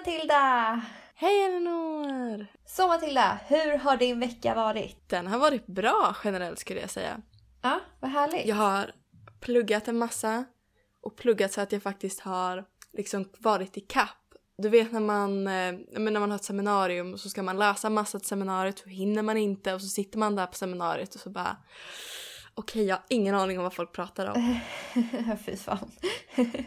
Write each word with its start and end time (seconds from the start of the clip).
Matilda! 0.00 0.80
Hej 1.14 1.44
Elinor! 1.44 2.46
Så 2.66 2.88
Matilda, 2.88 3.38
hur 3.46 3.78
har 3.78 3.96
din 3.96 4.20
vecka 4.20 4.54
varit? 4.54 5.08
Den 5.08 5.26
har 5.26 5.38
varit 5.38 5.66
bra 5.66 6.16
generellt 6.24 6.58
skulle 6.58 6.80
jag 6.80 6.90
säga. 6.90 7.20
Ja, 7.62 7.80
vad 8.00 8.10
härligt. 8.10 8.46
Jag 8.46 8.56
har 8.56 8.94
pluggat 9.40 9.88
en 9.88 9.98
massa 9.98 10.44
och 11.02 11.16
pluggat 11.16 11.52
så 11.52 11.60
att 11.60 11.72
jag 11.72 11.82
faktiskt 11.82 12.20
har 12.20 12.64
liksom 12.92 13.28
varit 13.38 13.76
i 13.76 13.80
kapp. 13.80 14.34
Du 14.58 14.68
vet 14.68 14.92
när 14.92 15.00
man, 15.00 15.46
eh, 15.46 15.72
när 15.92 16.20
man 16.20 16.30
har 16.30 16.36
ett 16.36 16.44
seminarium 16.44 17.18
så 17.18 17.28
ska 17.28 17.42
man 17.42 17.58
läsa 17.58 17.90
massa 17.90 18.18
till 18.18 18.28
seminariet 18.28 18.78
så 18.78 18.88
hinner 18.88 19.22
man 19.22 19.36
inte 19.36 19.74
och 19.74 19.80
så 19.80 19.88
sitter 19.88 20.18
man 20.18 20.36
där 20.36 20.46
på 20.46 20.54
seminariet 20.54 21.14
och 21.14 21.20
så 21.20 21.30
bara 21.30 21.56
okej 22.54 22.84
jag 22.84 22.96
har 22.96 23.04
ingen 23.08 23.34
aning 23.34 23.58
om 23.58 23.62
vad 23.62 23.74
folk 23.74 23.92
pratar 23.92 24.26
om. 24.26 24.60
Fy 25.46 25.56
fan. 25.56 25.90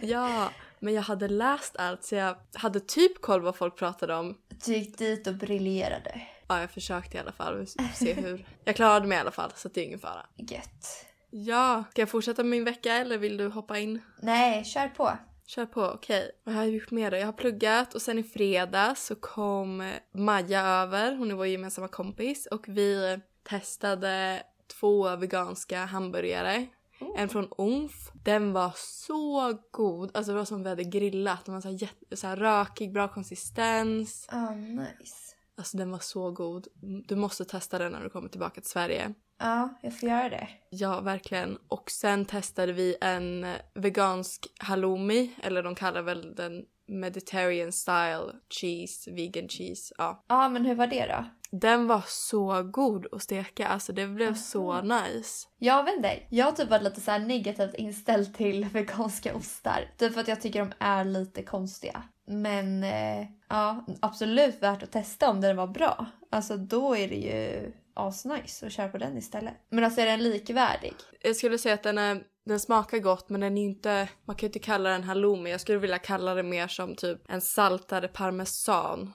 ja, 0.01 0.49
men 0.83 0.93
jag 0.93 1.01
hade 1.01 1.27
läst 1.27 1.75
allt 1.77 2.03
så 2.03 2.15
jag 2.15 2.35
hade 2.53 2.79
typ 2.79 3.21
koll 3.21 3.41
vad 3.41 3.55
folk 3.55 3.77
pratade 3.77 4.15
om. 4.15 4.37
Du 4.65 4.73
gick 4.73 4.97
dit 4.97 5.27
och 5.27 5.35
briljerade. 5.35 6.21
Ja, 6.47 6.59
jag 6.59 6.71
försökte 6.71 7.17
i 7.17 7.19
alla 7.19 7.31
fall. 7.31 7.67
Se 7.93 8.13
hur. 8.13 8.47
Jag 8.63 8.75
klarade 8.75 9.07
mig 9.07 9.17
i 9.17 9.21
alla 9.21 9.31
fall 9.31 9.51
så 9.55 9.69
det 9.73 9.81
är 9.81 9.85
ingen 9.85 9.99
fara. 9.99 10.25
Gött. 10.37 11.05
Ja, 11.29 11.83
ska 11.91 12.01
jag 12.01 12.09
fortsätta 12.09 12.43
med 12.43 12.49
min 12.49 12.63
vecka 12.63 12.93
eller 12.93 13.17
vill 13.17 13.37
du 13.37 13.47
hoppa 13.47 13.79
in? 13.79 14.01
Nej, 14.21 14.65
kör 14.65 14.87
på. 14.87 15.11
Kör 15.45 15.65
på, 15.65 15.85
okej. 15.85 16.31
Vad 16.43 16.55
har 16.55 16.63
jag 16.63 16.71
gjort 16.71 16.91
mer 16.91 17.11
då? 17.11 17.17
Jag 17.17 17.25
har 17.25 17.33
pluggat 17.33 17.93
och 17.93 18.01
sen 18.01 18.19
i 18.19 18.23
fredags 18.23 19.05
så 19.05 19.15
kom 19.15 19.91
Maja 20.13 20.61
över, 20.61 21.15
hon 21.15 21.31
är 21.31 21.35
vår 21.35 21.47
gemensamma 21.47 21.87
kompis 21.87 22.45
och 22.45 22.65
vi 22.67 23.19
testade 23.43 24.43
två 24.79 25.15
veganska 25.15 25.85
hamburgare. 25.85 26.67
En 27.17 27.29
från 27.29 27.47
Omf. 27.51 28.11
Den 28.13 28.53
var 28.53 28.71
så 28.75 29.57
god. 29.71 30.11
Alltså 30.13 30.31
det 30.31 30.37
var 30.37 30.45
som 30.45 30.63
vi 30.63 30.69
hade 30.69 30.83
grillat. 30.83 31.45
Den 31.45 31.53
var 31.53 31.61
så 31.61 31.67
här, 31.67 31.81
jätte, 31.81 32.17
så 32.17 32.27
här 32.27 32.35
rökig, 32.35 32.93
bra 32.93 33.07
konsistens. 33.07 34.27
Ah, 34.29 34.51
nice. 34.51 35.35
Alltså 35.57 35.77
den 35.77 35.91
var 35.91 35.99
så 35.99 36.31
god. 36.31 36.67
Du 37.07 37.15
måste 37.15 37.45
testa 37.45 37.77
den 37.77 37.91
när 37.91 38.03
du 38.03 38.09
kommer 38.09 38.29
tillbaka 38.29 38.61
till 38.61 38.69
Sverige. 38.69 39.13
Ja, 39.39 39.69
jag 39.81 39.99
får 39.99 40.09
göra 40.09 40.29
det. 40.29 40.49
Ja, 40.69 41.01
verkligen. 41.01 41.57
Och 41.67 41.91
sen 41.91 42.25
testade 42.25 42.73
vi 42.73 42.95
en 43.01 43.45
vegansk 43.73 44.47
halloumi, 44.59 45.35
eller 45.43 45.63
de 45.63 45.75
kallar 45.75 46.01
väl 46.01 46.35
den 46.35 46.65
Mediterranean 46.87 47.71
style 47.71 48.33
cheese, 48.49 49.11
vegan 49.11 49.49
cheese. 49.49 49.93
Ja. 49.97 50.23
Ja, 50.27 50.49
men 50.49 50.65
hur 50.65 50.75
var 50.75 50.87
det 50.87 51.05
då? 51.05 51.25
Den 51.57 51.87
var 51.87 52.03
så 52.07 52.63
god 52.63 53.07
att 53.11 53.21
steka, 53.21 53.67
alltså 53.67 53.93
det 53.93 54.07
blev 54.07 54.35
så 54.35 54.81
nice. 54.81 55.47
Jag 55.57 55.83
vet 55.83 55.95
inte, 55.95 56.19
jag 56.29 56.45
har 56.45 56.51
typ 56.51 56.69
varit 56.69 56.83
lite 56.83 57.01
så 57.01 57.11
här 57.11 57.19
negativt 57.19 57.75
inställd 57.75 58.35
till 58.35 58.65
veganska 58.73 59.35
ostar. 59.35 59.91
Typ 59.97 60.13
för 60.13 60.21
att 60.21 60.27
jag 60.27 60.41
tycker 60.41 60.59
de 60.59 60.73
är 60.79 61.05
lite 61.05 61.43
konstiga. 61.43 62.03
Men 62.27 62.83
eh, 62.83 63.27
ja, 63.49 63.85
absolut 63.99 64.63
värt 64.63 64.83
att 64.83 64.91
testa 64.91 65.29
om 65.29 65.41
den 65.41 65.57
var 65.57 65.67
bra. 65.67 66.05
Alltså 66.29 66.57
då 66.57 66.95
är 66.95 67.07
det 67.07 67.15
ju 67.15 67.71
asnice 67.93 68.65
att 68.65 68.73
köra 68.73 68.89
på 68.89 68.97
den 68.97 69.17
istället. 69.17 69.53
Men 69.69 69.83
alltså 69.83 70.01
är 70.01 70.05
den 70.05 70.23
likvärdig? 70.23 70.93
Jag 71.21 71.35
skulle 71.35 71.57
säga 71.57 71.73
att 71.75 71.83
den, 71.83 71.97
är, 71.97 72.23
den 72.45 72.59
smakar 72.59 72.99
gott 72.99 73.29
men 73.29 73.41
den 73.41 73.57
är 73.57 73.63
inte, 73.63 74.09
man 74.25 74.35
kan 74.35 74.47
ju 74.47 74.49
inte 74.49 74.59
kalla 74.59 74.89
den 74.89 75.03
halloumi. 75.03 75.51
Jag 75.51 75.61
skulle 75.61 75.77
vilja 75.79 75.99
kalla 75.99 76.33
det 76.35 76.43
mer 76.43 76.67
som 76.67 76.95
typ 76.95 77.21
en 77.27 77.41
saltare 77.41 78.07
parmesan. 78.07 79.13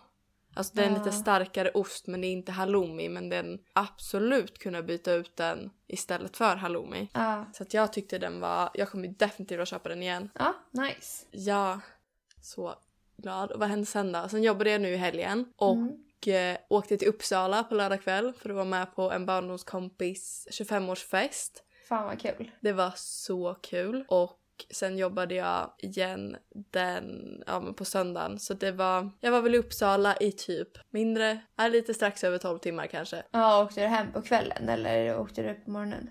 Alltså 0.54 0.74
det 0.74 0.82
är 0.82 0.86
en 0.86 0.92
Ja. 0.92 0.98
lite 0.98 1.12
starkare 1.16 1.70
ost 1.70 2.06
men 2.06 2.20
det 2.20 2.26
är 2.26 2.32
inte 2.32 2.52
halloumi 2.52 3.08
men 3.08 3.28
den 3.28 3.58
absolut 3.72 4.58
kunna 4.58 4.82
byta 4.82 5.12
ut 5.12 5.36
den 5.36 5.70
istället 5.86 6.36
för 6.36 6.56
halloumi. 6.56 7.08
Ja. 7.12 7.44
Så 7.54 7.62
att 7.62 7.74
jag 7.74 7.92
tyckte 7.92 8.18
den 8.18 8.40
var, 8.40 8.70
jag 8.74 8.90
kommer 8.90 9.08
definitivt 9.08 9.60
att 9.60 9.68
köpa 9.68 9.88
den 9.88 10.02
igen. 10.02 10.30
Ja, 10.34 10.54
nice. 10.70 11.26
Ja, 11.30 11.80
så 12.42 12.74
glad. 13.16 13.50
Och 13.52 13.60
vad 13.60 13.68
hände 13.68 13.86
sen 13.86 14.12
då? 14.12 14.28
Sen 14.28 14.42
jobbade 14.42 14.70
jag 14.70 14.80
nu 14.80 14.88
i 14.88 14.96
helgen 14.96 15.52
och 15.56 16.28
eh, 16.28 16.58
åkte 16.68 16.96
till 16.96 17.08
Uppsala 17.08 17.64
på 17.64 17.74
lördag 17.74 18.02
kväll 18.02 18.32
för 18.32 18.48
att 18.48 18.54
vara 18.54 18.64
med 18.64 18.94
på 18.94 19.10
en 19.12 19.26
barndomskompis 19.26 20.48
25-årsfest. 20.50 21.50
Fan 21.88 22.04
vad 22.06 22.20
kul. 22.20 22.50
Det 22.60 22.72
var 22.72 22.92
så 22.96 23.54
kul 23.54 24.04
och 24.08 24.34
sen 24.70 24.98
jobbade 24.98 25.34
jag 25.34 25.70
igen 25.78 26.36
den, 26.52 27.42
ja 27.46 27.60
men 27.60 27.74
på 27.74 27.84
söndagen. 27.84 28.38
Så 28.38 28.54
det 28.54 28.72
var, 28.72 29.10
jag 29.20 29.30
var 29.32 29.40
väl 29.42 29.54
i 29.54 29.58
Uppsala 29.58 30.16
i 30.16 30.32
typ 30.32 30.68
mindre, 30.90 31.40
ja, 31.56 31.68
lite 31.68 31.94
strax 31.94 32.24
över 32.24 32.38
12 32.38 32.58
timmar 32.58 32.86
kanske. 32.86 33.22
Ja, 33.30 33.62
åkte 33.62 33.80
du 33.80 33.86
hem 33.86 34.12
på 34.12 34.22
kvällen 34.22 34.68
eller 34.68 35.18
åkte 35.20 35.42
du 35.42 35.54
på 35.54 35.70
morgonen? 35.70 36.10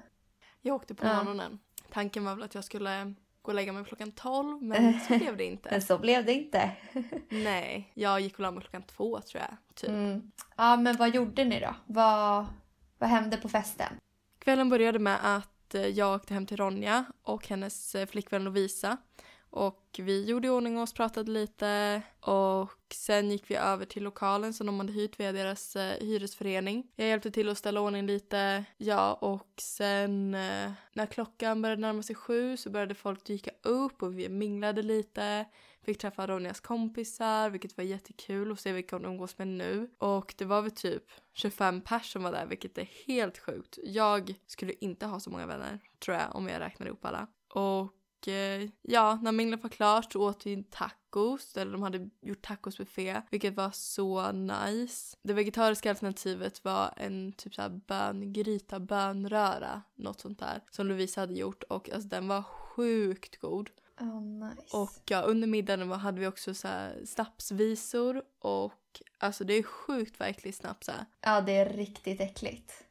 Jag 0.62 0.76
åkte 0.76 0.96
på 0.96 1.06
Ja. 1.06 1.24
morgonen. 1.24 1.60
Tanken 1.92 2.26
var 2.26 2.36
väl 2.36 2.44
att 2.44 2.56
jag 2.56 2.64
skulle 2.64 3.14
gå 3.42 3.52
och 3.52 3.56
lägga 3.56 3.74
mig 3.74 3.86
klockan 3.86 4.12
12 4.12 4.62
men 4.64 5.00
så 5.08 5.18
blev 5.18 5.38
det 5.38 5.44
inte. 5.46 5.70
Men 5.72 5.82
så 5.82 5.98
blev 5.98 6.26
det 6.26 6.34
inte. 6.34 6.72
Nej, 7.30 7.92
jag 7.94 8.20
gick 8.22 8.34
och 8.34 8.40
la 8.40 8.52
mig 8.52 8.62
klockan 8.62 8.84
två 8.84 9.20
tror 9.22 9.42
jag. 9.44 9.58
Typ. 9.76 9.90
Mm. 9.90 10.32
Ja, 10.58 10.78
men 10.78 10.96
vad 10.98 11.16
gjorde 11.16 11.46
ni 11.46 11.60
då? 11.60 11.76
Vad, 11.86 12.46
vad 12.98 13.10
hände 13.10 13.38
på 13.38 13.50
festen? 13.50 13.94
Kvällen 14.40 14.70
började 14.70 15.00
med 15.00 15.18
att 15.24 15.50
Eh, 15.76 15.88
jag 15.88 16.16
åkte 16.16 16.34
hem 16.34 16.46
till 16.46 16.58
Ronja 16.58 17.06
och 17.24 17.48
hennes 17.48 17.96
eh, 17.96 18.08
flickvän 18.08 18.44
Lovisa. 18.44 18.98
Och 19.50 20.00
vi 20.00 20.26
gjorde 20.26 20.48
i 20.48 20.50
ordning 20.50 20.80
oss, 20.80 20.94
pratade 20.94 21.32
lite 21.32 22.02
och 22.20 22.94
sen 22.94 23.32
gick 23.32 23.52
vi 23.52 23.56
över 23.56 23.86
till 23.86 24.04
lokalen 24.04 24.54
som 24.54 24.68
de 24.68 24.80
hade 24.80 24.94
hyrt 24.94 25.20
via 25.20 25.32
deras 25.32 25.76
eh, 25.76 26.00
hyresförening. 26.00 26.92
Jag 26.96 27.08
hjälpte 27.08 27.32
till 27.32 27.50
att 27.50 27.58
ställa 27.58 27.82
ordning 27.82 28.08
lite, 28.08 28.64
ja 28.78 29.14
och 29.14 29.54
sen 29.58 30.36
eh, 30.36 30.72
när 30.94 31.06
klockan 31.06 31.62
började 31.62 31.82
närma 31.82 32.04
sig 32.04 32.16
sju 32.16 32.58
så 32.58 32.70
började 32.70 32.96
folk 32.96 33.26
dyka 33.26 33.52
upp 33.64 34.04
och 34.04 34.20
vi 34.20 34.30
minglade 34.30 34.84
lite. 34.84 35.46
Fick 35.88 35.98
träffa 35.98 36.28
Ronjas 36.28 36.60
kompisar 36.60 37.50
vilket 37.50 37.78
var 37.78 37.84
jättekul 37.84 38.52
och 38.52 38.60
se 38.60 38.72
vilka 38.72 38.96
hon 38.96 39.06
umgås 39.06 39.38
med 39.38 39.48
nu. 39.48 39.90
Och 39.98 40.34
det 40.38 40.46
var 40.46 40.62
väl 40.62 40.72
typ 40.72 41.04
25 41.34 41.82
pers 41.82 42.14
som 42.14 42.24
var 42.24 42.32
där 42.32 42.46
vilket 42.46 42.78
är 42.78 42.90
helt 43.08 43.38
sjukt. 43.38 43.80
Jag 43.84 44.34
skulle 44.48 44.74
inte 44.80 45.06
ha 45.06 45.20
så 45.20 45.30
många 45.30 45.46
vänner 45.46 45.80
tror 46.00 46.18
jag 46.18 46.36
om 46.36 46.48
jag 46.48 46.60
räknar 46.60 46.88
ihop 46.88 47.06
alla. 47.06 47.28
Och 47.54 48.28
eh, 48.28 48.70
ja, 48.82 49.20
när 49.22 49.32
minglet 49.32 49.64
var 49.64 49.70
klart 49.70 50.14
så 50.14 50.22
åt 50.22 50.46
vi 50.46 50.64
tacos, 50.64 51.58
eller 51.58 51.72
de 51.72 51.82
hade 51.84 52.10
gjort 52.22 52.42
tacosbuffé, 52.42 53.22
vilket 53.32 53.56
var 53.56 53.72
så 53.72 54.32
nice. 54.32 55.18
Det 55.24 55.34
vegetariska 55.34 55.90
alternativet 55.90 56.64
var 56.64 56.94
en 56.98 57.34
typ 57.34 57.56
såhär 57.56 57.70
böngryta, 57.70 58.80
bönröra, 58.80 59.82
något 59.96 60.20
sånt 60.20 60.40
där, 60.40 60.64
som 60.72 60.88
Lovisa 60.88 61.22
hade 61.22 61.34
gjort 61.34 61.64
och 61.64 61.90
alltså 61.90 62.10
den 62.10 62.28
var 62.28 62.44
sjukt 62.44 63.40
god. 63.40 63.70
Oh, 64.00 64.22
nice. 64.22 64.78
Och 64.78 65.02
ja, 65.06 65.22
under 65.22 65.48
middagen 65.48 65.92
hade 65.92 66.20
vi 66.20 66.28
också 66.28 66.54
så 66.54 66.68
här 66.68 67.06
snapsvisor 67.06 68.24
och 68.40 69.02
alltså 69.18 69.44
det 69.44 69.54
är 69.54 69.64
sjukt 69.64 70.20
vad 70.20 70.30
äcklig 70.30 70.56
snaps 70.56 70.90
är. 70.90 71.06
Ja, 71.22 71.42
det 71.42 71.52
är 71.52 71.74
riktigt 71.74 72.22
äckligt. 72.22 72.84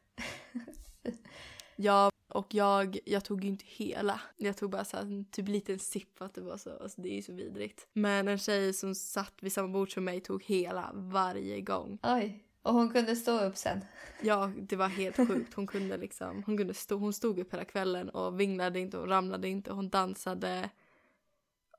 Ja, 1.75 2.11
och 2.27 2.53
jag, 2.53 2.97
jag 3.05 3.25
tog 3.25 3.43
ju 3.43 3.49
inte 3.49 3.65
hela. 3.67 4.21
Jag 4.37 4.57
tog 4.57 4.69
bara 4.71 4.85
så 4.85 4.97
här, 4.97 5.31
typ 5.31 5.47
liten 5.47 5.79
sipp 5.79 6.17
för 6.17 6.25
att 6.25 6.33
det 6.33 6.41
var 6.41 6.57
så, 6.57 6.77
alltså 6.77 7.01
det 7.01 7.09
är 7.09 7.15
ju 7.15 7.21
så 7.21 7.33
vidrigt. 7.33 7.87
Men 7.93 8.27
en 8.27 8.37
tjej 8.37 8.73
som 8.73 8.95
satt 8.95 9.33
vid 9.41 9.53
samma 9.53 9.67
bord 9.67 9.93
som 9.93 10.03
mig 10.03 10.19
tog 10.19 10.43
hela 10.43 10.91
varje 10.93 11.61
gång. 11.61 11.99
Oj. 12.03 12.43
Och 12.61 12.73
hon 12.73 12.89
kunde 12.89 13.15
stå 13.15 13.39
upp 13.39 13.57
sen. 13.57 13.85
Ja, 14.21 14.51
det 14.57 14.75
var 14.75 14.87
helt 14.87 15.15
sjukt. 15.15 15.53
Hon 15.53 15.67
kunde 15.67 15.97
liksom, 15.97 16.43
hon 16.45 16.57
kunde 16.57 16.73
stå, 16.73 16.97
hon 16.97 17.13
stod 17.13 17.39
upp 17.39 17.53
hela 17.53 17.65
kvällen 17.65 18.09
och 18.09 18.39
vinglade 18.39 18.79
inte 18.79 18.97
och 18.97 19.07
ramlade 19.07 19.47
inte. 19.47 19.73
Hon 19.73 19.89
dansade. 19.89 20.69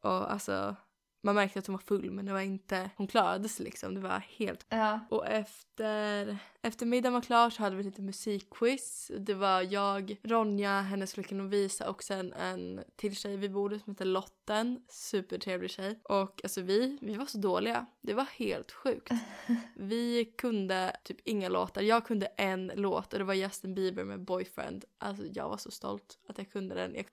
Och 0.00 0.32
alltså, 0.32 0.76
man 1.22 1.34
märkte 1.34 1.58
att 1.58 1.66
hon 1.66 1.74
var 1.76 1.80
full 1.80 2.10
men 2.10 2.26
det 2.26 2.32
var 2.32 2.40
inte, 2.40 2.90
hon 2.96 3.06
klarade 3.06 3.48
sig 3.48 3.64
liksom. 3.64 3.94
Det 3.94 4.00
var 4.00 4.18
helt 4.18 4.66
Ja. 4.68 5.00
och 5.10 5.26
efter, 5.26 6.38
efter 6.62 6.86
middagen 6.86 7.12
var 7.12 7.20
klar 7.20 7.50
så 7.50 7.62
hade 7.62 7.76
vi 7.76 7.82
lite 7.82 8.02
musikquiz. 8.02 9.10
Det 9.18 9.34
var 9.34 9.62
jag, 9.62 10.16
Ronja, 10.22 10.80
hennes 10.80 11.14
flickvän 11.14 11.38
Lovisa 11.38 11.90
och 11.90 12.02
sen 12.02 12.32
en 12.32 12.80
till 12.96 13.16
tjej 13.16 13.36
vid 13.36 13.52
bordet 13.52 13.82
som 13.84 13.92
heter 13.92 14.04
Lotten. 14.04 14.82
Supertrevlig 14.88 15.70
tjej. 15.70 16.00
Och 16.04 16.40
alltså 16.42 16.60
vi, 16.60 16.98
vi 17.00 17.14
var 17.14 17.26
så 17.26 17.38
dåliga. 17.38 17.86
Det 18.02 18.14
var 18.14 18.24
helt 18.24 18.72
sjukt. 18.72 19.10
Vi 19.76 20.24
kunde 20.24 20.96
typ 21.04 21.16
inga 21.24 21.48
låtar. 21.48 21.82
Jag 21.82 22.06
kunde 22.06 22.26
en 22.26 22.72
låt 22.74 23.12
och 23.12 23.18
det 23.18 23.24
var 23.24 23.34
Justin 23.34 23.74
Bieber 23.74 24.04
med 24.04 24.20
Boyfriend. 24.24 24.84
Alltså 24.98 25.24
jag 25.26 25.48
var 25.48 25.56
så 25.56 25.70
stolt 25.70 26.18
att 26.28 26.38
jag 26.38 26.50
kunde 26.50 26.74
den. 26.74 26.94
Jag, 26.94 27.06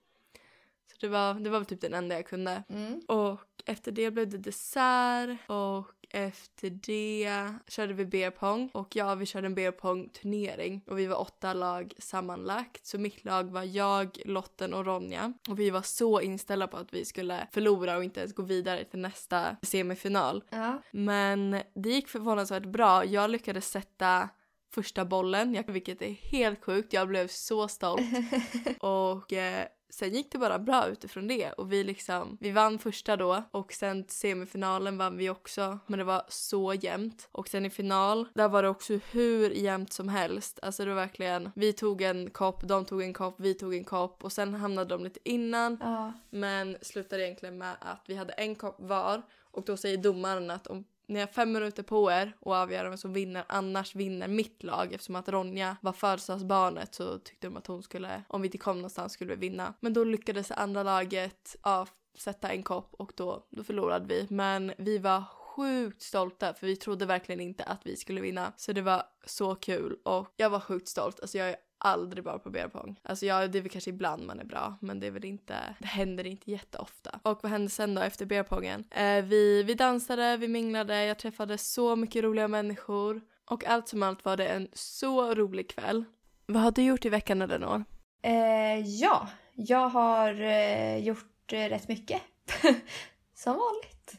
så 1.00 1.06
det 1.06 1.12
var, 1.12 1.34
det 1.34 1.50
var 1.50 1.64
typ 1.64 1.82
den 1.82 1.94
enda 1.94 2.16
jag 2.16 2.28
kunde. 2.28 2.64
Mm. 2.70 3.02
Och 3.08 3.42
efter 3.66 3.92
det 3.92 4.12
blev 4.12 4.30
det 4.30 4.38
dessert 4.38 5.50
och 5.50 5.92
efter 6.10 6.70
det 6.70 7.30
körde 7.68 7.94
vi 7.94 8.06
beer 8.06 8.32
pong 8.32 8.70
och 8.74 8.96
ja, 8.96 9.16
vi 9.16 9.26
körde 9.26 9.46
en 9.46 9.56
beer 9.56 9.72
pong 9.72 10.10
turnering 10.10 10.82
och 10.88 11.00
vi 11.00 11.06
var 11.06 11.22
åtta 11.22 11.54
lag 11.54 11.94
sammanlagt. 11.98 12.86
Så 12.86 13.00
mitt 13.00 13.26
lag 13.26 13.52
var 13.52 13.64
jag, 13.64 14.18
Lotten 14.26 14.74
och 14.74 14.86
Ronja 14.86 15.34
och 15.50 15.60
vi 15.60 15.70
var 15.70 15.82
så 15.82 16.22
inställda 16.22 16.68
på 16.68 16.78
att 16.78 16.94
vi 16.94 17.06
skulle 17.06 17.48
förlora 17.52 17.98
och 17.98 18.04
inte 18.04 18.20
ens 18.20 18.34
gå 18.34 18.44
vidare 18.44 18.84
till 18.84 19.00
nästa 19.00 19.56
semifinal. 19.62 20.44
Ja. 20.50 20.82
Men 20.92 21.52
det 21.74 21.90
gick 21.90 22.08
förvånansvärt 22.08 22.66
bra. 22.66 23.06
Jag 23.06 23.30
lyckades 23.30 23.70
sätta 23.70 24.30
första 24.76 25.06
bollen, 25.06 25.64
vilket 25.68 26.02
är 26.02 26.12
helt 26.12 26.64
sjukt. 26.64 26.94
Jag 26.94 27.08
blev 27.08 27.28
så 27.28 27.68
stolt. 27.68 28.02
Och 28.80 29.34
eh, 29.34 29.66
sen 29.96 30.10
gick 30.14 30.32
det 30.32 30.38
bara 30.38 30.60
bra 30.60 30.88
utifrån 30.88 31.28
det 31.28 31.52
och 31.52 31.74
vi 31.74 31.84
liksom, 31.84 32.38
vi 32.42 32.52
vann 32.52 32.80
första 32.80 33.18
då 33.18 33.44
och 33.52 33.74
sen 33.74 34.06
semifinalen 34.08 34.98
vann 34.98 35.18
vi 35.18 35.30
också 35.30 35.80
men 35.88 36.00
det 36.00 36.06
var 36.06 36.24
så 36.28 36.74
jämnt 36.74 37.28
och 37.32 37.48
sen 37.48 37.66
i 37.66 37.70
final 37.70 38.28
där 38.34 38.50
var 38.50 38.64
det 38.64 38.70
också 38.70 39.00
hur 39.12 39.50
jämnt 39.50 39.94
som 39.94 40.10
helst. 40.10 40.60
Alltså 40.62 40.84
det 40.86 40.90
var 40.90 41.02
verkligen, 41.02 41.52
vi 41.56 41.74
tog 41.74 42.02
en 42.02 42.30
kopp, 42.30 42.68
de 42.68 42.86
tog 42.86 43.02
en 43.02 43.14
kopp, 43.14 43.36
vi 43.38 43.54
tog 43.54 43.76
en 43.76 43.84
kopp 43.84 44.24
och 44.24 44.32
sen 44.32 44.54
hamnade 44.54 44.90
de 44.90 45.04
lite 45.04 45.20
innan 45.24 45.78
Ja. 45.82 46.14
men 46.30 46.78
slutade 46.82 47.24
egentligen 47.24 47.58
med 47.58 47.76
att 47.80 48.04
vi 48.08 48.16
hade 48.16 48.34
en 48.34 48.56
kopp 48.56 48.76
var 48.80 49.22
och 49.52 49.64
då 49.66 49.78
säger 49.78 49.98
domaren 49.98 50.52
att 50.52 50.68
om 50.68 50.84
ni 51.08 51.20
har 51.20 51.28
fem 51.28 51.52
minuter 51.52 51.84
på 51.84 52.12
er 52.12 52.36
och 52.40 52.56
avgöra 52.56 52.90
vem 52.90 52.98
som 52.98 53.14
vinner, 53.14 53.46
annars 53.48 53.96
vinner 53.96 54.28
mitt 54.28 54.64
lag. 54.64 54.94
Eftersom 54.94 55.16
att 55.16 55.30
Ronja 55.30 55.78
var 55.82 55.94
födelsedagsbarnet 55.94 56.96
så 56.96 57.20
tyckte 57.20 57.48
de 57.48 57.58
att 57.58 57.68
hon 57.68 57.84
skulle, 57.84 58.24
om 58.28 58.42
vi 58.42 58.48
inte 58.48 58.58
kom 58.58 58.78
någonstans 58.78 59.14
skulle 59.14 59.36
vi 59.36 59.50
vinna. 59.50 59.74
Men 59.80 59.94
då 59.94 60.04
lyckades 60.04 60.48
det 60.48 60.56
andra 60.56 60.84
laget 60.84 61.56
ja, 61.64 61.88
sätta 62.18 62.50
en 62.50 62.64
kopp 62.64 62.94
och 62.94 63.12
då, 63.16 63.48
då 63.50 63.64
förlorade 63.64 64.06
vi. 64.06 64.28
Men 64.30 64.74
vi 64.78 64.98
var 64.98 65.24
sjukt 65.56 66.02
stolta 66.02 66.54
för 66.54 66.68
vi 66.68 66.76
trodde 66.76 67.06
verkligen 67.06 67.42
inte 67.42 67.64
att 67.64 67.86
vi 67.86 67.96
skulle 67.96 68.22
vinna. 68.22 68.54
Så 68.58 68.74
det 68.74 68.82
var 68.82 69.04
så 69.26 69.56
kul 69.56 69.98
och 70.04 70.34
jag 70.38 70.50
var 70.50 70.60
sjukt 70.60 70.88
stolt. 70.88 71.20
Alltså 71.20 71.38
jag 71.38 71.50
är 71.50 71.56
aldrig 71.86 72.24
bra 72.24 72.40
på 72.40 72.50
beerpong. 72.50 73.00
Alltså 73.04 73.26
ja, 73.26 73.48
det 73.48 73.58
är 73.58 73.62
väl 73.62 73.72
kanske 73.72 73.90
ibland 73.90 74.26
man 74.26 74.40
är 74.40 74.44
bra, 74.46 74.78
men 74.82 75.00
det 75.00 75.08
är 75.08 75.12
väl 75.12 75.26
inte, 75.26 75.76
det 75.80 75.88
händer 75.88 76.28
inte 76.28 76.52
jätteofta. 76.52 77.20
Och 77.24 77.40
vad 77.44 77.52
hände 77.52 77.70
sen 77.70 77.96
då 77.96 78.02
efter 78.02 78.26
beerpongen? 78.26 78.84
Eh, 78.92 79.24
vi, 79.24 79.64
vi 79.64 79.74
dansade, 79.74 80.38
vi 80.38 80.48
minglade, 80.48 81.06
jag 81.06 81.20
träffade 81.20 81.58
så 81.58 81.96
mycket 81.96 82.24
roliga 82.24 82.48
människor 82.48 83.22
och 83.46 83.66
allt 83.66 83.88
som 83.88 84.04
allt 84.04 84.26
var 84.26 84.38
det 84.38 84.48
en 84.48 84.68
så 84.74 85.36
rolig 85.36 85.70
kväll. 85.70 86.04
Vad 86.46 86.62
har 86.62 86.72
du 86.72 86.84
gjort 86.84 87.06
i 87.06 87.10
veckan 87.10 87.42
Elinor? 87.42 87.84
Eh, 88.22 88.80
ja, 88.80 89.28
jag 89.54 89.90
har 89.90 90.42
eh, 90.42 90.98
gjort 90.98 91.54
eh, 91.54 91.70
rätt 91.70 91.88
mycket. 91.88 92.22
Som 93.34 93.54
vanligt. 93.54 94.16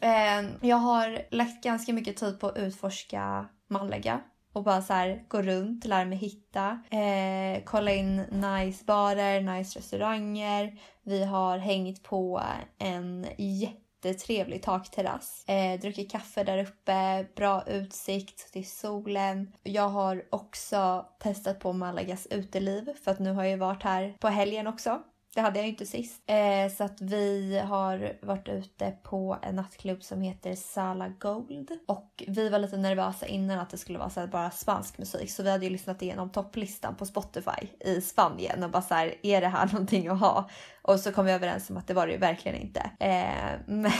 Eh, 0.00 0.68
jag 0.68 0.76
har 0.76 1.22
lagt 1.30 1.64
ganska 1.64 1.92
mycket 1.92 2.16
tid 2.16 2.40
på 2.40 2.46
att 2.46 2.58
utforska 2.58 3.48
Malaga. 3.68 4.20
Och 4.54 4.62
bara 4.64 4.82
så 4.82 4.92
här 4.92 5.24
gå 5.28 5.42
runt, 5.42 5.84
lära 5.84 6.04
mig 6.04 6.18
hitta. 6.18 6.80
Eh, 6.90 7.62
kolla 7.64 7.92
in 7.92 8.16
nice 8.16 8.84
barer, 8.84 9.40
nice 9.40 9.78
restauranger. 9.78 10.78
Vi 11.02 11.24
har 11.24 11.58
hängt 11.58 12.02
på 12.02 12.42
en 12.78 13.26
jättetrevlig 13.38 14.62
takterrass. 14.62 15.44
Eh, 15.48 15.80
druckit 15.80 16.12
kaffe 16.12 16.44
där 16.44 16.58
uppe, 16.58 17.26
bra 17.36 17.64
utsikt 17.66 18.52
till 18.52 18.68
solen. 18.68 19.52
Jag 19.62 19.88
har 19.88 20.24
också 20.30 21.06
testat 21.18 21.60
på 21.60 21.72
Malagas 21.72 22.26
uteliv 22.26 22.92
för 23.04 23.10
att 23.10 23.18
nu 23.18 23.32
har 23.32 23.44
jag 23.44 23.58
varit 23.58 23.82
här 23.82 24.16
på 24.20 24.28
helgen 24.28 24.66
också. 24.66 25.02
Det 25.34 25.40
hade 25.40 25.58
jag 25.58 25.64
ju 25.64 25.70
inte 25.70 25.86
sist. 25.86 26.22
Eh, 26.26 26.76
så 26.76 26.84
att 26.84 27.00
vi 27.00 27.58
har 27.58 28.12
varit 28.22 28.48
ute 28.48 28.90
på 29.02 29.38
en 29.42 29.56
nattklubb 29.56 30.02
som 30.02 30.22
heter 30.22 30.54
Sala 30.54 31.08
Gold. 31.08 31.70
Och 31.86 32.24
vi 32.28 32.48
var 32.48 32.58
lite 32.58 32.76
nervösa 32.76 33.26
innan 33.26 33.58
att 33.58 33.70
det 33.70 33.78
skulle 33.78 33.98
vara 33.98 34.10
så 34.10 34.20
här 34.20 34.26
bara 34.26 34.50
spansk 34.50 34.98
musik. 34.98 35.30
Så 35.30 35.42
vi 35.42 35.50
hade 35.50 35.64
ju 35.64 35.70
lyssnat 35.70 36.02
igenom 36.02 36.30
topplistan 36.30 36.94
på 36.94 37.06
Spotify 37.06 37.68
i 37.80 38.00
Spanien 38.00 38.64
och 38.64 38.70
bara 38.70 38.82
så 38.82 38.94
här, 38.94 39.14
är 39.22 39.40
det 39.40 39.48
här 39.48 39.66
någonting 39.72 40.08
att 40.08 40.20
ha? 40.20 40.50
Och 40.84 41.00
så 41.00 41.12
kom 41.12 41.26
vi 41.26 41.32
överens 41.32 41.70
om 41.70 41.76
att 41.76 41.86
det 41.86 41.94
var 41.94 42.06
det 42.06 42.12
ju 42.12 42.18
verkligen 42.18 42.60
inte. 42.60 42.90
Eh, 43.00 43.58
men, 43.66 43.92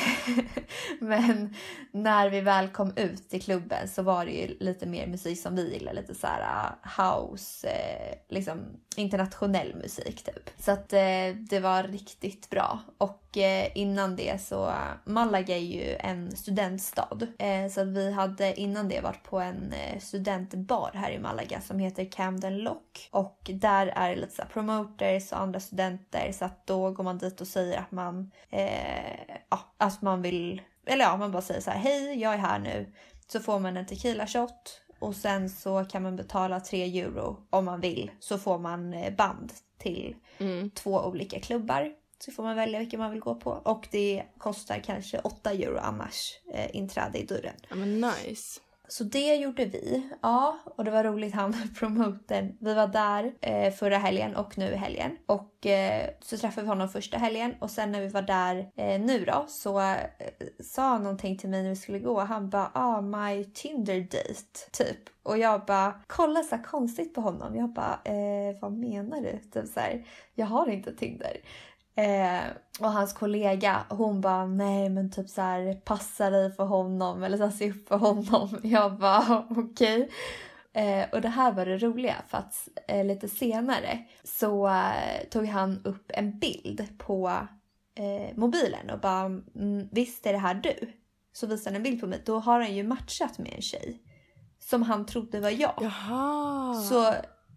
men 0.98 1.54
när 1.92 2.30
vi 2.30 2.40
väl 2.40 2.68
kom 2.68 2.92
ut 2.96 3.30
till 3.30 3.42
klubben 3.42 3.88
så 3.88 4.02
var 4.02 4.24
det 4.24 4.32
ju 4.32 4.56
lite 4.60 4.86
mer 4.86 5.06
musik 5.06 5.40
som 5.40 5.56
vi 5.56 5.72
gillar. 5.72 5.92
Lite 5.92 6.14
så 6.14 6.26
här 6.26 6.42
ah, 6.42 7.02
house, 7.02 7.68
eh, 7.68 8.18
liksom 8.28 8.58
internationell 8.96 9.74
musik 9.74 10.24
typ. 10.24 10.50
Så 10.58 10.72
att 10.72 10.92
eh, 10.92 11.36
det 11.50 11.60
var 11.60 11.82
riktigt 11.82 12.50
bra. 12.50 12.78
Och 12.98 13.38
eh, 13.38 13.68
innan 13.74 14.16
det 14.16 14.40
så, 14.42 14.72
Malaga 15.04 15.56
är 15.56 15.60
ju 15.60 15.96
en 15.96 16.36
studentstad. 16.36 17.18
Eh, 17.38 17.68
så 17.70 17.80
att 17.80 17.86
vi 17.86 18.12
hade 18.12 18.60
innan 18.60 18.88
det 18.88 19.00
varit 19.00 19.22
på 19.22 19.40
en 19.40 19.72
eh, 19.72 20.00
studentbar 20.00 20.90
här 20.94 21.10
i 21.10 21.18
Malaga 21.18 21.60
som 21.60 21.78
heter 21.78 22.04
Camden 22.04 22.58
Lock. 22.58 23.08
Och 23.10 23.50
där 23.54 23.86
är 23.86 24.10
det 24.10 24.16
lite 24.16 24.34
så 24.34 24.42
här 24.42 24.48
promoters 24.48 25.32
och 25.32 25.40
andra 25.40 25.60
studenter 25.60 26.32
så 26.32 26.44
att 26.44 26.66
då 26.74 26.90
går 26.90 27.04
man 27.04 27.18
dit 27.18 27.40
och 27.40 27.46
säger 27.48 27.78
att 27.78 27.92
man, 27.92 28.30
eh, 28.50 29.36
ja, 29.50 29.58
att 29.78 30.02
man 30.02 30.22
vill, 30.22 30.62
eller 30.86 31.04
ja, 31.04 31.16
man 31.16 31.32
bara 31.32 31.42
säger 31.42 31.60
så 31.60 31.70
här, 31.70 31.78
hej 31.78 32.20
jag 32.20 32.34
är 32.34 32.38
här 32.38 32.58
nu. 32.58 32.92
Så 33.26 33.40
får 33.40 33.58
man 33.58 33.76
en 33.76 33.86
tequila 33.86 34.26
shot 34.26 34.80
och 34.98 35.16
sen 35.16 35.50
så 35.50 35.84
kan 35.84 36.02
man 36.02 36.16
betala 36.16 36.60
3 36.60 37.00
euro 37.00 37.36
om 37.50 37.64
man 37.64 37.80
vill. 37.80 38.10
Så 38.20 38.38
får 38.38 38.58
man 38.58 38.94
eh, 38.94 39.14
band 39.14 39.52
till 39.78 40.16
Mm. 40.38 40.70
två 40.70 41.00
olika 41.00 41.40
klubbar. 41.40 41.92
Så 42.18 42.32
får 42.32 42.42
man 42.42 42.56
välja 42.56 42.78
vilken 42.78 43.00
man 43.00 43.10
vill 43.10 43.20
gå 43.20 43.34
på. 43.34 43.50
Och 43.50 43.88
det 43.90 44.24
kostar 44.38 44.78
kanske 44.84 45.18
8 45.18 45.50
euro 45.50 45.78
annars 45.82 46.40
eh, 46.52 46.76
inträde 46.76 47.18
i 47.18 47.24
dörren. 47.26 47.54
Ja 47.68 47.76
men 47.76 48.00
nice. 48.00 48.60
Så 48.94 49.04
det 49.04 49.34
gjorde 49.36 49.64
vi. 49.64 50.10
Ja, 50.22 50.58
och 50.64 50.84
det 50.84 50.90
var 50.90 51.04
roligt 51.04 51.34
han 51.34 51.54
promoten. 51.78 52.56
Vi 52.60 52.74
var 52.74 52.86
där 52.86 53.32
eh, 53.40 53.72
förra 53.72 53.98
helgen 53.98 54.36
och 54.36 54.58
nu 54.58 54.66
i 54.66 54.76
helgen. 54.76 55.16
Och 55.26 55.66
eh, 55.66 56.10
så 56.20 56.36
träffade 56.36 56.62
vi 56.62 56.68
honom 56.68 56.88
första 56.88 57.18
helgen 57.18 57.54
och 57.60 57.70
sen 57.70 57.92
när 57.92 58.00
vi 58.00 58.08
var 58.08 58.22
där 58.22 58.70
eh, 58.76 59.00
nu 59.00 59.24
då 59.24 59.44
så 59.48 59.80
eh, 59.80 59.96
sa 60.62 60.82
han 60.82 61.02
någonting 61.02 61.38
till 61.38 61.48
mig 61.48 61.62
när 61.62 61.70
vi 61.70 61.76
skulle 61.76 61.98
gå. 61.98 62.20
Han 62.20 62.50
bara 62.50 62.70
ah 62.74 63.00
my 63.00 63.44
Tinder 63.44 64.00
date 64.00 64.70
typ. 64.72 64.98
Och 65.22 65.38
jag 65.38 65.64
bara 65.64 66.00
kolla 66.06 66.42
så 66.42 66.56
här 66.56 66.62
konstigt 66.62 67.14
på 67.14 67.20
honom. 67.20 67.56
Jag 67.56 67.72
bara 67.72 68.00
eh, 68.04 68.56
vad 68.60 68.72
menar 68.72 69.20
du? 69.20 69.38
Typ 69.38 69.72
så 69.72 69.80
här, 69.80 70.06
jag 70.34 70.46
har 70.46 70.68
inte 70.68 70.96
Tinder. 70.96 71.36
Eh, 71.96 72.44
och 72.80 72.92
hans 72.92 73.12
kollega 73.12 73.84
hon 73.88 74.20
bara 74.20 74.46
nej 74.46 74.88
men 74.88 75.10
typ 75.10 75.28
så 75.28 75.40
här 75.40 75.74
passa 75.74 76.30
dig 76.30 76.52
för 76.52 76.64
honom 76.64 77.22
eller 77.22 77.36
så 77.36 77.44
här, 77.44 77.50
se 77.50 77.70
upp 77.70 77.88
för 77.88 77.96
honom. 77.96 78.60
Jag 78.62 78.98
bara 78.98 79.46
okej. 79.50 80.10
Eh, 80.72 81.06
och 81.12 81.20
det 81.20 81.28
här 81.28 81.52
var 81.52 81.66
det 81.66 81.78
roliga 81.78 82.16
för 82.28 82.38
att 82.38 82.68
eh, 82.88 83.04
lite 83.04 83.28
senare 83.28 84.04
så 84.24 84.68
eh, 84.68 85.28
tog 85.30 85.46
han 85.46 85.80
upp 85.84 86.10
en 86.14 86.38
bild 86.38 86.98
på 86.98 87.32
eh, 87.94 88.36
mobilen 88.36 88.90
och 88.90 89.00
bara 89.00 89.24
mm, 89.24 89.88
visst 89.92 90.26
är 90.26 90.32
det 90.32 90.38
här 90.38 90.54
du? 90.54 90.92
Så 91.32 91.46
visade 91.46 91.70
han 91.70 91.76
en 91.76 91.82
bild 91.82 92.00
på 92.00 92.06
mig. 92.06 92.22
Då 92.26 92.38
har 92.38 92.60
han 92.60 92.74
ju 92.74 92.82
matchat 92.82 93.38
med 93.38 93.52
en 93.54 93.62
tjej 93.62 94.02
som 94.58 94.82
han 94.82 95.06
trodde 95.06 95.40
var 95.40 95.50
jag. 95.50 95.74
Jaha. 95.80 96.74
Så 96.74 97.14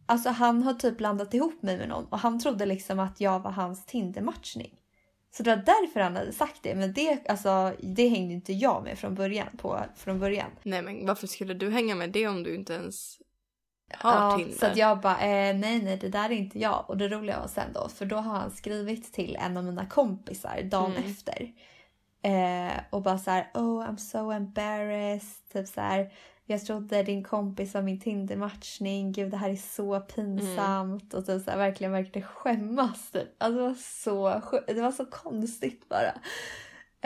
alltså 0.08 0.30
han 0.30 0.64
har 0.64 0.74
typ 0.74 0.98
blandat 0.98 1.34
ihop 1.34 1.62
mig 1.64 1.78
med 1.78 1.90
någon 1.90 2.06
och 2.06 2.20
han 2.20 2.40
trodde 2.40 2.66
liksom 2.66 3.00
att 3.00 3.22
jag 3.22 3.40
var 3.40 3.52
hans 3.52 3.86
Tinder-matchning. 3.86 4.74
Så 5.32 5.44
det 5.44 5.56
var 5.56 5.64
därför 5.64 6.00
han 6.00 6.16
hade 6.16 6.32
sagt 6.34 6.64
det. 6.64 6.76
Men 6.76 6.94
det, 6.94 7.30
alltså, 7.30 7.74
det 7.80 8.08
hängde 8.08 8.34
inte 8.34 8.54
jag 8.54 8.84
med 8.84 9.00
från 9.00 9.16
början. 9.16 9.48
På, 9.58 9.80
från 9.96 10.20
början. 10.20 10.50
Nej 10.64 10.82
men 10.82 11.06
varför 11.06 11.28
skulle 11.28 11.54
du 11.54 11.70
hänga 11.70 11.96
med 11.96 12.10
det 12.12 12.28
om 12.28 12.44
du 12.44 12.56
inte 12.56 12.74
ens 12.74 13.18
har 13.94 14.14
Ja, 14.32 14.38
Tinder? 14.38 14.58
så 14.58 14.66
att 14.66 14.78
jag 14.78 15.00
bara, 15.02 15.20
eh, 15.20 15.56
nej 15.58 15.82
nej 15.84 15.98
det 15.98 16.10
där 16.10 16.26
är 16.30 16.34
inte 16.34 16.60
jag. 16.60 16.86
Och 16.88 16.98
det 16.98 17.08
roliga 17.08 17.40
var 17.40 17.48
sen 17.48 17.74
då, 17.74 17.90
för 17.90 18.06
då 18.06 18.16
har 18.16 18.34
han 18.40 18.52
skrivit 18.52 19.14
till 19.14 19.36
en 19.36 19.58
av 19.58 19.64
mina 19.64 19.86
kompisar 19.86 20.62
dagen 20.64 20.92
Mm. 20.92 21.12
efter. 21.12 21.52
Eh, 22.22 22.78
och 22.90 23.02
bara 23.02 23.18
så 23.18 23.32
här, 23.32 23.52
oh 23.54 23.84
I'm 23.90 23.98
so 23.98 24.32
embarrassed. 24.32 25.50
Typ 25.54 25.68
så 25.68 25.82
här, 25.82 26.14
jag 26.50 26.66
trodde 26.66 27.04
din 27.04 27.24
kompis 27.24 27.74
var 27.74 27.82
min 27.82 28.00
Tinder-matchning. 28.00 29.12
Gud 29.12 29.32
det 29.32 29.38
här 29.38 29.50
är 29.50 29.56
så 29.56 30.00
pinsamt. 30.00 31.14
Och 31.14 31.26
typ 31.26 31.44
så 31.44 31.52
här, 31.52 31.58
verkligen, 31.58 31.92
verkligen 31.92 32.28
skämmas 32.28 33.12
typ. 33.12 33.28
Alltså 33.38 33.58
det 33.58 33.68
var 33.68 33.76
så, 33.76 34.42
det 34.68 34.82
var 34.82 34.92
så 34.92 35.06
konstigt 35.06 35.90
bara. 35.90 36.14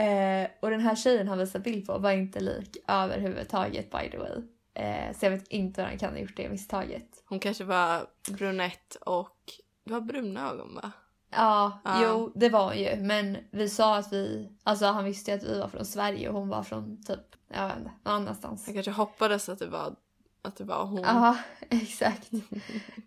Eh, 0.06 0.50
och 0.60 0.70
den 0.70 0.80
här 0.80 0.96
tjejen 0.96 1.28
han 1.28 1.38
visade 1.38 1.64
bild 1.64 1.88
på 1.88 1.98
var 1.98 2.12
inte 2.12 2.40
lik 2.40 2.78
överhuvudtaget 2.88 3.92
by 3.92 4.10
the 4.12 4.18
way. 4.18 4.42
Eh, 4.74 5.16
så 5.16 5.26
jag 5.26 5.32
vet 5.32 5.48
inte 5.48 5.82
hur 5.82 5.90
han 5.90 5.98
kan 5.98 6.14
ha 6.14 6.20
gjort 6.20 6.38
det 6.38 6.50
misstaget. 6.50 7.24
Hon 7.26 7.40
kanske 7.40 7.64
var 7.64 8.08
brunett 8.32 8.96
och 8.96 9.38
du 9.84 9.94
har 9.94 10.02
bruna 10.02 10.52
ögon 10.52 10.76
va? 10.76 10.92
Ja, 11.32 11.80
Ja. 11.84 12.02
jo 12.04 12.32
det 12.36 12.50
var 12.50 12.74
ju. 12.74 12.96
Men 12.96 13.38
vi 13.52 13.70
sa 13.70 13.98
att 13.98 14.14
vi, 14.14 14.50
alltså 14.64 14.86
han 14.86 15.04
visste 15.06 15.32
ju 15.32 15.38
att 15.38 15.44
vi 15.44 15.60
var 15.60 15.68
från 15.68 15.86
Sverige 15.86 16.30
och 16.30 16.36
hon 16.40 16.50
var 16.50 16.64
från 16.64 17.04
typ, 17.04 17.20
jag 17.54 17.68
vet 17.68 17.78
inte, 17.78 17.92
någon 18.04 18.14
annanstans. 18.16 18.68
Jag 18.68 18.74
kanske 18.74 18.92
hoppades 18.92 19.50
att 19.50 19.60
det 19.60 19.68
var, 19.68 19.96
att 20.42 20.56
det 20.56 20.64
var 20.64 20.86
hon. 20.86 21.02
Ja, 21.02 21.38
exakt. 21.70 22.30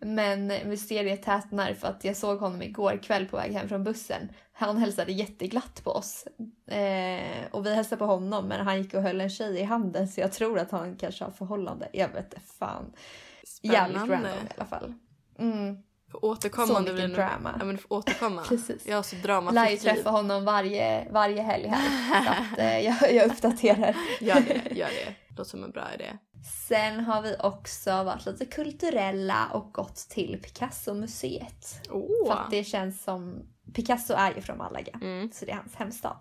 Men 0.01 0.47
mysteriet 0.47 1.23
tätnar 1.23 1.75
för 1.75 1.89
att 1.89 2.05
jag 2.05 2.17
såg 2.17 2.39
honom 2.39 2.63
igår 2.63 3.01
kväll 3.03 3.27
på 3.27 3.37
väg 3.37 3.53
hem 3.53 3.69
från 3.69 3.85
bussen. 3.85 4.29
Han 4.53 4.77
hälsade 4.77 5.13
jätteglatt 5.13 5.85
på 5.85 5.91
oss. 5.91 6.27
Eh, 6.67 7.45
och 7.51 7.67
vi 7.67 7.75
hälsade 7.75 7.99
på 7.99 8.07
honom 8.07 8.49
men 8.49 8.67
han 8.67 8.83
gick 8.83 8.95
och 8.95 9.03
höll 9.03 9.21
en 9.21 9.31
tjej 9.31 9.59
i 9.59 9.63
handen 9.63 10.09
så 10.09 10.21
jag 10.21 10.33
tror 10.33 10.59
att 10.59 10.71
han 10.71 10.97
kanske 10.97 11.25
har 11.25 11.31
förhållande. 11.31 11.89
Jag 11.93 12.09
vet 12.09 12.25
inte 12.25 12.41
fan. 12.59 12.93
Jävligt 13.63 13.97
Spännande. 13.99 14.29
random 14.29 14.47
i 14.47 14.51
alla 14.57 14.67
fall. 14.67 14.95
Mm, 15.39 15.77
För 16.21 16.25
återkomma 16.25 16.67
så 16.67 16.81
mycket 16.81 16.95
blir 16.95 17.09
drama. 17.09 17.57
Ja 17.59 17.65
men 17.65 17.79
återkomma. 17.89 18.43
Precis. 18.49 18.87
Jag 18.87 18.97
har 18.97 19.03
så 19.03 19.15
Lär 19.17 19.21
ju 19.21 19.27
dramafritt 19.27 19.71
liv. 19.85 19.91
träffa 19.91 20.11
honom 20.11 20.45
varje, 20.45 21.09
varje 21.13 21.43
helg 21.43 21.67
här. 21.69 22.25
Så 22.25 22.31
att, 22.31 22.59
eh, 22.59 22.79
jag, 22.85 23.13
jag 23.15 23.27
uppdaterar. 23.31 23.97
Gör 24.21 24.41
det, 24.41 24.75
gör 24.77 24.89
det. 24.89 25.15
Låter 25.29 25.51
som 25.51 25.65
en 25.65 25.71
bra 25.71 25.85
idé. 25.95 26.05
Sen 26.69 27.01
har 27.01 27.23
vi 27.23 27.37
också 27.41 27.91
varit 28.05 28.27
lite 28.27 28.45
kulturella 28.47 29.47
och 29.53 29.73
gått 29.73 29.97
till 29.97 30.41
Picasso-museet. 30.43 31.81
Åh! 31.91 32.27
För 32.27 32.35
att 32.41 32.51
det 32.51 32.65
känns 32.65 33.03
som... 33.05 33.43
Picasso 33.75 34.15
är 34.15 34.35
ju 34.35 34.41
från 34.41 34.59
Malaga, 34.59 34.99
Mm. 35.03 35.31
så 35.33 35.45
det 35.45 35.51
är 35.51 35.57
hans 35.57 35.75
hemstad. 35.75 36.17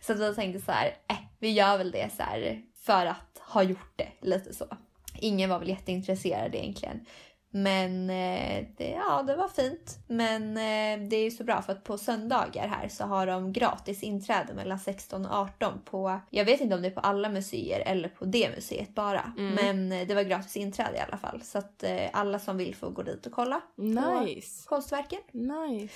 Så 0.00 0.12
att 0.12 0.18
vi 0.20 0.34
tänkte 0.34 0.64
så 0.64 0.72
här, 0.72 0.86
eh, 1.10 1.16
vi 1.38 1.50
gör 1.50 1.78
väl 1.78 1.90
det 1.90 2.10
så 2.16 2.22
här 2.22 2.62
för 2.82 3.06
att 3.06 3.38
ha 3.40 3.62
gjort 3.62 3.92
det 3.96 4.08
lite 4.20 4.54
så. 4.54 4.64
Ingen 5.14 5.50
var 5.50 5.58
väl 5.58 5.68
jätteintresserad 5.68 6.54
egentligen. 6.54 7.04
Men 7.50 8.10
eh, 8.10 8.66
det, 8.76 8.90
ja, 8.90 9.22
det 9.22 9.36
var 9.36 9.48
fint. 9.48 9.98
Men 10.06 10.56
eh, 10.56 11.08
det 11.08 11.16
är 11.16 11.24
ju 11.24 11.30
så 11.30 11.44
bra 11.44 11.62
för 11.62 11.72
att 11.72 11.84
på 11.84 11.98
söndagar 11.98 12.68
här 12.68 12.88
så 12.88 13.04
har 13.04 13.26
de 13.26 13.52
gratis 13.52 14.02
inträde 14.02 14.54
mellan 14.54 14.78
16 14.78 15.26
och 15.26 15.36
18 15.36 15.80
på, 15.84 16.20
jag 16.30 16.44
vet 16.44 16.60
inte 16.60 16.74
om 16.74 16.82
det 16.82 16.88
är 16.88 16.92
på 16.92 17.00
alla 17.00 17.28
museer 17.28 17.80
eller 17.86 18.08
på 18.08 18.24
det 18.24 18.50
museet 18.56 18.94
bara. 18.94 19.32
Mm. 19.38 19.54
Men 19.54 20.00
eh, 20.00 20.06
det 20.06 20.14
var 20.14 20.22
gratis 20.22 20.56
inträde 20.56 20.96
i 20.96 21.00
alla 21.00 21.18
fall. 21.18 21.42
Så 21.42 21.58
att 21.58 21.82
eh, 21.82 22.06
alla 22.12 22.38
som 22.38 22.56
vill 22.56 22.74
får 22.74 22.90
gå 22.90 23.02
dit 23.02 23.26
och 23.26 23.32
kolla 23.32 23.60
Nice! 23.76 24.68
konstverken. 24.68 25.20
Nice! 25.32 25.94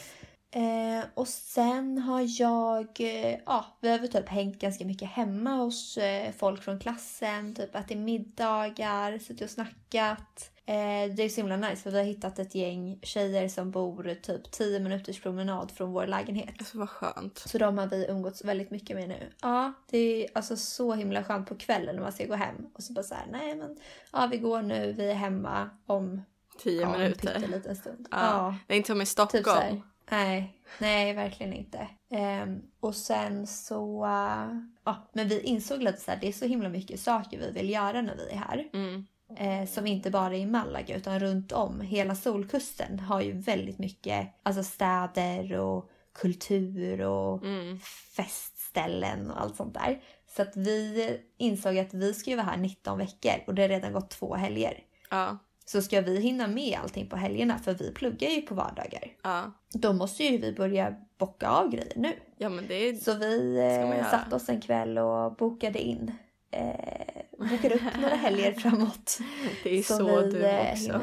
Eh, 0.54 1.04
och 1.14 1.28
sen 1.28 1.98
har 1.98 2.40
jag, 2.40 2.86
eh, 3.00 3.38
ja, 3.46 3.66
vi 3.80 3.88
har 3.90 3.98
väl 3.98 4.12
typ 4.12 4.28
hängt 4.28 4.58
ganska 4.58 4.84
mycket 4.84 5.08
hemma 5.08 5.50
hos 5.50 5.98
eh, 5.98 6.32
folk 6.32 6.62
från 6.62 6.80
klassen, 6.80 7.54
typ 7.54 7.74
ätit 7.74 7.98
middagar, 7.98 9.18
suttit 9.18 9.42
och 9.42 9.50
snackat. 9.50 10.51
Eh, 10.66 11.14
det 11.14 11.22
är 11.22 11.28
så 11.28 11.36
himla 11.36 11.56
nice 11.56 11.82
för 11.82 11.90
vi 11.90 11.96
har 11.98 12.04
hittat 12.04 12.38
ett 12.38 12.54
gäng 12.54 12.98
tjejer 13.02 13.48
som 13.48 13.70
bor 13.70 14.14
typ 14.22 14.50
10 14.50 14.80
minuters 14.80 15.20
promenad 15.20 15.70
från 15.70 15.92
vår 15.92 16.06
lägenhet. 16.06 16.54
Alltså 16.58 16.78
vad 16.78 16.90
skönt. 16.90 17.38
Så 17.38 17.58
de 17.58 17.78
har 17.78 17.86
vi 17.86 18.06
umgåtts 18.08 18.44
väldigt 18.44 18.70
mycket 18.70 18.96
med 18.96 19.08
nu. 19.08 19.32
Ja, 19.42 19.72
det 19.90 19.98
är 19.98 20.30
alltså 20.34 20.56
så 20.56 20.94
himla 20.94 21.24
skönt 21.24 21.48
på 21.48 21.54
kvällen 21.54 21.94
när 21.94 22.02
man 22.02 22.12
ska 22.12 22.26
gå 22.26 22.34
hem. 22.34 22.66
Och 22.74 22.82
så 22.82 22.92
bara 22.92 23.02
så 23.02 23.14
här, 23.14 23.26
nej 23.30 23.54
men 23.54 23.76
ja 24.12 24.28
vi 24.30 24.38
går 24.38 24.62
nu, 24.62 24.92
vi 24.92 25.10
är 25.10 25.14
hemma 25.14 25.70
om 25.86 26.22
Tio 26.58 26.82
ja, 26.82 26.94
en 26.94 27.00
minuter. 27.00 27.34
pytteliten 27.34 27.76
stund. 27.76 28.08
Ja. 28.10 28.18
ja. 28.18 28.56
Det 28.66 28.74
är 28.74 28.76
inte 28.76 28.86
som 28.86 29.00
i 29.00 29.04
Typ 29.04 29.08
Stockholm. 29.08 29.46
här. 29.46 29.82
Nej, 30.10 30.58
nej 30.78 31.14
verkligen 31.14 31.52
inte. 31.52 31.88
Ehm, 32.10 32.60
och 32.80 32.96
sen 32.96 33.46
så, 33.46 34.04
uh, 34.04 34.56
ja, 34.84 35.10
men 35.12 35.28
vi 35.28 35.40
insåg 35.40 35.82
lite 35.82 36.00
så 36.00 36.10
här, 36.10 36.18
det 36.20 36.28
är 36.28 36.32
så 36.32 36.44
himla 36.44 36.68
mycket 36.68 37.00
saker 37.00 37.38
vi 37.38 37.50
vill 37.50 37.70
göra 37.70 38.02
när 38.02 38.16
vi 38.16 38.30
är 38.30 38.36
här. 38.36 38.68
Mm. 38.72 39.06
Eh, 39.36 39.66
som 39.66 39.86
inte 39.86 40.10
bara 40.10 40.34
är 40.34 40.38
i 40.40 40.46
Malaga 40.46 40.96
utan 40.96 41.20
runt 41.20 41.52
om. 41.52 41.80
Hela 41.80 42.14
solkusten 42.14 42.98
har 42.98 43.20
ju 43.20 43.32
väldigt 43.32 43.78
mycket 43.78 44.28
alltså 44.42 44.62
städer 44.62 45.58
och 45.58 45.90
kultur 46.14 47.00
och 47.00 47.42
Mm. 47.44 47.78
festställen 48.16 49.30
och 49.30 49.40
allt 49.40 49.56
sånt 49.56 49.74
där. 49.74 50.02
Så 50.36 50.42
att 50.42 50.56
vi 50.56 51.18
insåg 51.38 51.78
att 51.78 51.94
vi 51.94 52.14
ska 52.14 52.30
ju 52.30 52.36
vara 52.36 52.46
här 52.46 52.56
19 52.56 52.98
veckor 52.98 53.32
och 53.46 53.54
det 53.54 53.62
har 53.62 53.68
redan 53.68 53.92
gått 53.92 54.10
två 54.10 54.34
helger. 54.34 54.78
Ja. 55.10 55.38
Så 55.64 55.82
ska 55.82 56.00
vi 56.00 56.20
hinna 56.20 56.46
med 56.46 56.78
allting 56.82 57.06
på 57.08 57.16
helgerna, 57.16 57.58
för 57.58 57.74
vi 57.74 57.92
pluggar 57.94 58.28
ju 58.28 58.42
på 58.42 58.54
vardagar. 58.54 59.04
Ja. 59.22 59.52
Då 59.72 59.92
måste 59.92 60.24
ju 60.24 60.38
vi 60.38 60.52
börja 60.52 60.94
bocka 61.18 61.48
av 61.48 61.70
grejer 61.70 61.92
nu. 61.96 62.12
Ja 62.36 62.48
men 62.48 62.66
det 62.66 62.74
är... 62.74 62.94
Så 62.94 63.14
vi 63.14 63.58
eh, 64.00 64.10
satte 64.10 64.36
oss 64.36 64.48
en 64.48 64.60
kväll 64.60 64.98
och 64.98 65.34
bokade 65.36 65.78
in. 65.82 66.12
Eh, 66.50 67.11
bokade 67.48 67.74
upp 67.74 67.82
några 68.00 68.14
helger 68.16 68.52
framåt. 68.60 69.18
Det 69.62 69.78
är 69.78 69.82
så, 69.82 70.20
vi 70.20 70.30
du 70.30 70.44
eh, 70.46 70.72
också. 70.72 71.00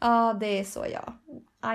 Ja, 0.00 0.36
det 0.40 0.58
är 0.58 0.64
så 0.64 0.86
jag. 0.92 1.12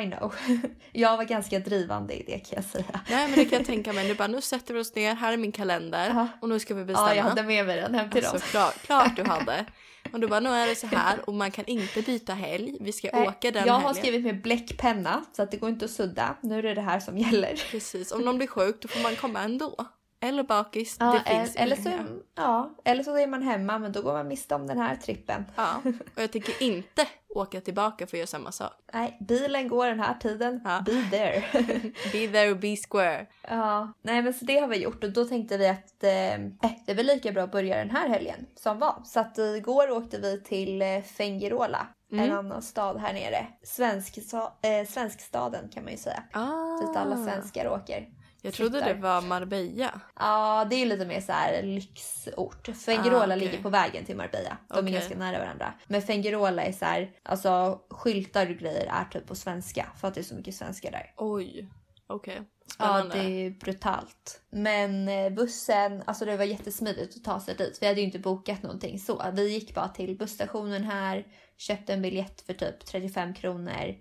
I 0.01 0.11
know. 0.11 0.35
jag 0.91 1.17
var 1.17 1.23
ganska 1.23 1.59
drivande 1.59 2.13
i 2.13 2.23
det 2.23 2.39
kan 2.39 2.55
jag 2.55 2.63
säga. 2.63 2.99
Nej 3.09 3.27
men 3.27 3.35
det 3.39 3.45
kan 3.45 3.57
jag 3.57 3.65
tänka 3.67 3.93
mig. 3.93 4.07
Du 4.07 4.15
bara 4.15 4.27
nu 4.27 4.41
sätter 4.41 4.73
vi 4.73 4.79
oss 4.79 4.95
ner, 4.95 5.15
här 5.15 5.33
är 5.33 5.37
min 5.37 5.51
kalender 5.51 6.09
Ja. 6.09 6.27
och 6.41 6.49
nu 6.49 6.59
ska 6.59 6.75
vi 6.75 6.85
bestämma. 6.85 7.09
Ja, 7.09 7.15
jag 7.15 7.23
hade 7.23 7.43
med 7.43 7.65
mig 7.65 7.81
den 7.81 7.95
hem 7.95 8.09
till 8.09 8.25
Alltså 8.25 8.37
dem. 8.37 8.47
klart, 8.51 8.81
klart 8.81 9.15
du 9.15 9.23
hade. 9.23 9.65
Och 10.13 10.19
du 10.19 10.27
bara 10.27 10.39
nu 10.39 10.49
är 10.49 10.67
det 10.67 10.75
så 10.75 10.87
här 10.87 11.29
och 11.29 11.33
man 11.33 11.51
kan 11.51 11.65
inte 11.65 12.01
byta 12.01 12.33
helg. 12.33 12.77
Vi 12.81 12.91
ska 12.91 13.09
Nej, 13.13 13.27
åka 13.27 13.51
den 13.51 13.67
jag 13.67 13.73
har 13.73 13.79
helgen. 13.79 13.95
skrivit 13.95 14.23
med 14.25 14.41
bläckpenna 14.41 15.25
så 15.35 15.41
att 15.43 15.51
det 15.51 15.57
går 15.57 15.69
inte 15.69 15.85
att 15.85 15.91
sudda. 15.91 16.35
Nu 16.41 16.57
är 16.57 16.63
det 16.63 16.73
det 16.73 16.81
här 16.81 16.99
som 16.99 17.17
gäller. 17.17 17.63
Precis, 17.71 18.11
om 18.11 18.21
någon 18.21 18.37
blir 18.37 18.47
sjuk 18.47 18.81
då 18.81 18.87
får 18.87 18.99
man 19.03 19.15
komma 19.15 19.39
ändå. 19.41 19.75
Eller 20.19 20.43
bakis, 20.43 20.97
Ja, 20.99 21.11
det 21.25 21.31
finns 21.31 21.55
eller, 21.55 21.75
så, 21.75 21.89
ja, 22.35 22.71
eller 22.85 23.03
så 23.03 23.17
är 23.17 23.27
man 23.27 23.41
hemma 23.41 23.79
men 23.79 23.91
då 23.91 24.01
går 24.01 24.13
man 24.13 24.27
miste 24.27 24.55
om 24.55 24.67
den 24.67 24.79
här 24.79 24.95
trippen. 24.95 25.45
Ja, 25.55 25.81
och 26.15 26.21
jag 26.21 26.31
tänker 26.31 26.63
inte 26.63 27.07
åka 27.35 27.61
tillbaka 27.61 28.07
för 28.07 28.17
att 28.17 28.19
göra 28.19 28.27
samma 28.27 28.51
sak. 28.51 28.73
Nej, 28.93 29.17
bilen 29.27 29.67
går 29.67 29.87
den 29.87 29.99
här 29.99 30.13
tiden. 30.13 30.61
Ja. 30.65 30.81
Be 30.85 31.07
there. 31.11 31.43
Be 32.11 32.27
there, 32.27 32.55
be 32.55 32.75
square. 32.89 33.27
ja, 33.47 33.93
nej 34.01 34.21
men 34.21 34.33
så 34.33 34.45
det 34.45 34.59
har 34.59 34.67
vi 34.67 34.77
gjort 34.77 35.03
och 35.03 35.11
då 35.11 35.25
tänkte 35.25 35.57
vi 35.57 35.67
att 35.67 36.03
eh, 36.03 36.33
eh, 36.33 36.39
det 36.85 36.91
är 36.91 36.95
väl 36.95 37.05
lika 37.05 37.31
bra 37.31 37.43
att 37.43 37.51
börja 37.51 37.77
den 37.77 37.89
här 37.89 38.09
helgen 38.09 38.45
som 38.55 38.79
var. 38.79 39.01
Så 39.05 39.19
att 39.19 39.37
igår 39.37 39.91
åkte 39.91 40.19
vi 40.19 40.41
till 40.43 40.81
eh, 40.81 41.01
Fengirola, 41.01 41.87
en 42.11 42.19
Mm. 42.19 42.37
annan 42.37 42.61
stad 42.61 42.97
här 42.97 43.13
nere. 43.13 43.47
Svensk, 43.63 44.17
eh, 44.17 44.87
svenskstaden 44.87 45.69
kan 45.69 45.83
man 45.83 45.91
ju 45.91 45.97
säga. 45.97 46.23
Ah, 46.33 46.77
Dit 46.81 46.97
alla 46.97 47.15
svenskar 47.25 47.67
åker. 47.69 48.07
Jag 48.41 48.53
trodde 48.53 48.71
flyttar. 48.71 48.93
det 48.93 49.01
var 49.01 49.21
Marbella. 49.21 50.01
Ja, 50.19 50.67
det 50.69 50.75
är 50.75 50.85
lite 50.85 51.05
mer 51.05 51.21
så 51.21 51.31
här 51.31 51.61
lyxort. 51.63 52.67
Fengirola 52.85 53.19
Ah, 53.19 53.25
okej. 53.25 53.39
ligger 53.39 53.61
på 53.63 53.69
vägen 53.69 54.05
till 54.05 54.15
Marbella. 54.15 54.57
De 54.67 54.73
Okej. 54.79 54.89
är 54.89 54.93
ganska 54.99 55.17
nära 55.17 55.39
varandra. 55.39 55.73
Men 55.87 56.01
Fengirola 56.01 56.63
är 56.63 56.71
så 56.71 56.85
här, 56.85 57.11
alltså 57.23 57.79
skyltar 57.89 58.49
och 58.49 58.55
grejer 58.57 58.85
är 58.85 59.05
typ 59.05 59.27
på 59.27 59.35
svenska 59.35 59.85
för 60.01 60.07
att 60.07 60.13
det 60.13 60.21
är 60.21 60.23
så 60.23 60.35
mycket 60.35 60.55
svenskar 60.55 60.91
där. 60.91 61.13
Oj, 61.17 61.67
okej. 62.07 62.41
Ja, 62.79 62.85
Spännande. 62.85 63.15
det 63.15 63.45
är 63.45 63.49
brutalt. 63.49 64.41
Men 64.49 65.09
eh, 65.09 65.29
bussen, 65.29 66.03
alltså 66.05 66.25
det 66.25 66.37
var 66.37 66.45
jättesmidigt 66.45 67.15
att 67.17 67.23
ta 67.23 67.39
sig 67.39 67.55
dit. 67.55 67.77
Vi 67.81 67.87
hade 67.87 67.99
ju 67.99 68.05
inte 68.05 68.19
bokat 68.19 68.63
någonting 68.63 68.99
så. 68.99 69.31
Vi 69.33 69.49
gick 69.53 69.75
bara 69.75 69.87
till 69.87 70.17
busstationen 70.17 70.83
här, 70.83 71.25
köpte 71.57 71.93
en 71.93 72.01
biljett 72.01 72.41
för 72.41 72.53
typ 72.53 72.85
35 72.85 73.33
kronor. 73.33 73.95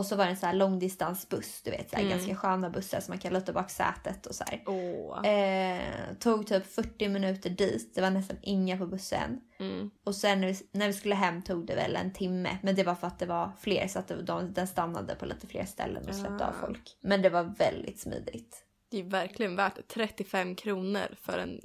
Och 0.00 0.06
så 0.06 0.16
var 0.16 0.24
det 0.24 0.30
en 0.30 0.36
så 0.36 0.46
här 0.46 0.54
långdistansbuss, 0.54 1.62
du 1.62 1.70
vet, 1.70 1.90
så 1.90 1.96
här 1.96 2.02
Mm. 2.02 2.16
ganska 2.16 2.36
sköna 2.36 2.70
bussar 2.70 3.00
som 3.00 3.12
man 3.12 3.18
kan 3.18 3.32
luta 3.32 3.52
bak 3.52 3.70
sätet 3.70 4.26
och 4.26 4.34
så 4.34 4.44
här. 4.46 4.62
Åh. 4.66 5.26
Eh, 5.26 6.14
tog 6.20 6.46
typ 6.46 6.66
40 6.66 7.08
minuter 7.08 7.50
dit, 7.50 7.94
det 7.94 8.00
var 8.00 8.10
nästan 8.10 8.36
inga 8.42 8.78
på 8.78 8.86
bussen. 8.86 9.40
Mm. 9.58 9.90
Och 10.04 10.14
sen 10.16 10.40
när 10.40 10.48
vi, 10.48 10.56
när 10.72 10.86
vi 10.86 10.92
skulle 10.92 11.14
hem 11.14 11.42
tog 11.42 11.66
det 11.66 11.74
väl 11.74 11.96
en 11.96 12.12
timme. 12.12 12.58
Men 12.62 12.74
det 12.74 12.82
var 12.84 12.94
för 12.94 13.06
att 13.06 13.18
det 13.18 13.26
var 13.26 13.50
fler 13.60 13.88
så 13.88 13.98
att 13.98 14.08
det, 14.08 14.22
de, 14.22 14.52
den 14.52 14.66
stannade 14.66 15.14
på 15.14 15.26
lite 15.26 15.46
fler 15.46 15.64
ställen 15.64 16.08
och 16.08 16.14
släppte 16.14 16.46
av 16.46 16.54
Ah. 16.58 16.66
folk. 16.66 16.96
Men 17.00 17.22
det 17.22 17.30
var 17.30 17.44
väldigt 17.44 18.00
smidigt. 18.00 18.64
Det 18.90 18.98
är 18.98 19.04
verkligen 19.04 19.56
värt 19.56 19.76
det. 19.76 19.82
35 19.82 20.54
kronor 20.56 21.06
för 21.20 21.38
en 21.38 21.60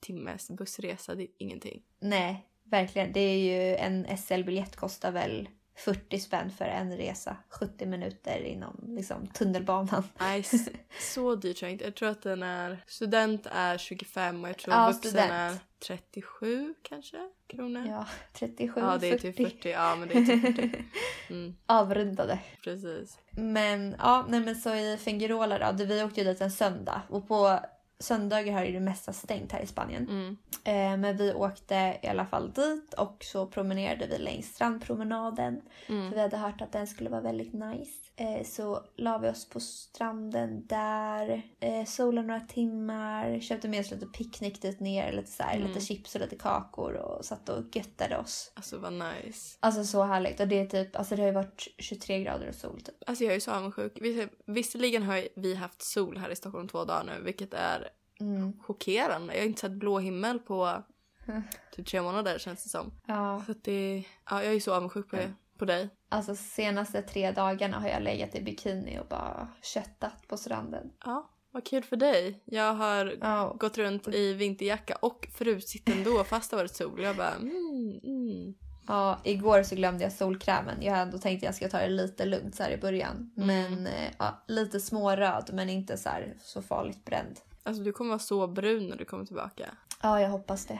timmes 0.00 0.50
bussresa, 0.50 1.14
det 1.14 1.22
är 1.22 1.28
ingenting. 1.38 1.82
Nej, 2.00 2.46
verkligen. 2.64 3.12
Det 3.12 3.20
är 3.20 3.38
ju 3.38 3.76
en 3.76 4.16
SL-biljett 4.18 4.76
kostar 4.76 5.12
väl 5.12 5.48
40 5.84 6.18
spänn 6.18 6.50
för 6.50 6.64
en 6.64 6.96
resa. 6.96 7.36
70 7.48 7.86
minuter 7.86 8.40
inom 8.42 8.76
liksom, 8.86 9.26
tunnelbanan. 9.26 10.04
Nej, 10.18 10.44
så 11.00 11.34
dyrt 11.34 11.56
tror 11.56 11.66
jag 11.68 11.72
inte. 11.72 11.84
Jag 11.84 11.94
tror 11.94 12.08
att 12.08 12.22
den 12.22 12.42
är... 12.42 12.84
Student 12.86 13.46
är 13.52 13.78
25 13.78 14.42
och 14.44 14.48
jag 14.48 14.58
tror 14.58 14.74
Ja, 14.74 14.86
vuxen 14.86 15.10
student. 15.10 15.30
är 15.32 15.58
37 15.86 16.74
kanske 16.82 17.30
kronor. 17.46 17.86
Ja, 17.88 18.06
37, 18.32 18.80
Ja, 18.80 18.98
det 19.00 19.08
är 19.08 19.18
40. 19.18 19.32
typ 19.32 19.52
40. 19.52 19.70
Ja, 19.70 19.96
men 19.96 20.08
det 20.08 20.14
är 20.14 20.24
typ 20.26 20.56
40. 20.56 20.84
Mm, 21.30 21.56
Avrundade. 21.66 22.38
precis. 22.64 23.18
Men 23.30 23.96
ja, 23.98 24.26
nej 24.28 24.40
men 24.40 24.56
så 24.56 24.74
i 24.74 24.96
Fengirola 24.96 25.72
då, 25.72 25.84
vi 25.84 26.04
åkte 26.04 26.20
ju 26.20 26.26
dit 26.26 26.40
en 26.40 26.50
söndag 26.50 27.02
och 27.08 27.28
på 27.28 27.60
söndagar 28.00 28.52
har 28.52 28.64
ju 28.64 28.72
det 28.72 28.80
mesta 28.80 29.12
stängt 29.12 29.52
här 29.52 29.60
i 29.60 29.66
Spanien. 29.66 30.08
Mm. 30.08 30.36
Eh, 30.64 30.96
men 31.00 31.16
vi 31.16 31.32
åkte 31.34 31.98
i 32.02 32.06
alla 32.06 32.26
fall 32.26 32.52
dit 32.52 32.94
och 32.94 33.16
så 33.24 33.46
promenerade 33.46 34.06
vi 34.06 34.18
längs 34.18 34.46
strandpromenaden. 34.54 35.60
För 35.86 35.92
Mm. 35.92 36.10
vi 36.10 36.20
hade 36.20 36.36
hört 36.36 36.60
att 36.62 36.72
den 36.72 36.86
skulle 36.86 37.10
vara 37.10 37.20
väldigt 37.20 37.52
nice. 37.52 38.09
Eh, 38.16 38.44
så 38.44 38.84
la 38.96 39.18
vi 39.18 39.28
oss 39.28 39.48
på 39.48 39.60
stranden 39.60 40.66
där, 40.66 41.42
eh, 41.60 41.84
solade 41.84 42.26
några 42.26 42.40
timmar, 42.40 43.40
köpte 43.40 43.68
med 43.68 43.80
oss 43.80 43.90
lite 43.90 44.06
picknick 44.06 44.62
dit 44.62 44.80
ner, 44.80 45.12
lite, 45.12 45.30
så 45.30 45.42
här, 45.42 45.56
Mm. 45.56 45.68
lite 45.68 45.80
chips 45.80 46.14
och 46.14 46.20
lite 46.20 46.36
kakor 46.36 46.92
och 46.94 47.24
satt 47.24 47.48
och 47.48 47.76
göttade 47.76 48.18
oss. 48.18 48.52
Alltså 48.54 48.78
vad 48.78 48.92
nice. 48.92 49.56
Alltså 49.60 49.84
så 49.84 50.02
härligt. 50.02 50.40
Och 50.40 50.48
det 50.48 50.58
är 50.58 50.66
typ, 50.66 50.96
alltså 50.96 51.16
det 51.16 51.22
har 51.22 51.26
ju 51.28 51.34
varit 51.34 51.68
23 51.78 52.22
grader 52.22 52.48
och 52.48 52.54
sol 52.54 52.80
typ. 52.80 52.94
Alltså 53.06 53.24
jag 53.24 53.34
är 53.34 53.40
så 53.40 53.50
avundsjuk. 53.50 53.98
Vis- 54.00 54.28
Visserligen 54.46 55.02
har 55.02 55.28
vi 55.36 55.54
haft 55.54 55.82
sol 55.82 56.16
här 56.18 56.30
i 56.30 56.36
Stockholm 56.36 56.68
två 56.68 56.84
dagar 56.84 57.04
nu, 57.04 57.22
vilket 57.24 57.54
är 57.54 57.88
Mm. 58.20 58.52
chockerande. 58.60 59.34
Jag 59.34 59.40
har 59.40 59.46
inte 59.46 59.60
sett 59.60 59.72
blå 59.72 59.98
himmel 59.98 60.38
på 60.38 60.82
typ 61.76 61.86
tre 61.86 62.02
månader 62.02 62.38
känns 62.38 62.62
det 62.62 62.68
som. 62.68 62.92
Ja. 63.06 63.42
Så 63.46 63.54
det, 63.62 64.04
ja, 64.30 64.44
jag 64.44 64.54
är 64.54 64.60
så 64.60 64.74
avundsjuk 64.74 65.10
på, 65.10 65.16
på 65.60 65.64
dig. 65.64 65.88
Alltså 66.08 66.34
senaste 66.36 67.02
tre 67.02 67.30
dagarna 67.32 67.78
har 67.80 67.88
jag 67.88 68.02
legat 68.02 68.34
i 68.34 68.42
bikini 68.42 68.98
och 69.00 69.06
bara 69.06 69.48
köttat 69.62 70.28
på 70.28 70.36
stranden. 70.36 70.90
Ja, 71.04 71.30
vad 71.50 71.64
kul 71.66 71.82
för 71.82 71.96
dig. 71.96 72.42
Jag 72.44 72.74
har 72.74 73.16
Ja. 73.20 73.56
gått 73.60 73.78
runt 73.78 74.08
i 74.08 74.32
vinterjacka 74.32 74.96
och 75.02 75.28
frusit 75.34 75.88
ändå 75.88 76.24
fast 76.28 76.50
det 76.50 76.56
varit 76.56 76.76
sol. 76.76 77.02
Jag 77.02 77.16
bara 77.16 77.34
mm, 77.34 78.00
mm. 78.04 78.54
Ja, 78.86 79.20
igår 79.24 79.62
så 79.62 79.74
glömde 79.74 80.04
jag 80.04 80.12
solkrämen. 80.12 80.82
Jag 80.82 80.90
hade 80.92 81.02
ändå 81.02 81.18
tänkt 81.18 81.38
att 81.38 81.42
jag 81.42 81.54
ska 81.54 81.68
ta 81.68 81.78
det 81.78 81.88
lite 81.88 82.24
lugnt 82.24 82.54
så 82.54 82.62
här 82.62 82.70
i 82.70 82.76
början. 82.76 83.32
Mm. 83.36 83.46
Men 83.46 83.86
eh, 83.86 84.10
ja, 84.18 84.42
lite 84.46 84.80
småröd 84.80 85.50
men 85.52 85.68
inte 85.70 85.96
så, 85.96 86.08
här, 86.08 86.34
så 86.40 86.62
farligt 86.62 87.04
bränd. 87.04 87.40
Alltså 87.62 87.82
du 87.82 87.92
kommer 87.92 88.08
vara 88.08 88.18
så 88.18 88.46
brun 88.46 88.86
när 88.88 88.96
du 88.96 89.04
kommer 89.04 89.24
tillbaka. 89.24 89.70
Ja, 90.02 90.20
jag 90.20 90.28
hoppas 90.30 90.66
det. 90.66 90.78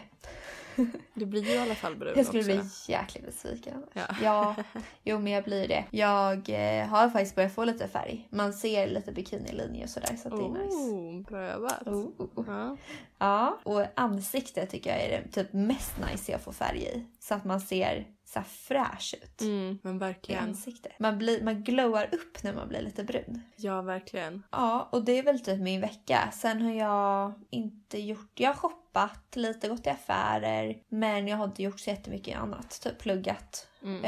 Du 1.15 1.27
blir 1.27 1.43
ju 1.43 1.51
i 1.51 1.59
alla 1.59 1.75
fall 1.75 1.97
brun 1.97 2.13
Jag 2.17 2.27
skulle 2.27 2.43
också. 2.43 2.53
bli 2.53 2.95
jäkligt 2.95 3.27
besviken. 3.27 3.83
Ja. 3.93 4.03
Ja, 4.23 4.55
jo 5.05 5.19
men 5.19 5.33
jag 5.33 5.45
blir 5.45 5.69
det. 5.69 5.85
Jag 5.91 6.49
eh, 6.49 6.87
har 6.87 7.09
faktiskt 7.09 7.35
börjat 7.35 7.55
få 7.55 7.65
lite 7.65 7.89
färg. 7.89 8.29
Man 8.31 8.53
ser 8.53 8.87
lite 8.87 9.13
bikinilinjer 9.13 9.85
och 9.85 9.91
sådär 9.91 10.17
så 10.23 10.29
att 10.29 10.37
det 10.37 10.45
är 10.45 10.65
nice. 10.65 10.77
Oh, 10.77 11.23
bra 11.23 11.53
jobbat. 11.53 11.87
Oh. 11.87 12.45
Ja. 12.47 12.77
Ja, 13.19 13.59
och 13.63 13.85
ansiktet 13.97 14.71
tycker 14.71 14.91
jag 14.91 15.03
är 15.03 15.09
det 15.23 15.31
typ 15.33 15.53
mest 15.53 15.93
nice 16.11 16.33
jag 16.33 16.41
får 16.41 16.53
färg 16.53 16.83
i. 16.83 17.07
Så 17.21 17.35
att 17.35 17.45
man 17.45 17.61
ser 17.61 18.07
så 18.33 18.39
här 18.39 18.47
fräsch 18.47 19.15
ut 19.23 19.41
Mm, 19.41 19.79
men 19.83 19.97
i 19.97 19.99
verkligen. 19.99 20.45
ansiktet. 20.45 20.93
Man, 20.99 21.19
blir, 21.19 21.43
man 21.45 21.63
glowar 21.63 22.09
upp 22.13 22.43
när 22.43 22.55
man 22.55 22.69
blir 22.69 22.81
lite 22.81 23.05
brun. 23.05 23.43
Ja, 23.57 23.83
verkligen. 23.83 24.43
Ja, 24.51 24.89
och 24.93 25.05
det 25.05 25.19
är 25.19 25.23
väl 25.23 25.41
typ 25.41 25.61
min 25.61 25.81
vecka. 25.81 26.31
Sen 26.33 26.63
har 26.63 26.73
jag 26.73 27.33
inte 27.51 28.01
gjort... 28.01 28.31
Jag 28.35 28.49
har 28.51 28.55
shoppat 28.55 29.37
lite, 29.37 29.69
gått 29.69 29.87
i 29.87 29.91
affärer. 29.91 30.77
Men 30.89 31.29
jag 31.29 31.37
har 31.37 31.45
inte 31.45 31.63
gjort 31.63 31.81
så 31.81 31.91
jättemycket 31.91 32.39
annat. 32.39 32.81
Typ 32.81 32.99
pluggat, 32.99 33.67
Mm. 33.83 34.05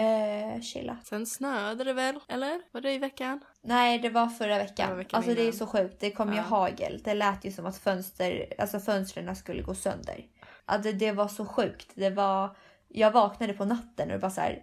eh, 0.57 0.61
chillat. 0.61 1.07
Sen 1.07 1.27
snöade 1.27 1.85
det 1.85 1.93
väl, 1.93 2.21
eller? 2.29 2.61
Var 2.73 2.81
det 2.81 2.93
i 2.93 2.99
veckan? 2.99 3.41
Nej, 3.63 3.99
det 3.99 4.11
var 4.11 4.27
förra 4.27 4.59
veckan. 4.59 4.87
Förra 4.87 4.97
veckan 4.97 5.17
alltså 5.19 5.35
det 5.35 5.41
är 5.41 5.45
innan. 5.45 5.53
så 5.59 5.67
sjukt. 5.67 6.01
Det 6.01 6.11
kom 6.11 6.31
ju 6.31 6.37
Ja. 6.37 6.43
hagel. 6.43 7.01
Det 7.05 7.15
lät 7.15 7.45
ju 7.45 7.51
som 7.53 7.67
att 7.67 7.79
fönster, 7.79 8.53
alltså 8.59 8.81
fönstren 8.81 9.37
skulle 9.37 9.63
gå 9.63 9.75
sönder. 9.75 10.25
Alltså 10.65 10.93
det 10.93 11.13
var 11.13 11.29
så 11.29 11.47
sjukt. 11.47 11.91
Det 11.95 12.11
var... 12.11 12.57
Jag 12.95 13.11
vaknade 13.11 13.53
på 13.53 13.65
natten 13.65 14.09
och 14.09 14.13
det 14.13 14.19
bara 14.19 14.31
så 14.31 14.41
här... 14.41 14.63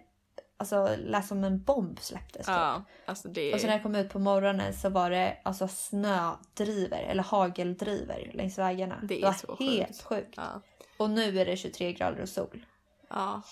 Alltså 0.56 0.96
lät 0.98 1.26
som 1.26 1.44
en 1.44 1.62
bomb 1.62 2.00
släpptes. 2.00 2.46
typ. 2.46 2.54
Ja, 2.56 2.82
alltså 3.06 3.28
det 3.28 3.54
Och 3.54 3.60
så 3.60 3.66
när 3.66 3.74
jag 3.74 3.82
kom 3.82 3.94
ut 3.94 4.10
på 4.12 4.18
morgonen 4.18 4.74
så 4.74 4.88
var 4.88 5.10
det 5.10 5.36
alltså 5.42 5.68
snödriver 5.68 7.02
eller 7.02 7.22
hageldriver 7.22 8.30
längs 8.34 8.58
vägarna. 8.58 9.00
Det 9.02 9.22
är 9.22 9.22
var 9.22 9.56
helt 9.58 9.88
sjukt. 9.88 10.02
sjukt. 10.02 10.34
Ja. 10.36 10.62
Och 10.96 11.10
nu 11.10 11.40
är 11.40 11.46
det 11.46 11.56
23 11.56 11.92
grader 11.92 12.22
och 12.22 12.28
sol. 12.28 12.66
ja. 13.08 13.42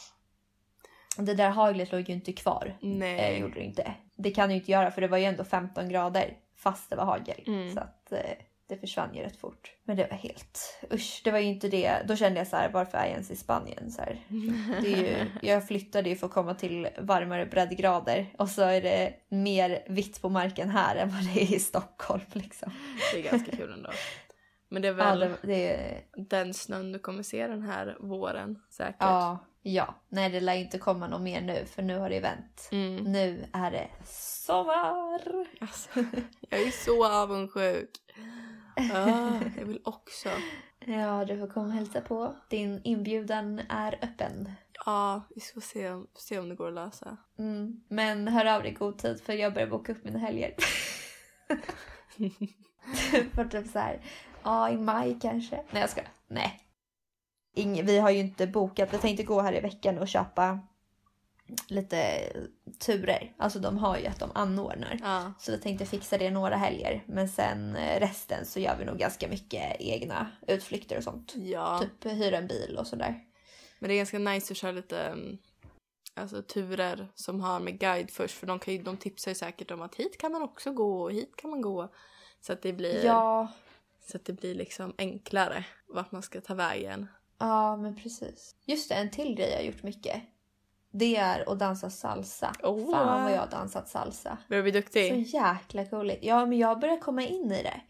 Det 1.17 1.35
där 1.35 1.51
haglet 1.51 1.93
låg 1.93 2.09
ju 2.09 2.15
inte 2.15 2.33
kvar. 2.33 2.77
Nej. 2.81 3.35
Eh, 3.35 3.41
gjorde 3.41 3.55
det 3.55 3.65
inte. 3.65 3.95
Det 4.17 4.31
kan 4.31 4.49
det 4.49 4.55
ju 4.55 4.61
inte 4.61 4.73
göra 4.73 4.91
för 4.91 5.01
det 5.01 5.09
var 5.09 5.19
ju 5.19 5.25
ändå 5.25 5.45
15 5.45 5.89
grader 5.89 6.37
fast 6.57 6.91
det 6.91 6.97
var 6.97 7.05
hagel. 7.05 7.45
Mm. 7.47 7.75
Så 7.75 7.81
att 7.81 8.13
eh, 8.13 8.19
det 8.69 8.77
försvann 8.77 9.15
ju 9.15 9.23
rätt 9.23 9.37
fort. 9.41 9.73
Men 9.85 9.97
det 9.97 10.07
var 10.11 10.17
helt... 10.17 10.79
Usch, 10.93 11.21
det 11.25 11.31
var 11.31 11.39
ju 11.39 11.47
inte 11.47 11.69
det. 11.69 12.03
Då 12.09 12.17
kände 12.17 12.39
jag 12.41 12.47
så 12.47 12.57
här, 12.57 12.71
varför 12.73 12.99
är 12.99 13.03
jag 13.03 13.11
ens 13.13 13.31
i 13.31 13.37
Spanien? 13.37 13.91
Så 13.91 14.03
här. 14.03 14.21
Det 14.83 14.93
är 14.93 14.97
ju, 14.97 15.27
jag 15.43 15.67
flyttade 15.67 16.09
ju 16.09 16.17
för 16.17 16.27
att 16.27 16.33
komma 16.33 16.55
till 16.55 16.89
varmare 16.99 17.47
breddgrader 17.47 18.27
och 18.39 18.49
så 18.49 18.63
är 18.63 18.83
det 18.83 19.15
mer 19.29 19.85
vitt 19.89 20.23
på 20.23 20.29
marken 20.29 20.69
här 20.71 20.97
än 20.97 21.09
vad 21.09 21.25
det 21.35 21.43
är 21.43 21.55
i 21.55 21.59
Stockholm. 21.59 22.23
Liksom. 22.33 22.73
Det 23.13 23.19
är 23.19 23.31
ganska 23.31 23.57
kul 23.57 23.73
ändå. 23.73 23.91
Men 24.69 24.83
det 24.83 24.89
är 24.89 24.93
Ja, 24.93 24.97
väl 25.05 25.19
det, 25.21 25.37
det, 25.43 26.03
den 26.29 26.55
snön 26.55 26.93
du 26.93 26.99
kommer 26.99 27.23
se 27.23 27.47
den 27.47 27.63
här 27.63 27.97
våren 28.01 28.59
säkert. 28.71 28.97
ja, 28.99 29.39
ja. 29.63 29.95
Nej, 30.09 30.31
det 30.31 30.41
lär 30.41 30.55
inte 30.55 30.79
komma 30.79 31.09
något 31.09 31.21
mer 31.21 31.41
nu 31.41 31.65
för 31.67 31.83
nu 31.83 31.99
har 31.99 32.11
det 32.11 32.21
vänt. 32.21 32.69
Mm. 32.73 32.97
Nu 32.97 33.45
är 33.53 33.71
det 33.71 33.89
sommar! 34.49 35.21
Alltså, 35.61 35.89
jag 36.51 36.61
är 36.61 36.71
så 36.85 37.07
avundsjuk. 37.07 37.91
Ah, 38.79 39.41
jag 39.59 39.65
vill 39.65 39.81
också. 39.85 40.29
Ja, 40.85 41.25
du 41.25 41.39
får 41.39 41.47
komma 41.47 41.67
och 41.67 41.73
hälsa 41.73 42.01
på. 42.01 42.35
Din 42.49 42.81
inbjudan 42.85 43.61
är 43.69 43.99
öppen. 44.03 44.53
Ja, 44.87 45.23
vi 45.35 45.41
får 45.41 45.61
se 45.61 45.91
om, 45.91 46.07
se 46.15 46.39
om 46.39 46.49
det 46.49 46.55
går 46.55 46.69
att 46.69 46.75
lösa. 46.75 47.17
Mm. 47.39 47.81
Men 47.89 48.29
hör 48.29 48.47
av 48.47 48.63
dig 48.63 48.71
i 48.71 48.75
god 48.75 48.99
tid 48.99 49.21
för 49.21 49.33
jag 49.33 49.55
börjar 49.55 49.69
boka 49.69 49.93
upp 49.93 50.05
mina 50.05 50.19
helger. 50.19 50.55
för 53.35 53.45
typ 53.45 53.67
så 53.67 53.79
här, 53.79 54.01
ja 54.43 54.71
i 54.71 54.77
maj 54.77 55.19
kanske. 55.23 55.57
Nej 55.71 55.81
jag 55.81 55.91
ska. 55.91 56.01
Nej. 56.29 56.61
Ingen, 57.55 57.87
vi 57.87 57.99
har 57.99 58.11
ju 58.11 58.19
inte 58.19 58.47
bokat. 58.47 58.95
Vi 58.95 58.99
tänkte 58.99 59.23
gå 59.23 59.41
här 59.41 59.57
i 59.57 59.61
veckan 59.61 59.99
och 59.99 60.09
köpa 60.09 60.61
lite 61.69 62.33
turer. 62.79 63.35
Alltså 63.39 63.59
de 63.59 63.79
har 63.79 63.99
ju 63.99 64.07
att 64.07 64.19
de 64.21 64.31
anordnar. 64.35 64.99
Ja, 65.03 65.33
Så 65.39 65.53
vi 65.53 65.59
tänkte 65.59 65.87
fixa 65.87 66.19
det 66.19 66.31
några 66.31 66.57
helger. 66.57 67.05
Men 67.07 67.29
sen 67.29 67.77
eh, 67.77 68.01
resten 68.01 68.47
så 68.47 68.61
gör 68.61 68.77
vi 68.79 68.85
nog 68.85 68.99
ganska 68.99 69.29
mycket 69.29 69.77
egna 69.81 70.31
utflykter 70.47 70.97
och 70.97 71.05
sånt. 71.05 71.35
ja. 71.37 71.79
Typ 71.83 72.13
hyra 72.13 72.37
en 72.39 72.47
bil 72.47 72.77
och 72.81 72.87
sådär. 72.87 73.25
men 73.79 73.89
det 73.89 73.95
är 73.95 73.99
ganska 73.99 74.19
nice 74.19 74.53
att 74.53 74.57
köra 74.57 74.73
lite 74.73 75.01
mm, 75.01 75.39
alltså, 76.15 76.43
turer 76.43 77.09
som 77.15 77.41
har 77.41 77.61
med 77.61 77.79
guide 77.81 78.11
först. 78.11 78.35
För 78.35 78.47
de, 78.47 78.59
kan 78.59 78.75
ju, 78.75 78.83
de 78.83 78.97
tipsar 78.97 79.31
ju 79.31 79.35
säkert 79.35 79.71
om 79.71 79.83
att 79.83 79.95
hit 79.95 80.19
kan 80.19 80.33
man 80.33 80.43
också 80.43 80.73
gå 80.73 81.03
och 81.03 81.13
hit 81.13 81.37
kan 81.37 81.51
man 81.51 81.61
gå. 81.61 81.93
Så 82.41 82.53
att 82.53 82.63
det 82.63 82.73
blir, 82.73 83.05
Ja, 83.05 83.53
så 84.07 84.17
att 84.17 84.25
det 84.25 84.33
blir 84.33 84.55
liksom 84.55 84.95
enklare 84.99 85.65
vart 85.89 86.13
man 86.13 86.23
ska 86.23 86.41
ta 86.41 86.55
vägen. 86.55 87.07
Ja, 87.39 87.77
men 87.77 87.97
precis. 87.97 88.55
Just 88.65 88.89
det, 88.89 88.95
en 88.95 89.11
till 89.11 89.35
grej 89.35 89.51
jag 89.51 89.57
har 89.57 89.65
gjort 89.65 89.83
mycket. 89.83 90.23
Det 90.91 91.17
är 91.17 91.53
att 91.53 91.59
dansa 91.59 91.91
salsa. 91.91 92.53
Oh. 92.63 92.91
Fan 92.93 93.23
vad 93.23 93.33
jag 93.33 93.41
har 93.41 93.47
dansat 93.51 93.89
salsa. 93.89 94.39
Börjar 94.49 94.63
bli 94.63 94.73
Så 94.73 94.79
duktig? 94.79 95.27
jäkla 95.27 95.85
coolt. 95.85 96.19
Ja, 96.23 96.47
men 96.47 96.59
jag 96.59 96.81
börjar 96.81 97.01
komma 97.01 97.23
in 97.23 97.53
i 97.53 97.63
det. 97.63 97.81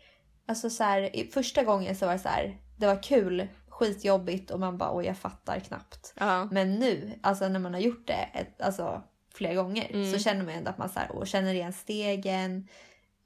Alltså 0.46 0.70
så 0.70 0.84
här, 0.84 1.30
första 1.32 1.64
gången 1.64 1.96
så 1.96 2.06
var 2.06 2.12
det 2.12 2.18
så 2.18 2.28
här, 2.28 2.58
det 2.76 2.86
var 2.86 3.02
kul, 3.02 3.48
skitjobbigt 3.68 4.50
och 4.50 4.60
man 4.60 4.78
bara 4.78 4.96
oj 4.96 5.04
jag 5.06 5.16
fattar 5.18 5.60
knappt. 5.60 6.12
Ja. 6.16 6.44
Men 6.50 6.74
nu, 6.74 7.12
alltså 7.22 7.48
när 7.48 7.58
man 7.60 7.74
har 7.74 7.80
gjort 7.80 8.06
det 8.06 8.28
ett, 8.34 8.60
alltså, 8.62 9.02
flera 9.34 9.54
gånger 9.54 9.86
Mm. 9.90 10.12
så 10.12 10.18
känner 10.18 10.44
man 10.44 10.54
ändå 10.54 10.70
att 10.70 10.78
man 10.78 10.88
så 10.88 11.00
här, 11.00 11.12
och 11.12 11.26
känner 11.26 11.54
igen 11.54 11.72
stegen. 11.72 12.68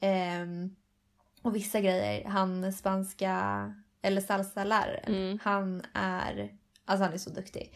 Ehm, 0.00 0.76
och 1.42 1.56
vissa 1.56 1.80
grejer, 1.80 2.24
han 2.28 2.72
spanska 2.72 3.74
eller 4.02 4.20
salsa-läraren, 4.20 5.14
Mm. 5.14 5.38
han 5.42 5.82
är, 5.94 6.52
alltså 6.84 7.04
han 7.04 7.12
är 7.14 7.18
så 7.18 7.30
duktig. 7.30 7.74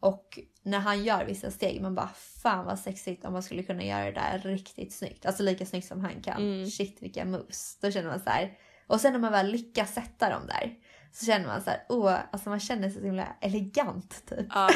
Och 0.00 0.38
när 0.70 0.78
han 0.78 1.04
gör 1.04 1.24
vissa 1.24 1.50
steg, 1.50 1.82
man 1.82 1.94
bara 1.94 2.10
fan 2.42 2.66
vad 2.66 2.78
sexigt 2.78 3.24
om 3.24 3.32
man 3.32 3.42
skulle 3.42 3.62
kunna 3.62 3.84
göra 3.84 4.04
det 4.04 4.10
där 4.10 4.38
riktigt 4.38 4.92
snyggt. 4.92 5.26
Alltså 5.26 5.42
lika 5.42 5.66
snyggt 5.66 5.86
som 5.86 6.00
han 6.00 6.22
kan. 6.22 6.42
Mm. 6.42 6.66
Shit 6.66 7.02
vilka 7.02 7.24
moves. 7.24 7.78
Då 7.80 7.90
känner 7.90 8.08
man 8.08 8.20
så 8.20 8.30
här. 8.30 8.58
Och 8.86 9.00
sen 9.00 9.12
när 9.12 9.20
man 9.20 9.32
väl 9.32 9.46
lyckas 9.46 9.94
sätta 9.94 10.30
dem 10.30 10.46
där 10.46 10.74
så 11.12 11.26
känner 11.26 11.46
man 11.46 11.62
så 11.62 11.70
här, 11.70 11.84
åh, 11.88 12.16
alltså 12.32 12.50
man 12.50 12.60
känner 12.60 12.90
sig 12.90 13.00
så 13.00 13.06
himla 13.06 13.36
elegant 13.40 14.26
typ. 14.28 14.46
Ja. 14.54 14.70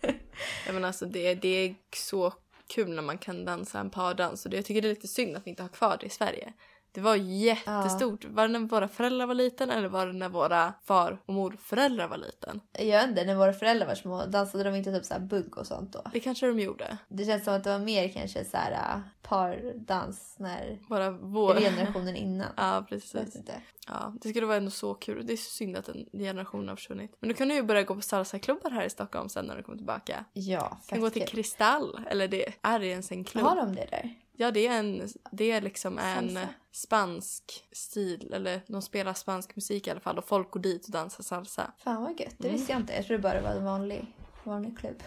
ja 0.66 0.72
men 0.72 0.84
alltså 0.84 1.06
det, 1.06 1.34
det 1.34 1.48
är 1.48 1.74
så 1.96 2.32
kul 2.74 2.94
när 2.94 3.02
man 3.02 3.18
kan 3.18 3.44
dansa 3.44 3.80
en 3.80 3.90
pardans. 3.90 4.44
Och 4.44 4.50
det, 4.50 4.56
jag 4.56 4.64
tycker 4.64 4.82
det 4.82 4.88
är 4.88 4.94
lite 4.94 5.08
synd 5.08 5.36
att 5.36 5.46
vi 5.46 5.50
inte 5.50 5.62
har 5.62 5.68
kvar 5.68 5.96
det 6.00 6.06
i 6.06 6.10
Sverige. 6.10 6.52
Det 6.96 7.02
var 7.02 7.16
jättestort. 7.16 8.24
Var 8.24 8.42
det 8.48 8.58
när 8.58 8.60
våra 8.60 8.88
föräldrar 8.88 9.26
var 9.26 9.34
liten 9.34 9.70
eller 9.70 9.88
var 9.88 10.06
det 10.06 10.12
när 10.12 10.28
våra 10.28 10.72
far 10.84 11.18
och 11.26 11.34
morföräldrar 11.34 12.08
var 12.08 12.16
liten? 12.16 12.60
Jag 12.78 13.00
vet 13.00 13.08
inte, 13.08 13.24
när 13.24 13.34
våra 13.34 13.52
föräldrar 13.52 13.86
var 13.86 13.94
små 13.94 14.26
dansade 14.26 14.64
de 14.64 14.74
inte 14.74 14.92
typ 14.92 15.04
så 15.04 15.14
bugg 15.20 15.58
och 15.58 15.66
sånt 15.66 15.92
då? 15.92 16.02
Det 16.12 16.20
kanske 16.20 16.46
de 16.46 16.60
gjorde. 16.60 16.98
Det 17.08 17.24
känns 17.24 17.44
som 17.44 17.54
att 17.54 17.64
det 17.64 17.70
var 17.70 17.78
mer 17.78 18.08
kanske 18.08 18.44
så 18.44 18.56
här 18.56 18.72
äh, 18.72 19.00
pardans 19.22 20.36
när 20.38 20.78
Bara 20.88 21.10
vår... 21.10 21.54
generationen 21.54 22.16
innan. 22.16 22.48
Ja, 22.56 22.74
Jag 22.74 22.80
vet 22.80 22.88
precis. 22.88 23.36
inte. 23.36 23.52
Ja, 23.88 24.14
det 24.22 24.28
skulle 24.28 24.46
vara 24.46 24.56
ändå 24.56 24.70
så 24.70 24.94
kul. 24.94 25.26
Det 25.26 25.32
är 25.32 25.36
så 25.36 25.50
synd 25.50 25.76
att 25.76 25.88
en 25.88 26.06
generation 26.12 26.68
har 26.68 26.76
försvunnit. 26.76 27.16
Men 27.20 27.28
du 27.28 27.34
kan 27.34 27.50
ju 27.50 27.62
börja 27.62 27.82
gå 27.82 27.94
på 27.94 28.00
salsa-klubbar 28.00 28.70
här 28.70 28.84
i 28.84 28.90
Stockholm 28.90 29.28
sen 29.28 29.44
när 29.44 29.56
du 29.56 29.62
kommer 29.62 29.78
tillbaka. 29.78 30.24
Ja, 30.32 30.78
Du 30.86 30.88
kan 30.90 31.00
gå 31.00 31.10
till. 31.10 31.26
Kristall, 31.26 32.00
eller 32.10 32.28
det 32.28 32.52
är 32.62 32.78
det 32.78 32.86
ens 32.86 33.12
en 33.12 33.24
klubb? 33.24 33.44
Har 33.44 33.56
de 33.56 33.74
det 33.74 33.86
där? 33.90 34.14
Ja, 34.38 34.50
det 34.50 34.66
är, 34.66 34.78
en, 34.78 35.08
det 35.32 35.50
är 35.50 35.60
liksom 35.60 35.98
en 35.98 36.24
Salsa. 36.30 36.48
spansk 36.72 37.64
stil, 37.72 38.32
eller 38.34 38.60
de 38.66 38.82
spelar 38.82 39.14
spansk 39.14 39.56
musik 39.56 39.86
i 39.86 39.90
alla 39.90 40.00
fall 40.00 40.18
och 40.18 40.28
folk 40.28 40.50
går 40.50 40.60
dit 40.60 40.84
och 40.86 40.90
dansar 40.92 41.24
salsa. 41.24 41.72
Fan 41.78 42.02
vad 42.02 42.20
gött, 42.20 42.34
det 42.38 42.48
Mm. 42.48 42.56
visste 42.58 42.72
jag 42.72 42.80
inte. 42.80 42.92
Jag 42.92 43.06
trodde 43.06 43.22
bara 43.22 43.34
det 43.34 43.40
var 43.40 43.50
en 43.50 43.64
vanlig, 43.64 44.06
vanlig 44.44 44.78
klubb. 44.78 45.02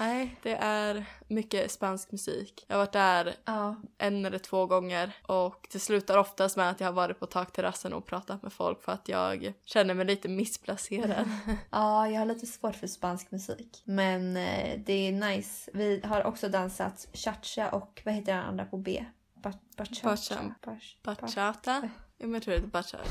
Nej, 0.00 0.36
det 0.42 0.54
är 0.54 1.04
mycket 1.28 1.70
spansk 1.70 2.12
musik. 2.12 2.64
Jag 2.68 2.76
har 2.76 2.80
varit 2.82 2.92
där 2.92 3.34
Ja, 3.44 3.76
en 3.98 4.26
eller 4.26 4.38
två 4.38 4.66
gånger 4.66 5.16
och 5.22 5.68
det 5.72 5.78
slutar 5.78 6.18
oftast 6.18 6.56
med 6.56 6.70
att 6.70 6.80
jag 6.80 6.86
har 6.88 6.92
varit 6.92 7.18
på 7.20 7.26
takterrassen 7.26 7.92
och 7.92 8.06
pratat 8.06 8.42
med 8.42 8.52
folk 8.52 8.82
för 8.82 8.92
att 8.92 9.08
jag 9.08 9.52
känner 9.64 9.94
mig 9.94 10.06
lite 10.06 10.28
missplacerad. 10.28 11.28
ja, 11.70 12.08
jag 12.08 12.18
har 12.18 12.26
lite 12.26 12.46
svårt 12.46 12.76
för 12.76 12.86
spansk 12.86 13.30
musik. 13.30 13.82
Men 13.84 14.36
eh, 14.36 14.80
det 14.86 14.92
är 15.08 15.12
nice. 15.12 15.70
Vi 15.74 16.00
har 16.04 16.24
också 16.24 16.48
dansat 16.48 17.08
cha-cha 17.12 17.68
och 17.70 18.02
vad 18.04 18.14
heter 18.14 18.32
den 18.34 18.44
andra 18.44 18.64
på 18.64 18.76
B? 18.76 19.04
Ba- 19.34 19.52
Bachata? 19.76 20.08
Bacha- 20.08 20.54
Bach- 20.62 20.96
Bachata? 21.02 21.88
Men 22.20 22.34
jag 22.34 22.42
tror 22.42 22.54
det 22.54 22.60
är 22.60 22.66
bachata. 22.66 23.04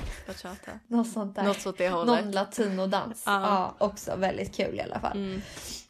Något 0.88 1.08
sånt 1.08 1.36
där. 1.36 1.44
Något 1.44 1.66
åt 1.66 1.78
det 1.78 1.90
hållet. 1.90 2.24
Någon 2.24 2.32
latinodans. 2.32 3.24
Ja. 3.26 3.42
ja, 3.42 3.86
också 3.86 4.16
väldigt 4.16 4.56
kul 4.56 4.76
i 4.76 4.82
alla 4.82 5.00
fall. 5.00 5.18
Mm, 5.18 5.42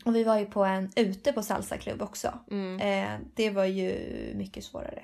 Och 0.06 0.16
vi 0.16 0.24
var 0.24 0.40
ju 0.40 0.46
på 0.46 0.64
en 0.64 0.92
ute 0.96 1.34
på 1.34 1.44
salsaklubb 1.44 2.02
också. 2.02 2.40
mm. 2.52 2.80
Eh, 2.80 3.20
det 3.36 3.50
var 3.50 3.66
ju 3.66 3.94
mycket 4.36 4.64
svårare. 4.64 5.04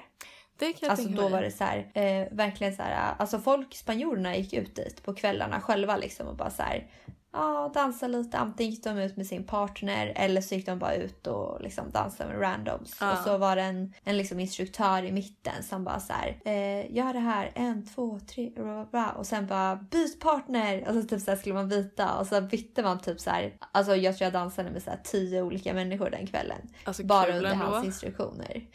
Det 0.57 0.73
kan 0.73 0.77
jag 0.81 0.91
Alltså 0.91 1.09
då 1.09 1.27
var 1.27 1.41
det 1.41 1.51
så 1.51 1.63
här, 1.63 1.77
eh, 1.93 2.27
verkligen 2.31 2.75
så 2.75 2.81
här, 2.81 3.13
alltså 3.17 3.39
folk, 3.39 3.75
spanjorerna 3.75 4.35
gick 4.37 4.53
ut 4.53 4.75
dit 4.75 5.03
på 5.03 5.13
kvällarna 5.13 5.61
själva 5.61 5.97
liksom 5.97 6.27
och 6.27 6.35
bara 6.35 6.49
så 6.49 6.63
här, 6.63 6.87
ja, 7.35 7.71
dansa 7.73 8.07
lite. 8.07 8.37
Antingen 8.37 8.71
gick 8.71 8.83
de 8.83 8.97
ut 8.97 9.17
med 9.17 9.27
sin 9.27 9.43
partner 9.43 10.13
eller 10.15 10.41
så 10.41 10.55
gick 10.55 10.65
de 10.65 10.79
bara 10.79 10.95
ut 10.95 11.27
och 11.27 11.61
liksom 11.61 11.91
dansade 11.91 12.29
med 12.29 12.41
randoms. 12.41 12.97
Ja. 12.99 13.11
Och 13.11 13.17
så 13.17 13.37
var 13.37 13.55
det 13.55 13.61
en, 13.61 13.93
en 14.03 14.17
liksom 14.17 14.39
instruktör 14.39 15.03
i 15.03 15.11
mitten 15.11 15.63
som 15.63 15.83
bara 15.83 15.99
så 15.99 16.13
här, 16.13 16.37
eh, 16.45 16.95
gör 16.95 17.13
det 17.13 17.19
här, 17.19 17.51
en, 17.55 17.85
två, 17.85 18.19
tre, 18.19 18.49
bla, 18.55 18.85
bla, 18.91 19.11
och 19.11 19.25
sen 19.25 19.47
bara 19.47 19.75
byt 19.75 20.19
partner. 20.19 20.87
Och 20.87 20.93
så 20.93 21.03
typ 21.03 21.21
så 21.21 21.35
skulle 21.35 21.55
man 21.55 21.69
byta 21.69 22.17
och 22.17 22.27
så 22.27 22.41
bytte 22.41 22.83
man 22.83 22.99
typ 22.99 23.19
så 23.19 23.29
här, 23.29 23.53
alltså 23.71 23.95
jag 23.95 24.17
tror 24.17 24.25
jag 24.25 24.33
dansade 24.33 24.71
med 24.71 24.83
så 24.83 24.91
tio 25.03 25.41
olika 25.41 25.73
människor 25.73 26.09
den 26.09 26.27
kvällen. 26.27 26.61
Alltså 26.83 27.03
Bara 27.03 27.37
under 27.37 27.55
hans 27.55 27.85
instruktioner. 27.85 28.65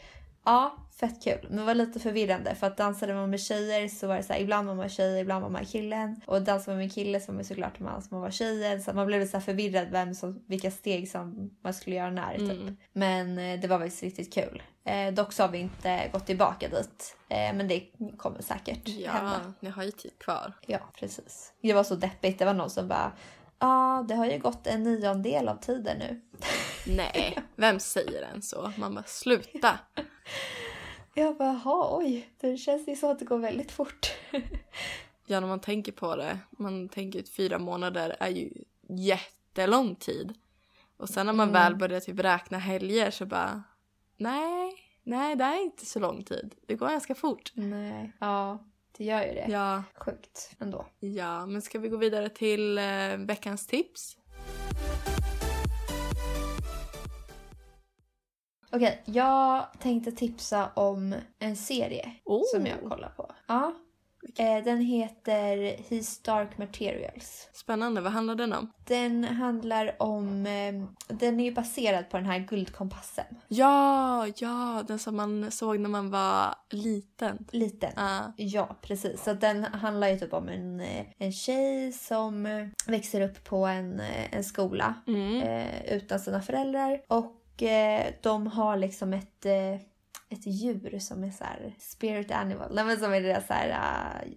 Ja, 0.45 0.77
fett 0.99 1.23
kul. 1.23 1.47
Men 1.47 1.57
det 1.57 1.63
var 1.63 1.75
lite 1.75 1.99
förvirrande 1.99 2.55
för 2.55 2.67
att 2.67 2.77
dansade 2.77 3.13
man 3.13 3.29
med 3.29 3.39
tjejer 3.39 3.87
så 3.87 4.07
var 4.07 4.15
det 4.15 4.23
så 4.23 4.33
här, 4.33 4.39
ibland 4.39 4.67
var 4.67 4.75
man 4.75 4.89
tjej, 4.89 5.19
ibland 5.21 5.43
var 5.43 5.49
man 5.49 5.65
killen. 5.65 6.21
Och 6.25 6.41
dansade 6.41 6.77
man 6.77 6.85
med 6.85 6.93
kille 6.93 7.19
så 7.19 7.31
var 7.31 7.35
man 7.35 7.45
såklart 7.45 7.79
man 7.79 8.01
som 8.01 8.09
man 8.11 8.21
var 8.21 8.31
tjejen. 8.31 8.81
Så 8.81 8.93
man 8.93 9.07
blev 9.07 9.19
lite 9.19 9.31
så 9.31 9.37
här 9.37 9.43
förvirrad 9.43 9.87
vem 9.91 10.13
som, 10.13 10.43
vilka 10.47 10.71
steg 10.71 11.11
som 11.11 11.51
man 11.63 11.73
skulle 11.73 11.95
göra 11.95 12.11
när. 12.11 12.37
Typ. 12.37 12.51
Mm. 12.51 12.77
Men 12.93 13.37
eh, 13.37 13.59
det 13.59 13.67
var 13.67 13.79
faktiskt 13.79 14.03
riktigt 14.03 14.33
kul. 14.33 14.63
Eh, 14.83 15.13
dock 15.13 15.33
så 15.33 15.43
har 15.43 15.49
vi 15.49 15.57
inte 15.57 16.09
gått 16.13 16.25
tillbaka 16.25 16.69
dit. 16.69 17.15
Eh, 17.29 17.53
men 17.53 17.67
det 17.67 17.83
kommer 18.17 18.41
säkert 18.41 18.89
hända. 18.89 19.41
Ja, 19.45 19.53
ni 19.59 19.69
har 19.69 19.83
ju 19.83 19.91
tid 19.91 20.11
kvar. 20.19 20.53
Ja, 20.67 20.79
precis. 20.99 21.53
Det 21.61 21.73
var 21.73 21.83
så 21.83 21.95
deppigt. 21.95 22.39
Det 22.39 22.45
var 22.45 22.53
någon 22.53 22.69
som 22.69 22.87
bara 22.87 23.11
Ja, 23.61 24.05
det 24.07 24.15
har 24.15 24.25
ju 24.25 24.39
gått 24.39 24.67
en 24.67 24.83
niondel 24.83 25.47
av 25.49 25.55
tiden 25.55 25.97
nu. 25.97 26.21
Nej, 26.87 27.37
vem 27.55 27.79
säger 27.79 28.21
en 28.21 28.41
så? 28.41 28.71
Man 28.77 28.95
bara 28.95 29.03
sluta. 29.03 29.79
Jag 31.13 31.37
bara, 31.37 31.59
jaha, 31.63 31.97
oj. 31.97 32.29
Det 32.39 32.57
känns 32.57 32.87
ju 32.87 32.95
så 32.95 33.11
att 33.11 33.19
det 33.19 33.25
går 33.25 33.37
väldigt 33.37 33.71
fort. 33.71 34.11
Ja, 35.25 35.39
när 35.39 35.47
man 35.47 35.59
tänker 35.59 35.91
på 35.91 36.15
det. 36.15 36.39
Man 36.49 36.89
tänker 36.89 37.19
att 37.19 37.29
fyra 37.29 37.59
månader 37.59 38.15
är 38.19 38.29
ju 38.29 38.49
jättelång 38.89 39.95
tid. 39.95 40.33
Och 40.97 41.09
sen 41.09 41.25
när 41.25 41.33
man 41.33 41.49
Mm. 41.49 41.61
väl 41.63 41.75
börjar 41.75 41.99
typ 41.99 42.19
räkna 42.19 42.57
helger 42.57 43.11
så 43.11 43.25
bara 43.25 43.63
nej, 44.17 44.73
nej 45.03 45.35
det 45.35 45.43
är 45.43 45.61
inte 45.63 45.85
så 45.85 45.99
lång 45.99 46.23
tid. 46.23 46.55
Det 46.67 46.75
går 46.75 46.87
ganska 46.89 47.15
fort. 47.15 47.51
Nej. 47.55 48.11
Ja, 48.19 48.65
det 49.01 49.05
gör 49.05 49.21
ju 49.23 49.33
det. 49.33 49.45
Ja, 49.49 49.83
Sjukt 49.95 50.51
ändå. 50.59 50.85
ja, 50.99 51.45
men 51.45 51.61
ska 51.61 51.79
vi 51.79 51.89
gå 51.89 51.97
vidare 51.97 52.29
till 52.29 52.77
eh, 52.77 53.17
veckans 53.17 53.67
tips? 53.67 54.17
Okej, 58.71 59.01
jag 59.05 59.67
tänkte 59.79 60.11
tipsa 60.11 60.69
om 60.75 61.15
en 61.39 61.55
serie 61.55 62.11
Oh. 62.25 62.41
som 62.53 62.65
jag 62.65 62.79
kollar 62.89 63.09
på. 63.09 63.31
Ja. 63.47 63.73
Eh, 64.37 64.63
den 64.63 64.81
heter 64.81 65.75
His 65.89 66.19
Dark 66.23 66.57
Materials. 66.57 67.49
Spännande, 67.53 68.01
vad 68.01 68.11
handlar 68.11 68.35
den 68.35 68.53
om? 68.53 68.71
Den 68.87 69.23
handlar 69.23 70.01
om... 70.01 70.45
Eh, 70.45 71.13
den 71.17 71.39
är 71.39 71.43
ju 71.43 71.51
baserad 71.53 72.09
på 72.09 72.17
den 72.17 72.25
här 72.25 72.39
guldkompassen. 72.39 73.25
Ja, 73.47 74.27
ja, 74.37 74.83
den 74.87 74.99
som 74.99 75.15
man 75.15 75.51
såg 75.51 75.79
när 75.79 75.89
man 75.89 76.11
var 76.11 76.55
liten. 76.69 77.45
Liten. 77.51 77.91
Ja. 77.95 78.33
Ja, 78.37 78.75
precis. 78.81 79.23
Så 79.23 79.33
den 79.33 79.63
handlar 79.63 80.07
ju 80.07 80.19
typ 80.19 80.33
om 80.33 80.49
en, 80.49 80.79
eh, 80.79 81.05
en 81.17 81.31
tjej 81.33 81.91
som 81.91 82.47
växer 82.87 83.21
upp 83.21 83.43
på 83.43 83.65
en, 83.65 84.01
en 84.31 84.43
skola 84.43 84.93
Mm. 85.07 85.41
eh, 85.41 85.93
utan 85.93 86.19
sina 86.19 86.41
föräldrar. 86.41 87.01
Och 87.07 87.37
de 88.21 88.47
har 88.47 88.77
liksom 88.77 89.13
ett, 89.13 89.45
ett 90.31 90.45
djur 90.45 90.99
som 90.99 91.23
är 91.23 91.31
så 91.31 91.43
här 91.43 91.75
spirit 91.79 92.31
animal. 92.31 92.71
Nej, 92.75 92.85
men 92.85 92.97
som 92.99 93.13
är 93.13 93.21
det 93.21 93.43
så 93.47 93.53
här... 93.53 93.69
eh, 93.69 94.31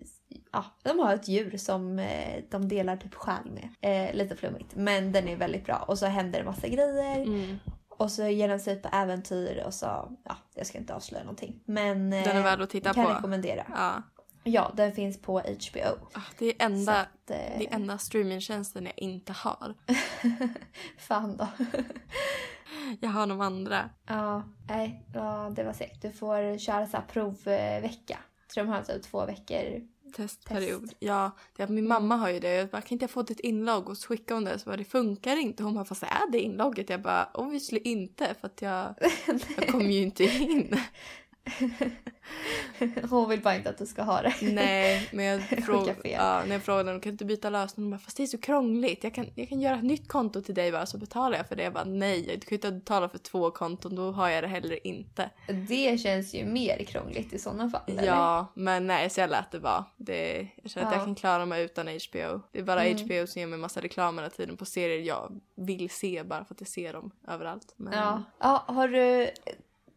Ja, 0.52 0.64
de 0.82 0.98
har 0.98 1.14
ett 1.14 1.28
djur 1.28 1.56
som 1.56 1.98
eh, 1.98 2.42
de 2.50 2.68
delar 2.68 2.96
typ 2.96 3.14
själ 3.14 3.50
med. 3.50 3.68
Eh, 4.08 4.14
lite 4.14 4.36
flummigt. 4.36 4.74
Men 4.74 5.12
den 5.12 5.28
är 5.28 5.36
väldigt 5.36 5.64
bra. 5.64 5.76
Och 5.88 5.98
så 5.98 6.06
händer 6.06 6.38
det 6.38 6.44
massa 6.44 6.68
grejer. 6.68 7.22
Mm. 7.22 7.56
Och 7.88 8.10
så 8.10 8.24
ger 8.26 8.48
den 8.48 8.60
sig 8.60 8.74
ut 8.76 8.82
på 8.82 8.88
äventyr 8.92 9.62
och 9.66 9.74
så... 9.74 9.86
Ja, 10.24 10.36
jag 10.54 10.66
ska 10.66 10.78
inte 10.78 10.94
avslöja 10.94 11.24
någonting. 11.24 11.60
Men... 11.64 12.10
Den 12.10 12.24
är 12.26 12.36
eh, 12.36 12.42
värd 12.42 12.60
att 12.60 12.70
titta 12.70 12.94
kan 12.94 13.04
på. 13.06 13.12
rekommendera. 13.12 13.66
Ja. 13.70 14.02
Ja, 14.44 14.72
den 14.76 14.92
finns 14.92 15.22
på 15.22 15.38
HBO. 15.40 16.06
Ah, 16.12 16.20
Det 16.38 16.46
är 16.46 16.66
enda, 16.66 17.00
att, 17.00 17.30
eh, 17.30 17.36
det 17.58 17.66
är 17.66 17.74
enda 17.74 17.98
streamingtjänsten 17.98 18.84
jag 18.84 18.98
inte 18.98 19.32
har. 19.32 19.74
Fan 20.98 21.36
då. 21.36 21.48
Jag 23.00 23.10
har 23.10 23.26
de 23.26 23.40
andra. 23.40 23.90
ja, 24.06 24.42
nej, 24.68 25.06
ja, 25.14 25.52
det 25.56 25.64
var 25.64 25.72
segt. 25.72 26.02
Du 26.02 26.12
får 26.12 26.58
köra 26.58 26.86
så 26.86 26.98
provvecka. 27.12 28.18
Tror 28.54 28.64
de 28.64 28.70
har 28.70 28.82
typ 28.82 29.02
två 29.02 29.26
veckor. 29.26 29.80
Testperiod. 30.16 30.82
Test. 30.82 30.96
Ja, 30.98 31.30
det, 31.56 31.68
min 31.68 31.88
mamma 31.88 32.16
har 32.16 32.30
ju 32.30 32.40
det. 32.40 32.54
Jag 32.54 32.68
bara, 32.68 32.82
kan 32.82 32.92
inte 32.92 33.02
jag 33.02 33.10
få 33.10 33.20
ett 33.20 33.40
inlogg? 33.40 33.88
Och 33.88 33.96
så 33.96 34.08
skickade 34.08 34.34
hon 34.34 34.44
det. 34.44 34.58
Så 34.58 34.70
bara, 34.70 34.76
det 34.76 34.84
funkar 34.84 35.36
inte. 35.36 35.62
Hon 35.62 35.74
bara, 35.74 35.84
fast 35.84 36.02
är 36.02 36.32
det 36.32 36.40
inlogget? 36.40 36.90
Jag 36.90 37.02
bara, 37.02 37.30
obviously 37.34 37.78
inte. 37.84 38.34
För 38.40 38.46
att 38.46 38.62
jag, 38.62 38.94
jag 39.56 39.68
kommer 39.68 39.90
ju 39.90 40.02
inte 40.02 40.24
in. 40.24 40.76
Hon 43.10 43.28
vill 43.28 43.40
bara 43.42 43.56
inte 43.56 43.70
att 43.70 43.78
du 43.78 43.86
ska 43.86 44.02
ha 44.02 44.22
det. 44.22 44.34
Nej, 44.42 45.08
men 45.12 45.24
jag, 45.24 45.42
fråg, 45.66 45.88
ja, 46.04 46.42
när 46.46 46.52
jag 46.52 46.62
frågade 46.62 46.90
henne, 46.90 47.00
kan 47.00 47.10
du 47.10 47.14
inte 47.14 47.24
byta 47.24 47.50
lösenord? 47.50 47.84
Hon 47.84 47.90
bara, 47.90 47.98
fast 47.98 48.16
det 48.16 48.22
är 48.22 48.26
så 48.26 48.38
krångligt. 48.38 49.04
Jag 49.04 49.14
kan, 49.14 49.26
jag 49.34 49.48
kan 49.48 49.60
göra 49.60 49.76
ett 49.76 49.84
nytt 49.84 50.08
konto 50.08 50.42
till 50.42 50.54
dig 50.54 50.72
bara 50.72 50.86
så 50.86 50.98
betalar 50.98 51.36
jag 51.36 51.48
för 51.48 51.56
det. 51.56 51.62
Jag 51.62 51.72
bara, 51.72 51.84
nej, 51.84 52.22
du 52.22 52.40
kan 52.40 52.48
ju 52.50 52.54
inte 52.56 52.72
betala 52.72 53.08
för 53.08 53.18
två 53.18 53.50
konton. 53.50 53.94
Då 53.96 54.12
har 54.12 54.28
jag 54.28 54.44
det 54.44 54.48
heller 54.48 54.86
inte. 54.86 55.30
Det 55.68 56.00
känns 56.00 56.34
ju 56.34 56.44
mer 56.44 56.84
krångligt 56.84 57.32
i 57.32 57.38
sådana 57.38 57.70
fall. 57.70 57.82
eller? 57.86 58.04
Ja, 58.06 58.46
men 58.54 58.86
nej, 58.86 59.10
så 59.10 59.20
jag 59.20 59.30
lät 59.30 59.50
det 59.50 59.58
vara. 59.58 59.84
Det, 59.96 60.48
jag 60.62 60.70
känner 60.70 60.86
att 60.86 60.92
Ja. 60.92 60.98
jag 60.98 61.06
kan 61.06 61.14
klara 61.14 61.46
mig 61.46 61.64
utan 61.64 61.86
HBO. 61.86 62.40
Det 62.52 62.58
är 62.58 62.62
bara 62.62 62.84
Mm. 62.84 62.98
HBO 63.04 63.26
som 63.26 63.40
ger 63.40 63.46
mig 63.46 63.58
massa 63.58 63.80
reklam 63.80 64.18
hela 64.18 64.30
tiden 64.30 64.56
på 64.56 64.64
serier 64.64 65.00
jag 65.06 65.40
vill 65.56 65.90
se 65.90 66.22
bara 66.22 66.44
för 66.44 66.54
att 66.54 66.60
jag 66.60 66.68
ser 66.68 66.92
dem 66.92 67.10
överallt. 67.28 67.74
Men, 67.76 67.92
Ja. 67.92 68.22
ja. 68.38 68.64
Har 68.66 68.88
du 68.88 69.30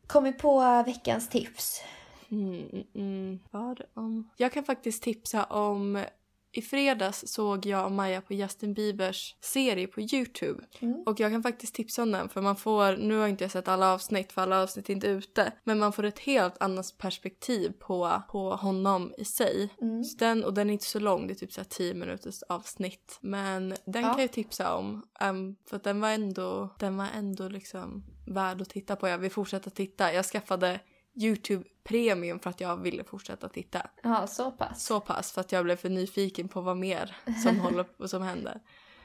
kommit 0.07 0.37
på 0.37 0.83
veckans 0.85 1.29
tips? 1.29 1.81
Mm, 2.29 2.69
mm, 2.69 2.83
mm. 2.93 3.39
Vad 3.51 3.81
om... 3.93 4.29
Jag 4.37 4.51
kan 4.51 4.63
faktiskt 4.63 5.03
tipsa 5.03 5.43
om 5.43 6.03
i 6.51 6.61
fredags 6.61 7.23
såg 7.27 7.65
jag 7.65 7.85
och 7.85 7.91
Maja 7.91 8.21
på 8.21 8.33
Justin 8.33 8.73
Biebers 8.73 9.35
serie 9.41 9.87
på 9.87 10.01
Youtube. 10.01 10.63
Mm. 10.79 11.03
Och 11.05 11.19
jag 11.19 11.31
kan 11.31 11.43
faktiskt 11.43 11.75
tipsa 11.75 12.03
om 12.03 12.11
den 12.11 12.29
för 12.29 12.41
man 12.41 12.55
får, 12.55 12.97
nu 12.97 13.17
har 13.17 13.27
inte 13.27 13.43
jag 13.43 13.51
sett 13.51 13.67
alla 13.67 13.93
avsnitt 13.93 14.31
för 14.31 14.41
alla 14.41 14.63
avsnitt 14.63 14.89
är 14.89 14.93
inte 14.93 15.07
ute. 15.07 15.51
Men 15.63 15.79
man 15.79 15.93
får 15.93 16.03
ett 16.03 16.19
helt 16.19 16.61
annat 16.61 16.97
perspektiv 16.97 17.71
på, 17.79 18.21
på 18.31 18.49
honom 18.55 19.13
i 19.17 19.25
sig. 19.25 19.69
Mm. 19.81 20.03
Så 20.03 20.17
den, 20.17 20.43
och 20.43 20.53
den 20.53 20.69
är 20.69 20.73
inte 20.73 20.85
så 20.85 20.99
lång, 20.99 21.27
det 21.27 21.33
är 21.33 21.35
typ 21.35 21.53
så 21.53 21.61
här 21.61 21.67
10 21.69 21.93
minuters 21.93 22.43
avsnitt. 22.43 23.17
Men 23.21 23.69
den 23.85 24.01
Ja. 24.03 24.13
kan 24.13 24.21
jag 24.21 24.31
tipsa 24.31 24.75
om. 24.75 25.03
ehm, 25.19 25.55
för 25.69 25.79
den 25.83 26.01
var 26.01 26.09
ändå, 26.09 26.75
den 26.79 26.97
var 26.97 27.07
ändå 27.17 27.47
liksom 27.49 28.03
värd 28.27 28.61
att 28.61 28.69
titta 28.69 28.95
på. 28.95 29.07
Jag 29.07 29.17
vill 29.17 29.31
fortsätta 29.31 29.69
titta. 29.69 30.13
Jag 30.13 30.25
skaffade 30.25 30.79
Youtube 31.17 31.63
Premium 31.83 32.39
för 32.39 32.49
att 32.49 32.61
jag 32.61 32.77
ville 32.77 33.03
fortsätta 33.03 33.49
titta. 33.49 33.81
Ja, 34.03 34.27
så 34.27 34.51
pass. 34.51 34.85
Så 34.85 34.99
pass 34.99 35.31
för 35.31 35.41
att 35.41 35.51
jag 35.51 35.63
blev 35.65 35.75
för 35.75 35.89
nyfiken 35.89 36.47
på 36.47 36.61
vad 36.61 36.77
mer 36.77 37.15
som 37.43 37.59
håller 37.63 37.83
på 37.83 38.07
som 38.07 38.21
händer. 38.23 38.59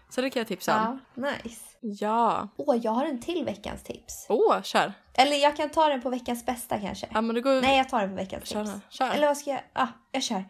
Så 0.08 0.20
det 0.20 0.30
kan 0.30 0.40
jag 0.40 0.46
tipsa 0.48 0.88
om. 0.88 1.00
Ja, 1.14 1.22
nice. 1.44 1.60
Ja. 1.80 2.48
Åh, 2.56 2.76
jag 2.76 2.92
har 2.92 3.04
en 3.06 3.20
till 3.20 3.44
veckans 3.44 3.82
tips. 3.82 4.26
Åh, 4.28 4.62
kör. 4.62 4.92
Eller 5.14 5.36
jag 5.36 5.56
kan 5.56 5.70
ta 5.70 5.88
den 5.88 6.02
på 6.02 6.10
veckans 6.10 6.46
bästa 6.46 6.78
kanske. 6.80 7.08
Ja 7.12 7.20
men 7.20 7.34
det 7.34 7.40
går... 7.40 7.60
Nej, 7.60 7.76
jag 7.78 7.88
tar 7.88 8.00
den 8.00 8.10
på 8.10 8.16
veckans 8.16 8.48
Kör 8.48 8.64
tips. 8.64 8.76
kör. 8.90 9.10
Eller 9.10 9.26
vad 9.26 9.36
ska 9.38 9.50
jag? 9.50 9.60
Ah, 9.72 9.86
jag 10.12 10.22
kör. 10.22 10.44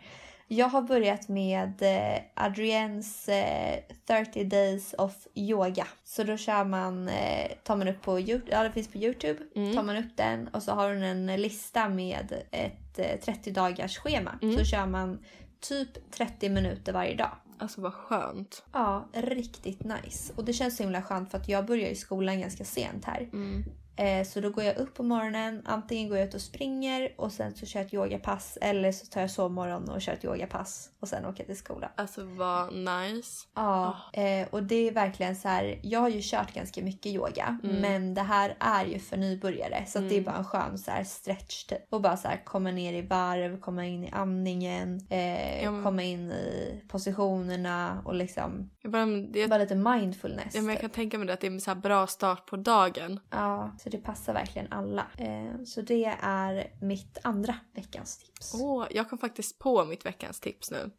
Jag 0.54 0.68
har 0.68 0.82
börjat 0.82 1.28
med 1.28 1.82
eh, 1.82 2.22
Adriens 2.34 3.28
eh, 3.28 3.78
30 4.06 4.44
days 4.44 4.94
of 4.98 5.26
yoga. 5.34 5.86
Så 6.04 6.24
då 6.24 6.36
kör 6.36 6.64
man, 6.64 7.08
eh, 7.08 7.52
tar 7.62 7.76
man 7.76 7.88
upp 7.88 8.02
på 8.02 8.20
Youtube, 8.20 8.50
ja 8.50 8.62
det 8.62 8.72
finns 8.72 8.88
på 8.88 8.98
Youtube. 8.98 9.40
Mm. 9.54 9.74
Tar 9.74 9.82
man 9.82 9.96
upp 9.96 10.16
den 10.16 10.48
och 10.48 10.62
så 10.62 10.72
har 10.72 10.88
hon 10.88 11.02
en 11.02 11.26
lista 11.26 11.88
med 11.88 12.32
ett 12.50 12.98
eh, 12.98 13.20
30 13.20 13.50
dagars 13.50 13.98
schema. 13.98 14.38
Mm. 14.42 14.58
Så 14.58 14.64
kör 14.64 14.86
man 14.86 15.18
typ 15.60 16.10
30 16.10 16.48
minuter 16.48 16.92
varje 16.92 17.16
dag. 17.16 17.36
Alltså 17.58 17.80
vad 17.80 17.94
skönt. 17.94 18.64
Ja, 18.72 19.08
riktigt 19.12 19.84
nice. 19.84 20.32
Och 20.36 20.44
det 20.44 20.52
känns 20.52 20.76
så 20.76 20.82
himla 20.82 21.02
skönt 21.02 21.30
för 21.30 21.38
att 21.38 21.48
jag 21.48 21.66
börjar 21.66 21.88
i 21.88 21.94
skolan 21.94 22.40
ganska 22.40 22.64
sent 22.64 23.04
här. 23.04 23.28
Mm. 23.32 23.64
Eh, 24.02 24.24
så 24.24 24.40
då 24.40 24.50
går 24.50 24.64
jag 24.64 24.76
upp 24.76 24.94
på 24.94 25.02
morgonen, 25.02 25.62
antingen 25.64 26.08
går 26.08 26.18
jag 26.18 26.28
ut 26.28 26.34
och 26.34 26.40
springer 26.40 27.12
och 27.16 27.32
sen 27.32 27.54
så 27.54 27.66
kör 27.66 27.80
jag 27.80 27.86
ett 27.86 27.94
yogapass 27.94 28.58
eller 28.60 28.92
så 28.92 29.06
tar 29.06 29.20
jag 29.20 29.30
sovmorgon 29.30 29.88
och 29.90 30.02
kör 30.02 30.12
ett 30.12 30.24
yogapass 30.24 30.90
och 31.00 31.08
sen 31.08 31.26
åker 31.26 31.40
jag 31.40 31.46
till 31.46 31.56
skolan. 31.56 31.90
Alltså 31.96 32.24
vad 32.24 32.74
nice. 32.74 33.46
Ja, 33.54 33.96
eh, 34.12 34.48
och 34.50 34.62
det 34.62 34.88
är 34.88 34.92
verkligen 34.92 35.36
så 35.36 35.48
här. 35.48 35.78
Jag 35.82 36.00
har 36.00 36.08
ju 36.08 36.20
kört 36.22 36.54
ganska 36.54 36.82
mycket 36.82 37.06
yoga, 37.12 37.58
Mm. 37.64 37.76
men 37.76 38.14
det 38.14 38.22
här 38.22 38.56
är 38.60 38.84
ju 38.84 38.98
för 38.98 39.16
nybörjare 39.16 39.84
så 39.86 39.98
att 39.98 40.08
det 40.08 40.14
är 40.14 40.18
Mm. 40.18 40.24
bara 40.24 40.36
en 40.36 40.44
skön 40.44 40.78
så 40.78 40.90
här 40.90 41.04
stretch 41.04 41.64
typ. 41.64 41.92
Och 41.92 42.00
bara 42.00 42.16
så 42.16 42.28
här 42.28 42.44
komma 42.44 42.70
ner 42.70 42.92
i 42.92 43.02
varv, 43.02 43.60
komma 43.60 43.86
in 43.86 44.04
i 44.04 44.10
andningen, 44.10 45.00
eh, 45.10 45.62
Ja, 45.64 45.70
men- 45.70 45.84
komma 45.84 46.02
in 46.02 46.30
i 46.32 46.82
positionerna 46.88 48.02
och 48.04 48.14
liksom 48.14 48.70
bara, 48.84 49.06
det, 49.06 49.48
bara 49.48 49.58
lite 49.58 49.74
mindfulness. 49.74 50.54
ja, 50.54 50.60
men 50.60 50.68
jag 50.68 50.74
typ. 50.76 50.80
kan 50.80 50.90
tänka 50.90 51.18
mig 51.18 51.26
det 51.26 51.32
att 51.32 51.40
det 51.40 51.46
är 51.46 51.50
en 51.50 51.60
så 51.60 51.70
här 51.70 51.74
bra 51.80 52.06
start 52.06 52.46
på 52.46 52.56
dagen. 52.56 53.20
Ja, 53.30 53.70
så 53.78 53.88
det 53.92 53.98
passar 53.98 54.32
verkligen 54.32 54.72
alla. 54.72 55.06
Eh, 55.18 55.62
så 55.64 55.80
det 55.82 56.04
är 56.22 56.72
mitt 56.80 57.18
andra 57.22 57.54
veckans 57.74 58.18
tips. 58.18 58.54
Åh, 58.54 58.86
jag 58.90 59.10
kom 59.10 59.18
faktiskt 59.18 59.58
på 59.58 59.84
mitt 59.84 60.06
veckans 60.06 60.40
tips 60.40 60.70
nu. 60.70 60.90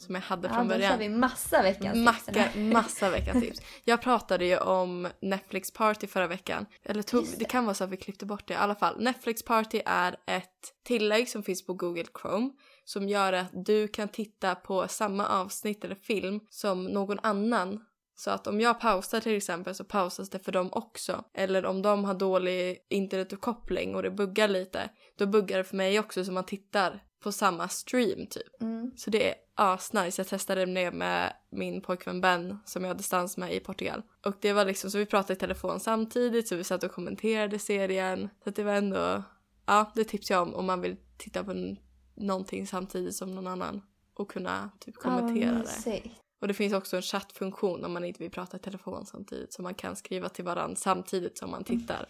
som 0.00 0.14
jag 0.14 0.22
hade 0.22 0.48
Ja, 0.48 0.54
från 0.54 0.68
då 0.68 0.74
början. 0.74 0.92
kör 0.92 0.98
vi 0.98 1.08
massa 1.08 1.62
veckans 1.62 1.94
tips. 1.94 2.36
Macka, 2.36 2.50
massa 2.60 3.10
veckans 3.10 3.44
tips. 3.44 3.60
Jag 3.84 4.02
pratade 4.02 4.44
ju 4.46 4.58
om 4.58 5.08
Netflix 5.22 5.70
Party 5.72 6.06
förra 6.06 6.26
veckan. 6.26 6.66
Eller 6.84 7.02
tog, 7.02 7.24
det. 7.24 7.36
det. 7.38 7.44
kan 7.44 7.64
vara 7.64 7.74
så 7.74 7.84
att 7.84 7.90
vi 7.90 7.96
klippte 7.96 8.26
bort 8.26 8.46
det. 8.48 8.54
I 8.54 8.56
alla 8.56 8.74
fall, 8.74 9.00
Netflix 9.02 9.42
Party 9.42 9.82
är 9.86 10.16
ett 10.26 10.74
tillägg 10.84 11.28
som 11.28 11.42
finns 11.42 11.66
på 11.66 11.74
Google 11.74 12.04
Chrome 12.22 12.50
som 12.84 13.08
gör 13.08 13.32
att 13.32 13.50
du 13.52 13.88
kan 13.88 14.08
titta 14.08 14.54
på 14.54 14.88
samma 14.88 15.26
avsnitt 15.26 15.84
eller 15.84 15.94
film 15.94 16.40
som 16.50 16.84
någon 16.84 17.18
annan. 17.22 17.80
Så 18.18 18.30
att 18.30 18.46
om 18.46 18.60
jag 18.60 18.80
pausar 18.80 19.20
till 19.20 19.36
exempel 19.36 19.74
så 19.74 19.84
pausas 19.84 20.30
det 20.30 20.38
för 20.38 20.52
dem 20.52 20.68
också. 20.72 21.24
Eller 21.34 21.66
om 21.66 21.82
de 21.82 22.04
har 22.04 22.14
dålig 22.14 22.78
internetuppkoppling 22.88 23.94
och 23.94 24.02
det 24.02 24.10
buggar 24.10 24.48
lite, 24.48 24.90
då 25.16 25.26
buggar 25.26 25.58
det 25.58 25.64
för 25.64 25.76
mig 25.76 25.98
också 25.98 26.24
så 26.24 26.32
man 26.32 26.44
tittar 26.44 27.04
på 27.20 27.32
samma 27.32 27.68
stream 27.68 28.26
typ. 28.26 28.62
Mm. 28.62 28.92
Så 28.96 29.10
det 29.10 29.28
är 29.28 29.34
asnice. 29.54 30.20
Jag 30.20 30.28
testade 30.28 30.66
det 30.66 30.90
med 30.92 31.32
min 31.50 31.80
pojkvän 31.80 32.20
Ben 32.20 32.58
som 32.64 32.84
jag 32.84 32.90
har 32.90 32.96
distans 32.96 33.36
med 33.36 33.54
i 33.54 33.60
Portugal. 33.60 34.02
Och 34.24 34.34
det 34.40 34.52
var 34.52 34.64
liksom 34.64 34.90
så 34.90 34.98
vi 34.98 35.06
pratade 35.06 35.32
i 35.32 35.36
telefon 35.36 35.80
samtidigt 35.80 36.48
så 36.48 36.56
vi 36.56 36.64
satt 36.64 36.84
och 36.84 36.92
kommenterade 36.92 37.58
serien. 37.58 38.28
Så 38.44 38.48
att 38.48 38.56
det 38.56 38.64
var 38.64 38.74
ändå, 38.74 39.22
ja 39.66 39.92
det 39.94 40.04
tipsar 40.04 40.34
jag 40.34 40.48
om 40.48 40.54
om 40.54 40.66
man 40.66 40.80
vill 40.80 40.96
titta 41.16 41.44
på 41.44 41.76
någonting 42.14 42.66
samtidigt 42.66 43.14
som 43.14 43.34
någon 43.34 43.46
annan 43.46 43.82
och 44.14 44.30
kunna 44.30 44.70
typ 44.80 44.96
kommentera 44.96 45.52
vad 45.52 45.62
det. 45.84 46.02
Och 46.40 46.48
det 46.48 46.54
finns 46.54 46.72
också 46.72 46.96
en 46.96 47.02
chattfunktion 47.02 47.84
om 47.84 47.92
man 47.92 48.04
inte 48.04 48.22
vill 48.22 48.30
prata 48.30 48.56
i 48.56 48.60
telefon 48.60 49.06
samtidigt 49.06 49.52
så 49.52 49.62
man 49.62 49.74
kan 49.74 49.96
skriva 49.96 50.28
till 50.28 50.44
varandra 50.44 50.76
samtidigt 50.76 51.38
som 51.38 51.50
man 51.50 51.64
tittar. 51.64 52.08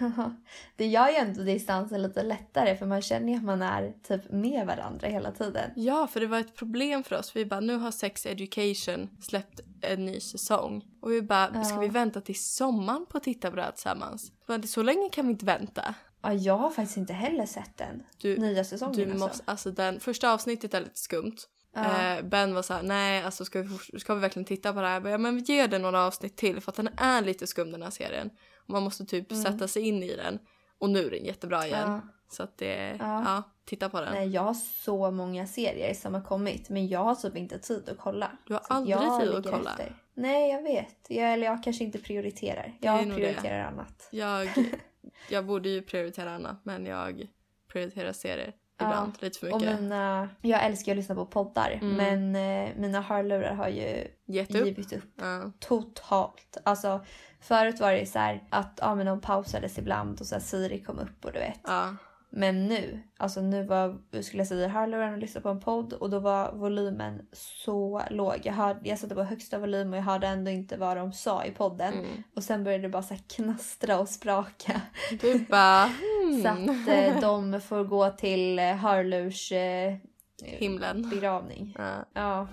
Ja, 0.00 0.34
det 0.76 0.86
gör 0.86 1.08
ju 1.08 1.14
ändå 1.14 1.42
distansen 1.42 2.02
lite 2.02 2.22
lättare 2.22 2.76
för 2.76 2.86
man 2.86 3.02
känner 3.02 3.32
ju 3.32 3.38
att 3.38 3.44
man 3.44 3.62
är 3.62 3.94
typ 4.02 4.30
med 4.30 4.66
varandra 4.66 5.08
hela 5.08 5.32
tiden. 5.32 5.70
Ja, 5.76 6.06
för 6.06 6.20
det 6.20 6.26
var 6.26 6.38
ett 6.38 6.56
problem 6.56 7.04
för 7.04 7.18
oss. 7.18 7.36
Vi 7.36 7.46
bara, 7.46 7.60
nu 7.60 7.76
har 7.76 7.90
Sex 7.90 8.26
Education 8.26 9.08
släppt 9.20 9.60
en 9.80 10.06
ny 10.06 10.20
säsong. 10.20 10.84
Och 11.00 11.12
vi 11.12 11.22
bara, 11.22 11.64
ska 11.64 11.78
vi 11.80 11.88
vänta 11.88 12.20
till 12.20 12.42
sommaren 12.42 13.06
på 13.06 13.16
att 13.16 13.22
titta 13.22 13.50
på 13.50 13.56
det 13.56 13.62
här 13.62 13.70
tillsammans? 13.70 14.32
Men 14.46 14.68
så 14.68 14.82
länge 14.82 15.08
kan 15.08 15.26
vi 15.26 15.32
inte 15.32 15.44
vänta. 15.44 15.94
Ja, 16.22 16.32
jag 16.32 16.56
har 16.56 16.70
faktiskt 16.70 16.96
inte 16.96 17.12
heller 17.12 17.46
sett 17.46 17.76
den 17.76 18.02
Du, 18.18 18.38
nya 18.38 18.64
säsongen. 18.64 18.96
du 18.96 19.02
alltså. 19.04 19.18
måste, 19.18 19.42
alltså 19.44 19.70
den 19.70 20.00
första 20.00 20.32
avsnittet 20.32 20.74
är 20.74 20.80
lite 20.80 20.98
skumt. 20.98 21.36
Ja. 21.74 22.16
Eh, 22.16 22.22
ben 22.24 22.54
var 22.54 22.62
såhär, 22.62 22.82
nej 22.82 23.22
alltså 23.22 23.44
ska 23.44 23.62
vi, 23.62 24.00
ska 24.00 24.14
vi 24.14 24.20
verkligen 24.20 24.46
titta 24.46 24.72
på 24.72 24.80
det 24.80 24.86
här? 24.88 25.00
Bara, 25.00 25.10
Ja, 25.10 25.18
men 25.18 25.36
vi 25.36 25.42
ger 25.42 25.68
den 25.68 25.82
några 25.82 26.04
avsnitt 26.06 26.36
till 26.36 26.60
för 26.60 26.72
att 26.72 26.76
den 26.76 26.88
är 26.96 27.22
lite 27.22 27.46
skum 27.46 27.70
den 27.72 27.82
här 27.82 27.90
serien. 27.90 28.30
Man 28.66 28.82
måste 28.82 29.04
typ 29.04 29.30
Mm. 29.32 29.42
sätta 29.44 29.68
sig 29.68 29.82
in 29.82 30.02
i 30.02 30.16
den. 30.16 30.38
Och 30.78 30.90
nu 30.90 31.06
är 31.06 31.10
den 31.10 31.24
jättebra 31.24 31.66
igen. 31.66 31.90
Ja. 31.90 32.00
Så 32.28 32.42
att 32.42 32.58
det, 32.58 32.96
Ja. 32.98 33.22
ja, 33.26 33.42
titta 33.64 33.88
på 33.88 34.00
den. 34.00 34.14
Nej, 34.14 34.28
jag 34.28 34.42
har 34.42 34.54
så 34.54 35.10
många 35.10 35.46
serier 35.46 35.94
som 35.94 36.14
har 36.14 36.20
kommit 36.22 36.68
men 36.68 36.88
jag 36.88 37.00
har 37.04 37.14
typ 37.14 37.36
inte 37.36 37.58
tid 37.58 37.88
att 37.88 37.98
kolla. 37.98 38.30
Du 38.46 38.52
har 38.54 38.60
Så 38.60 38.74
aldrig 38.74 38.98
tid 38.98 39.34
att 39.34 39.44
kolla. 39.50 39.70
efter. 39.70 39.96
Nej, 40.14 40.50
jag 40.50 40.62
vet. 40.62 40.96
Jag, 41.08 41.32
eller 41.32 41.46
jag 41.46 41.62
kanske 41.64 41.84
inte 41.84 41.98
prioriterar. 41.98 42.62
Det 42.80 42.86
Jag 42.86 43.02
prioriterar 43.14 43.64
annat. 43.64 44.08
Jag, 44.10 44.48
jag 45.30 45.46
borde 45.46 45.68
ju 45.68 45.82
prioritera 45.82 46.30
annat 46.34 46.60
men 46.64 46.86
jag 46.86 47.26
prioriterar 47.72 48.12
serier 48.12 48.52
Ja, 48.80 48.86
ibland 48.90 49.12
lite 49.20 49.38
för 49.38 49.52
Och 49.54 49.60
mycket. 49.60 49.80
mina, 49.80 50.28
jag 50.40 50.64
älskar 50.64 50.92
att 50.92 50.96
lyssna 50.96 51.14
på 51.14 51.26
poddar 51.26 51.78
Mm. 51.82 51.94
men 51.96 52.36
eh, 52.66 52.70
mina 52.76 53.00
hörlurar 53.00 53.54
har 53.54 53.68
ju 53.68 54.06
Gett 54.26 54.54
upp. 54.54 54.66
givit 54.66 54.92
upp 54.92 55.04
Ja. 55.20 55.50
totalt. 55.58 56.56
Alltså 56.64 57.04
förut 57.40 57.80
var 57.80 57.92
det 57.92 58.06
så 58.06 58.18
här 58.18 58.42
att 58.50 58.78
ja, 58.82 58.94
men 58.94 59.06
de 59.06 59.20
pausades 59.20 59.78
ibland 59.78 60.20
och 60.20 60.26
så 60.26 60.34
här 60.34 60.42
Siri 60.42 60.78
kom 60.78 60.98
upp 60.98 61.24
och 61.24 61.32
du 61.32 61.38
vet. 61.38 61.60
ja. 61.64 61.96
Men 62.32 62.66
nu, 62.66 63.02
alltså 63.16 63.40
nu 63.40 63.62
var, 63.66 63.98
skulle 64.22 64.40
jag 64.40 64.46
säga 64.46 64.68
hörlurarna 64.68 65.12
och 65.12 65.18
lyssna 65.18 65.40
på 65.40 65.48
en 65.48 65.60
podd 65.60 65.92
och 65.92 66.10
då 66.10 66.18
var 66.18 66.52
volymen 66.52 67.26
så 67.32 68.02
låg. 68.10 68.34
Jag, 68.44 68.52
hörde, 68.52 68.80
jag 68.88 68.98
satte 68.98 69.14
på 69.14 69.22
högsta 69.22 69.58
volym 69.58 69.92
och 69.92 69.98
jag 69.98 70.02
hörde 70.02 70.26
ändå 70.26 70.50
inte 70.50 70.76
vad 70.76 70.96
de 70.96 71.12
sa 71.12 71.44
i 71.44 71.50
podden. 71.50 71.94
Mm. 71.94 72.22
Och 72.36 72.42
sen 72.44 72.64
började 72.64 72.82
det 72.82 72.88
bara 72.88 73.02
så 73.02 73.16
knastra 73.28 73.98
och 73.98 74.08
spraka. 74.08 74.80
Du 75.20 75.38
bara 75.38 75.90
hmm. 76.34 76.42
Så 76.42 76.48
att 76.48 76.88
eh, 76.88 77.20
de 77.52 77.60
får 77.60 77.84
gå 77.84 78.10
till 78.10 78.58
eh, 78.58 78.64
hörlurs 78.64 79.52
eh, 79.52 79.94
Himlen. 80.42 81.10
begravning. 81.10 81.74
Ja. 81.78 82.04
Ja. 82.14 82.46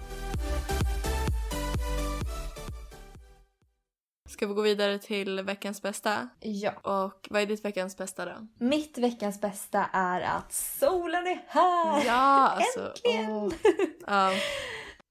Ska 4.30 4.48
vi 4.48 4.54
gå 4.54 4.62
vidare 4.62 5.00
till 5.00 5.42
veckans 5.42 5.82
bästa? 5.82 6.30
ja. 6.40 6.72
Och 6.72 7.28
vad 7.30 7.42
är 7.42 7.46
ditt 7.46 7.66
veckans 7.66 7.98
bästa 7.98 8.26
då? 8.26 8.48
Mitt 8.60 8.98
veckans 8.98 9.42
bästa 9.42 9.86
är 9.94 10.22
att 10.22 10.54
solen 10.54 11.28
är 11.28 11.44
här! 11.48 12.06
Ja, 12.06 12.48
alltså. 12.50 12.80
Äntligen! 13.06 13.32
åh. 13.32 13.54
Ja, 14.08 14.32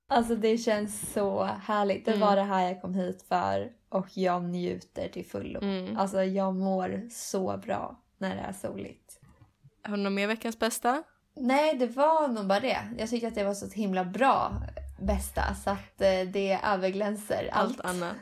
Alltså 0.09 0.35
det 0.37 0.59
känns 0.59 1.12
så 1.12 1.42
härligt. 1.44 2.05
Det 2.05 2.11
Mm. 2.12 2.29
var 2.29 2.37
det 2.37 2.42
här 2.42 2.66
jag 2.68 2.83
kom 2.83 2.94
hit 2.94 3.24
för 3.29 3.72
och 3.88 4.07
jag 4.14 4.44
njuter 4.44 5.09
till 5.09 5.26
fullo. 5.26 5.61
mm. 5.62 5.96
Alltså 5.96 6.22
jag 6.24 6.55
mår 6.55 7.09
så 7.11 7.57
bra 7.57 8.00
när 8.18 8.35
det 8.37 8.42
är 8.42 8.52
soligt. 8.52 9.20
Har 9.83 9.96
du 9.96 10.02
något 10.02 10.12
mer 10.12 10.26
veckans 10.26 10.59
bästa? 10.59 11.02
Nej, 11.35 11.76
det 11.76 11.87
var 11.87 12.29
nog 12.29 12.46
bara 12.46 12.61
det. 12.61 12.79
Jag 12.98 13.11
tyckte 13.11 13.29
att 13.29 13.35
det 13.35 13.44
var 13.44 13.55
så 13.55 13.68
himla 13.70 14.05
bra 14.05 14.52
bästa 15.00 15.55
så 15.55 15.70
att 15.70 16.00
eh, 16.00 16.20
det 16.33 16.61
överglänser 16.64 17.48
allt. 17.52 17.81
Allt 17.81 17.96
annat. 17.96 18.16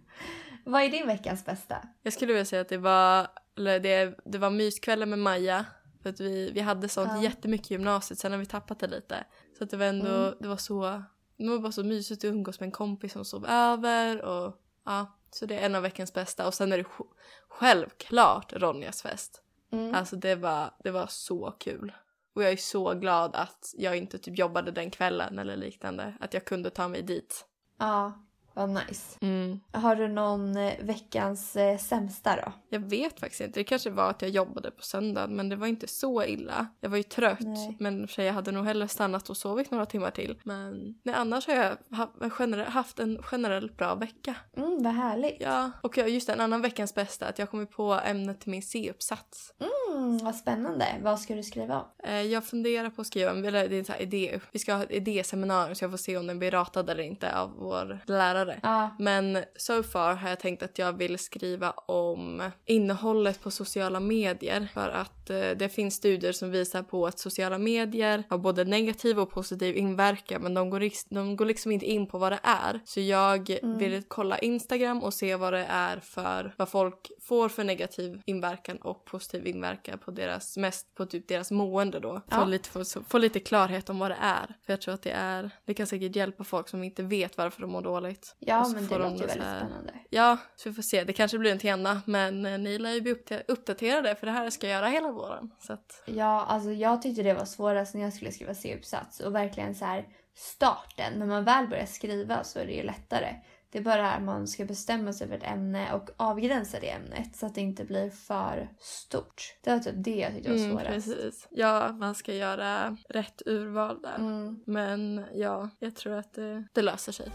Vad 0.64 0.82
är 0.82 0.88
din 0.90 1.06
veckans 1.06 1.44
bästa? 1.44 1.76
Jag 2.02 2.12
skulle 2.12 2.32
vilja 2.32 2.44
säga 2.44 2.62
att 2.62 2.68
det 2.68 2.78
var, 2.78 3.26
eller 3.56 3.80
det, 3.80 4.18
det 4.24 4.38
var 4.38 4.50
myskvällen 4.50 5.10
med 5.10 5.18
Maja. 5.18 5.64
För 6.02 6.10
att 6.10 6.20
vi, 6.20 6.50
vi 6.50 6.60
hade 6.60 6.88
sånt 6.88 7.10
Ja. 7.14 7.22
jättemycket 7.22 7.70
i 7.70 7.74
gymnasiet, 7.74 8.18
sen 8.18 8.32
har 8.32 8.38
vi 8.38 8.46
tappat 8.46 8.78
det 8.80 8.86
lite. 8.86 9.24
Så 9.58 9.64
att 9.64 9.70
det 9.70 9.76
var 9.76 9.86
ändå, 9.86 10.14
Mm. 10.24 10.34
det 10.40 10.48
var 10.48 10.56
så, 10.56 11.02
det 11.36 11.48
var 11.48 11.58
bara 11.58 11.72
så 11.72 11.84
mysigt 11.84 12.20
att 12.24 12.28
umgås 12.28 12.60
med 12.60 12.66
en 12.66 12.70
kompis 12.72 13.12
som 13.12 13.24
sov 13.24 13.46
över 13.46 14.22
och 14.22 14.60
ja. 14.84 15.15
Så 15.30 15.46
det 15.46 15.54
är 15.58 15.66
en 15.66 15.74
av 15.74 15.82
veckans 15.82 16.12
bästa 16.12 16.46
och 16.46 16.54
sen 16.54 16.72
är 16.72 16.76
det 16.78 16.84
sj- 16.84 17.06
självklart 17.48 18.52
Ronjas 18.52 19.02
fest. 19.02 19.42
Mm. 19.72 19.94
Alltså 19.94 20.16
det 20.16 20.34
var, 20.34 20.70
det 20.84 20.90
var 20.90 21.06
så 21.06 21.50
kul. 21.50 21.92
Och 22.34 22.42
jag 22.42 22.52
är 22.52 22.56
så 22.56 22.94
glad 22.94 23.34
att 23.34 23.74
jag 23.76 23.96
inte 23.96 24.18
typ 24.18 24.38
jobbade 24.38 24.70
den 24.70 24.90
kvällen 24.90 25.38
eller 25.38 25.56
liknande. 25.56 26.14
Att 26.20 26.34
jag 26.34 26.44
kunde 26.44 26.70
ta 26.70 26.88
mig 26.88 27.02
dit. 27.02 27.46
Ja, 27.78 28.25
vad 28.56 28.68
nice. 28.70 29.18
Mm. 29.20 29.60
Har 29.72 29.96
du 29.96 30.08
någon 30.08 30.56
eh, 30.56 30.72
veckans 30.80 31.56
eh, 31.56 31.78
sämsta 31.78 32.36
då? 32.36 32.52
Jag 32.68 32.80
vet 32.80 33.20
faktiskt 33.20 33.40
inte. 33.40 33.60
Det 33.60 33.64
kanske 33.64 33.90
var 33.90 34.10
att 34.10 34.22
jag 34.22 34.30
jobbade 34.30 34.70
på 34.70 34.82
söndagen 34.82 35.36
men 35.36 35.48
det 35.48 35.56
var 35.56 35.66
inte 35.66 35.88
så 35.88 36.24
illa. 36.24 36.66
Jag 36.80 36.90
var 36.90 36.96
ju 36.96 37.02
trött 37.02 37.40
Nej. 37.40 37.76
men 37.80 38.08
för 38.08 38.22
jag 38.22 38.32
hade 38.32 38.52
nog 38.52 38.64
hellre 38.64 38.88
stannat 38.88 39.30
och 39.30 39.36
sovit 39.36 39.70
några 39.70 39.86
timmar 39.86 40.10
till. 40.10 40.40
Men 40.44 40.94
nej, 41.02 41.14
annars 41.14 41.46
har 41.46 41.54
jag 41.54 41.76
ha, 41.96 42.30
generell, 42.30 42.66
haft 42.66 42.98
en 42.98 43.18
generellt 43.32 43.76
bra 43.76 43.94
vecka. 43.94 44.34
Mm, 44.56 44.82
vad 44.82 44.92
härligt. 44.94 45.36
Ja, 45.40 45.70
och 45.82 45.96
just 45.98 46.28
en 46.28 46.40
annan 46.40 46.62
veckans 46.62 46.94
bästa 46.94 47.26
att 47.26 47.38
jag 47.38 47.50
kommit 47.50 47.70
på 47.70 47.92
ämnet 48.04 48.40
till 48.40 48.50
min 48.50 48.62
C-uppsats. 48.62 49.52
Mm, 49.60 50.18
vad 50.18 50.34
spännande. 50.36 50.86
Vad 51.02 51.20
ska 51.20 51.34
du 51.34 51.42
skriva 51.42 51.74
om? 51.80 51.86
Eh, 52.04 52.22
Jag 52.22 52.44
funderar 52.44 52.90
på 52.90 53.00
att 53.00 53.06
skriva, 53.06 53.30
en- 53.30 53.44
eller 53.44 53.68
det 53.68 53.74
är 53.74 53.78
en 53.78 53.84
sån 53.84 53.92
här 53.94 54.02
idé, 54.02 54.40
vi 54.52 54.58
ska 54.58 54.74
ha 54.74 54.82
ett 54.82 54.90
idéseminarium 54.90 55.74
så 55.74 55.84
jag 55.84 55.90
får 55.90 55.98
se 55.98 56.16
om 56.16 56.26
den 56.26 56.38
blir 56.38 56.50
ratad 56.50 56.90
eller 56.90 57.02
inte 57.02 57.38
av 57.38 57.50
vår 57.58 57.98
lärare. 58.06 58.45
Ja, 58.62 58.96
Men 58.98 59.38
so 59.56 59.82
far 59.82 60.14
har 60.14 60.28
jag 60.28 60.40
tänkt 60.40 60.62
att 60.62 60.78
jag 60.78 60.92
vill 60.92 61.18
skriva 61.18 61.70
om 61.70 62.50
innehållet 62.64 63.42
på 63.42 63.50
sociala 63.50 64.00
medier. 64.00 64.68
För 64.74 64.88
att 64.88 65.30
eh, 65.30 65.50
det 65.50 65.68
finns 65.68 65.94
studier 65.94 66.32
som 66.32 66.50
visar 66.50 66.82
på 66.82 67.06
att 67.06 67.18
sociala 67.18 67.58
medier 67.58 68.24
har 68.28 68.38
både 68.38 68.64
negativ 68.64 69.18
och 69.20 69.30
positiv 69.30 69.76
inverkan 69.76 70.42
men 70.42 70.54
de 70.54 70.70
går, 70.70 70.82
de 71.14 71.36
går 71.36 71.44
liksom 71.46 71.72
inte 71.72 71.86
in 71.86 72.06
på 72.06 72.18
vad 72.18 72.32
det 72.32 72.40
är. 72.42 72.80
Så 72.84 73.00
jag 73.00 73.50
Mm. 73.50 73.78
vill 73.78 74.02
kolla 74.08 74.38
Instagram 74.38 75.02
och 75.02 75.14
se 75.14 75.36
vad 75.36 75.52
det 75.52 75.66
är 75.68 76.00
för 76.00 76.54
vad 76.58 76.68
folk 76.68 77.10
får 77.28 77.48
för 77.48 77.64
negativ 77.64 78.22
inverkan 78.26 78.76
och 78.76 79.04
positiv 79.04 79.46
inverkan 79.46 79.98
på 79.98 80.10
deras 80.10 80.56
mest 80.56 80.94
på 80.94 81.06
typ 81.06 81.28
deras 81.28 81.50
mående 81.50 82.00
då. 82.00 82.14
Få, 82.14 82.22
Ja. 82.30 82.44
lite, 82.44 82.68
få, 82.68 82.84
få 83.08 83.18
lite 83.18 83.40
klarhet 83.40 83.90
om 83.90 83.98
vad 83.98 84.10
det 84.10 84.16
är. 84.20 84.46
För 84.46 84.72
jag 84.72 84.80
tror 84.80 84.94
att 84.94 85.02
det 85.02 85.10
är, 85.10 85.50
det 85.64 85.74
kan 85.74 85.86
säkert 85.86 86.16
hjälpa 86.16 86.44
folk 86.44 86.68
som 86.68 86.82
inte 86.84 87.02
vet 87.02 87.36
varför 87.36 87.60
de 87.62 87.70
mår 87.70 87.82
dåligt. 87.82 88.36
ja 88.38 88.68
men 88.68 88.86
det 88.86 88.94
de 88.94 89.02
låter 89.02 89.16
så 89.16 89.26
väldigt 89.26 89.34
spännande. 89.56 89.94
Ja, 90.10 90.36
så 90.56 90.68
vi 90.68 90.74
får 90.74 90.82
se. 90.82 91.04
Det 91.04 91.12
kanske 91.12 91.38
blir 91.38 91.64
en 91.66 91.72
Anna, 91.72 92.02
men 92.06 92.46
eh, 92.46 92.58
ni 92.58 92.78
lär 92.78 92.90
ju 92.92 93.00
bli 93.00 93.12
uppda- 93.14 93.42
uppdaterade 93.48 94.14
för 94.16 94.26
det 94.26 94.32
här 94.32 94.50
ska 94.50 94.68
jag 94.68 94.74
göra 94.76 94.88
hela 94.88 95.12
våren. 95.12 95.50
Så 95.58 95.72
att, 95.72 96.02
Ja, 96.06 96.44
alltså 96.48 96.70
jag 96.70 97.02
tyckte 97.02 97.22
det 97.22 97.34
var 97.34 97.44
svårast 97.44 97.94
när 97.94 98.02
jag 98.02 98.12
skulle 98.14 98.32
skriva 98.32 98.54
C-uppsats 98.54 99.20
och 99.20 99.34
verkligen 99.34 99.74
så 99.74 99.84
här 99.84 100.04
starten. 100.34 101.18
När 101.18 101.26
man 101.26 101.44
väl 101.44 101.68
börjar 101.68 101.86
skriva 101.86 102.44
så 102.44 102.58
är 102.58 102.66
det 102.66 102.72
ju 102.72 102.82
lättare. 102.82 103.34
Det 103.76 103.80
är 103.80 103.84
bara 103.84 104.12
att 104.12 104.22
man 104.22 104.46
ska 104.46 104.64
bestämma 104.64 105.12
sig 105.12 105.28
för 105.28 105.34
ett 105.34 105.42
ämne 105.42 105.92
och 105.92 106.10
avgränsa 106.16 106.80
det 106.80 106.90
ämnet 106.90 107.36
så 107.36 107.46
att 107.46 107.54
det 107.54 107.60
inte 107.60 107.84
blir 107.84 108.10
för 108.10 108.68
stort. 108.78 109.56
Det 109.60 109.70
var 109.70 109.78
typ 109.78 109.94
det 109.96 110.16
jag 110.16 110.34
tyckte 110.34 110.50
var 110.50 110.56
mm, 110.56 110.70
svårast. 110.70 110.94
precis. 110.94 111.48
Ja, 111.50 111.92
man 111.92 112.14
ska 112.14 112.34
göra 112.34 112.96
rätt 113.08 113.42
urval 113.46 114.02
där. 114.02 114.14
Mm. 114.18 114.60
Men 114.66 115.24
ja, 115.34 115.70
jag 115.78 115.96
tror 115.96 116.14
att 116.14 116.34
det, 116.34 116.64
det 116.72 116.82
löser 116.82 117.12
sig. 117.12 117.32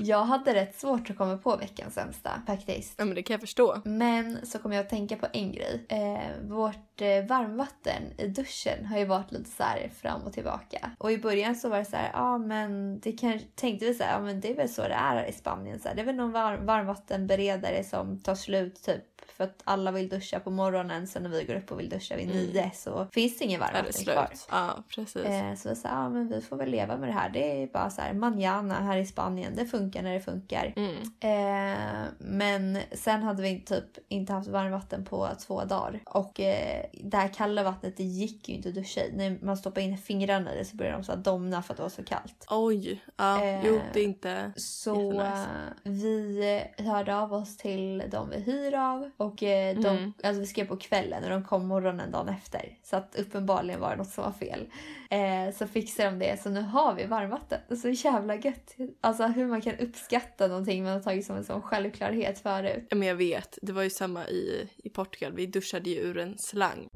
Jag 0.00 0.24
hade 0.24 0.54
rätt 0.54 0.78
svårt 0.80 1.10
att 1.10 1.16
komma 1.16 1.36
på 1.36 1.56
veckans 1.56 1.94
sämsta 1.94 2.42
faktiskt. 2.46 2.94
Ja 2.96 3.04
men 3.04 3.14
det 3.14 3.22
kan 3.22 3.34
jag 3.34 3.40
förstå. 3.40 3.80
Men 3.84 4.46
så 4.46 4.58
kom 4.58 4.72
jag 4.72 4.80
att 4.80 4.88
tänka 4.88 5.16
på 5.16 5.26
en 5.32 5.52
grej. 5.52 5.86
Eh, 5.88 6.48
vårt 6.48 7.00
eh, 7.00 7.24
varmvatten 7.28 8.02
i 8.18 8.26
duschen 8.26 8.86
har 8.86 8.98
ju 8.98 9.04
varit 9.04 9.32
lite 9.32 9.50
så 9.50 9.62
här 9.62 9.90
fram 10.02 10.22
och 10.22 10.32
tillbaka. 10.32 10.90
Och 10.98 11.12
i 11.12 11.18
början 11.18 11.56
så 11.56 11.68
var 11.68 11.78
det 11.78 11.84
så 11.84 11.96
här, 11.96 12.10
ja 12.12 12.20
ah, 12.20 12.38
men 12.38 13.00
det 13.00 13.12
kan, 13.12 13.40
tänkte 13.54 13.86
vi 13.86 13.94
så 13.94 14.02
ja 14.02 14.20
men 14.20 14.40
det 14.40 14.50
är 14.50 14.54
väl 14.56 14.68
så 14.68 14.82
det 14.82 14.88
är 14.88 14.98
här 14.98 15.26
i 15.26 15.32
Spanien. 15.32 15.80
Så 15.80 15.88
här, 15.88 15.94
det 15.94 16.00
är 16.00 16.06
väl 16.06 16.16
någon 16.16 16.32
var, 16.32 16.56
varmvattenberedare 16.56 17.84
som 17.84 18.18
tar 18.20 18.34
slut 18.34 18.82
typ 18.82 19.04
för 19.36 19.44
att 19.44 19.62
alla 19.64 19.90
vill 19.90 20.08
duscha 20.08 20.40
på 20.40 20.50
morgonen 20.50 21.06
sen 21.06 21.22
när 21.22 21.30
vi 21.30 21.44
går 21.44 21.54
upp 21.54 21.72
och 21.72 21.80
vill 21.80 21.88
duscha 21.88 22.16
vid 22.16 22.30
Mm. 22.30 22.36
nio 22.36 22.70
så 22.74 23.06
finns 23.12 23.38
det 23.38 23.44
ingen 23.44 23.62
Är 23.62 23.66
det 23.66 23.72
varmvatten 23.72 24.04
kvar. 24.04 24.28
Ja 24.50 24.84
precis. 24.94 25.24
Eh, 25.24 25.54
så 25.54 25.68
vi 25.68 25.76
sa, 25.76 25.88
ja 25.88 26.08
men 26.08 26.28
vi 26.28 26.40
får 26.40 26.56
väl 26.56 26.70
leva 26.70 26.96
med 26.96 27.08
det 27.08 27.12
här. 27.12 27.30
Det 27.30 27.62
är 27.62 27.66
bara 27.66 27.90
så 27.90 28.00
här 28.00 28.12
manjana 28.12 28.74
här 28.74 28.96
i 28.96 29.06
Spanien. 29.06 29.52
Det 29.56 29.66
funkar 29.66 29.87
när 29.94 30.12
det 30.12 30.20
funkar. 30.20 30.72
Mm. 30.76 30.96
Eh, 31.20 32.04
men 32.18 32.78
sen 32.92 33.22
hade 33.22 33.42
vi 33.42 33.60
typ 33.60 33.84
inte 34.08 34.32
haft 34.32 34.48
varmvatten 34.48 35.04
på 35.04 35.28
två 35.46 35.64
dagar. 35.64 36.00
Och 36.04 36.40
eh, 36.40 36.84
det 37.04 37.16
här 37.16 37.28
kalla 37.28 37.62
vattnet 37.62 37.96
det 37.96 38.04
gick 38.04 38.48
ju 38.48 38.54
inte 38.54 38.68
att 38.68 38.74
duscha 38.74 39.00
i. 39.00 39.12
När 39.16 39.38
man 39.44 39.56
stoppar 39.56 39.80
in 39.80 39.98
fingrarna 39.98 40.54
i 40.54 40.58
det 40.58 40.64
så 40.64 40.76
började 40.76 40.96
de 40.96 41.04
så 41.04 41.14
domna 41.14 41.62
för 41.62 41.72
att 41.72 41.76
det 41.76 41.82
var 41.82 41.90
så 41.90 42.04
kallt. 42.04 42.46
Oj. 42.50 43.02
Ja, 43.16 43.44
Eh, 43.44 43.66
jo 43.66 43.80
det 43.92 44.00
är 44.00 44.04
inte... 44.04 44.52
Så 44.56 45.20
eh, 45.20 45.38
vi 45.82 46.62
hörde 46.78 47.16
av 47.16 47.32
oss 47.34 47.56
till 47.56 48.02
de 48.10 48.30
vi 48.30 48.40
hyr 48.40 48.74
av 48.74 49.10
och 49.16 49.42
eh, 49.42 49.78
de, 49.78 49.88
Mm. 49.88 50.12
alltså 50.24 50.40
vi 50.40 50.46
skrev 50.46 50.66
på 50.66 50.76
kvällen 50.76 51.24
och 51.24 51.30
de 51.30 51.44
kom 51.44 51.66
morgonen 51.66 52.10
dagen 52.10 52.28
efter. 52.28 52.76
Så 52.82 52.96
att 52.96 53.16
uppenbarligen 53.18 53.80
var 53.80 53.90
det 53.90 53.96
något 53.96 54.08
som 54.10 54.24
var 54.24 54.32
fel. 54.32 54.66
Eh, 55.10 55.54
så 55.54 55.66
fixade 55.66 56.10
de 56.10 56.18
det 56.18 56.42
så 56.42 56.50
nu 56.50 56.60
har 56.60 56.94
vi 56.94 57.04
varmvatten. 57.04 57.58
Så 57.82 57.88
jävla 57.88 58.34
gött. 58.34 58.76
Alltså 59.00 59.26
hur 59.26 59.46
man 59.46 59.60
kan 59.60 59.77
uppskatta 59.80 60.46
någonting 60.46 60.84
man 60.84 60.92
har 60.92 61.00
tagit 61.00 61.26
som 61.26 61.36
en 61.36 61.44
sån 61.44 61.62
självklarhet 61.62 62.38
förut. 62.38 62.86
Ja, 62.88 62.96
men 62.96 63.08
jag 63.08 63.14
vet, 63.14 63.58
det 63.62 63.72
var 63.72 63.82
ju 63.82 63.90
samma 63.90 64.28
i, 64.28 64.68
i 64.76 64.88
Portugal. 64.88 65.32
Vi 65.32 65.46
duschade 65.46 65.90
ju 65.90 65.96
ur 65.96 66.18
en 66.18 66.38
slang. 66.38 66.88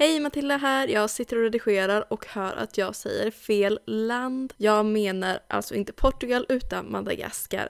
Hej 0.00 0.20
Matilda 0.20 0.56
här, 0.56 0.88
jag 0.88 1.10
sitter 1.10 1.36
och 1.36 1.42
redigerar 1.42 2.12
och 2.12 2.26
hör 2.26 2.56
att 2.56 2.78
jag 2.78 2.94
säger 2.94 3.30
fel 3.30 3.78
land. 3.86 4.54
Jag 4.56 4.86
menar 4.86 5.40
alltså 5.48 5.74
inte 5.74 5.92
Portugal 5.92 6.46
utan 6.48 6.92
Madagaskar. 6.92 7.68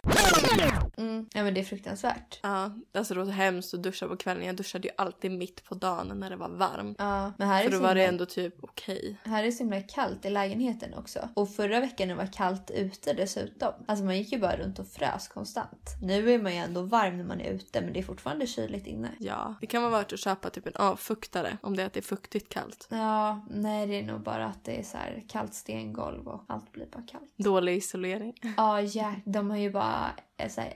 Mm. 0.96 1.28
Ja 1.34 1.42
men 1.42 1.54
det 1.54 1.60
är 1.60 1.64
fruktansvärt. 1.64 2.40
Ja, 2.42 2.72
alltså 2.94 3.14
det 3.14 3.20
var 3.20 3.26
så 3.26 3.32
hemskt 3.32 3.74
att 3.74 3.82
duscha 3.82 4.08
på 4.08 4.16
kvällen. 4.16 4.44
Jag 4.44 4.56
duschade 4.56 4.88
ju 4.88 4.94
alltid 4.98 5.30
mitt 5.30 5.64
på 5.64 5.74
dagen 5.74 6.20
när 6.20 6.30
det 6.30 6.36
var 6.36 6.48
varmt. 6.48 6.96
Ja, 6.98 7.32
men 7.38 7.48
här 7.48 7.60
är, 7.60 7.64
För 7.64 7.76
då 7.76 7.78
var 7.82 7.94
det 7.94 8.00
himla, 8.00 8.12
ändå 8.12 8.26
typ 8.26 8.54
okej. 8.60 9.16
här 9.22 9.42
är 9.42 9.46
det 9.46 9.52
så 9.52 9.58
himla 9.62 9.80
kallt 9.80 10.24
i 10.24 10.30
lägenheten 10.30 10.94
också. 10.94 11.28
Och 11.34 11.54
förra 11.54 11.80
veckan 11.80 12.08
när 12.08 12.14
det 12.14 12.22
var 12.22 12.32
kallt 12.32 12.70
ute 12.70 13.12
dessutom. 13.12 13.72
Alltså 13.86 14.04
man 14.04 14.18
gick 14.18 14.32
ju 14.32 14.38
bara 14.38 14.56
runt 14.56 14.78
och 14.78 14.88
frös 14.88 15.28
konstant. 15.28 15.96
Nu 16.02 16.32
är 16.34 16.38
man 16.38 16.52
ju 16.52 16.58
ändå 16.58 16.82
varm 16.82 17.16
när 17.16 17.24
man 17.24 17.40
är 17.40 17.50
ute 17.50 17.80
men 17.80 17.92
det 17.92 17.98
är 17.98 18.04
fortfarande 18.04 18.46
kyligt 18.46 18.86
inne. 18.86 19.08
Ja, 19.18 19.54
det 19.60 19.66
kan 19.66 19.82
vara 19.82 19.92
värt 19.92 20.12
att 20.12 20.20
köpa 20.20 20.50
typ 20.50 20.66
en 20.66 20.76
avfuktare 20.76 21.58
om 21.62 21.76
det 21.76 21.82
är 21.82 21.86
att 21.86 21.92
det 21.92 22.00
är 22.00 22.02
fuktigt 22.20 22.48
kallt. 22.48 22.86
Ja, 22.90 23.40
nej 23.50 23.86
det 23.86 23.98
är 23.98 24.02
nog 24.02 24.20
bara 24.20 24.46
att 24.46 24.64
det 24.64 24.78
är 24.78 24.82
så 24.82 24.96
här 24.96 25.22
kallt 25.28 25.54
stengolv 25.54 26.28
och 26.28 26.42
allt 26.46 26.72
blir 26.72 26.86
bara 26.86 27.02
kallt. 27.02 27.32
Dålig 27.36 27.76
isolering. 27.76 28.34
Ja, 28.56 28.80
ja 28.80 29.14
de 29.24 29.50
har 29.50 29.56
ju 29.56 29.70
bara 29.70 30.10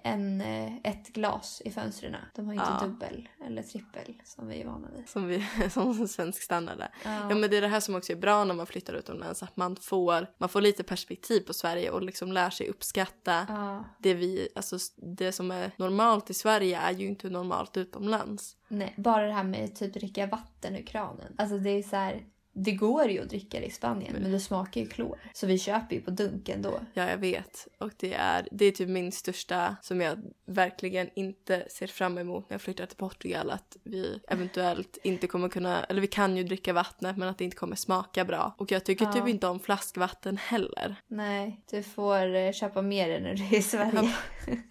en, 0.03 0.41
eh, 0.41 0.73
ett 0.85 1.09
glas 1.09 1.63
i 1.65 1.71
fönstren. 1.71 2.17
De 2.35 2.47
har 2.47 2.53
inte 2.55 2.67
Ja. 2.81 2.87
dubbel 2.87 3.29
eller 3.47 3.63
trippel 3.63 4.15
som 4.25 4.49
vi 4.49 4.61
är 4.61 4.67
vana 4.67 4.89
vid. 4.97 5.09
Som, 5.09 5.27
vi, 5.27 5.47
som 5.71 6.09
svensk 6.09 6.43
standard 6.43 6.81
är. 6.81 6.89
Ja. 7.05 7.29
Ja 7.31 7.35
men 7.35 7.51
det 7.51 7.57
är 7.57 7.61
det 7.61 7.69
här 7.69 7.81
som 7.81 7.95
också 7.95 8.13
är 8.13 8.17
bra 8.17 8.45
när 8.45 8.55
man 8.55 8.67
flyttar 8.67 8.95
utomlands. 8.95 9.43
Att 9.43 9.57
man 9.57 9.77
får, 9.77 10.27
man 10.39 10.49
får 10.49 10.61
lite 10.61 10.83
perspektiv 10.83 11.41
på 11.41 11.55
Sverige 11.55 11.91
och 11.91 12.03
liksom 12.03 12.33
lär 12.33 12.51
sig 12.51 12.69
uppskatta 12.69 13.47
Ja, 13.49 13.85
det 13.99 14.15
vi, 14.15 14.49
alltså 14.55 14.79
det 14.97 15.33
som 15.33 15.51
är 15.51 15.71
normalt 15.77 16.31
i 16.31 16.35
Sverige 16.35 16.79
är 16.79 16.93
ju 16.93 17.07
inte 17.07 17.31
normalt 17.31 17.77
utomlands. 17.77 18.57
nej, 18.69 18.95
bara 18.97 19.27
det 19.27 19.33
här 19.33 19.45
med 19.45 19.77
typ 19.77 19.95
dricka 19.95 20.27
vatten 20.27 20.77
ur 20.77 20.87
kranen. 20.87 21.35
Alltså 21.39 21.59
det 21.59 21.71
är 21.71 21.83
så 21.83 21.97
här, 21.97 22.23
det 22.57 22.73
går 22.73 23.09
ju 23.09 23.23
att 23.23 23.29
dricka 23.29 23.61
det 23.61 23.67
i 23.67 23.71
Spanien 23.71 24.13
men 24.23 24.33
det 24.33 24.41
smakar 24.41 24.81
ju 24.81 24.87
klor. 24.87 25.19
Så 25.33 25.47
vi 25.47 25.59
köper 25.59 25.97
ju 25.97 26.03
på 26.03 26.11
dunken 26.11 26.63
då. 26.63 26.81
Ja, 26.95 27.11
jag 27.11 27.19
vet. 27.19 27.69
Och 27.79 27.91
det 27.97 28.15
är, 28.15 28.49
det 28.51 28.65
är 28.65 28.73
typ 28.73 28.89
min 28.89 29.13
största 29.13 29.77
som 29.83 30.01
jag 30.01 30.19
verkligen 30.47 31.11
inte 31.15 31.67
ser 31.71 31.87
fram 31.87 32.19
emot 32.19 32.51
när 32.51 32.55
jag 32.55 32.61
flyttar 32.63 32.87
till 32.87 32.97
Portugal. 32.97 33.51
Att 33.51 33.77
vi 33.85 34.21
eventuellt 34.29 34.99
inte 35.03 35.27
kommer 35.27 35.49
kunna, 35.49 35.85
eller 35.85 36.01
vi 36.01 36.07
kan 36.07 36.37
ju 36.37 36.45
dricka 36.45 36.73
vattnet 36.73 37.17
men 37.17 37.29
att 37.29 37.39
det 37.39 37.45
inte 37.45 37.57
kommer 37.57 37.77
smaka 37.77 38.25
bra. 38.25 38.55
Och 38.59 38.73
jag 38.73 38.85
tycker 38.85 39.05
Ja. 39.05 39.13
typ 39.13 39.29
inte 39.29 39.47
om 39.47 39.61
flaskvatten 39.61 40.37
heller. 40.37 40.97
Nej, 41.07 41.61
du 41.71 41.83
får 41.83 42.35
eh, 42.35 42.53
köpa 42.53 42.83
mer 42.83 43.11
än 43.11 43.23
när 43.23 43.35
du 43.35 43.45
är 43.45 43.55
i 43.59 43.63
Sverige. 43.63 44.15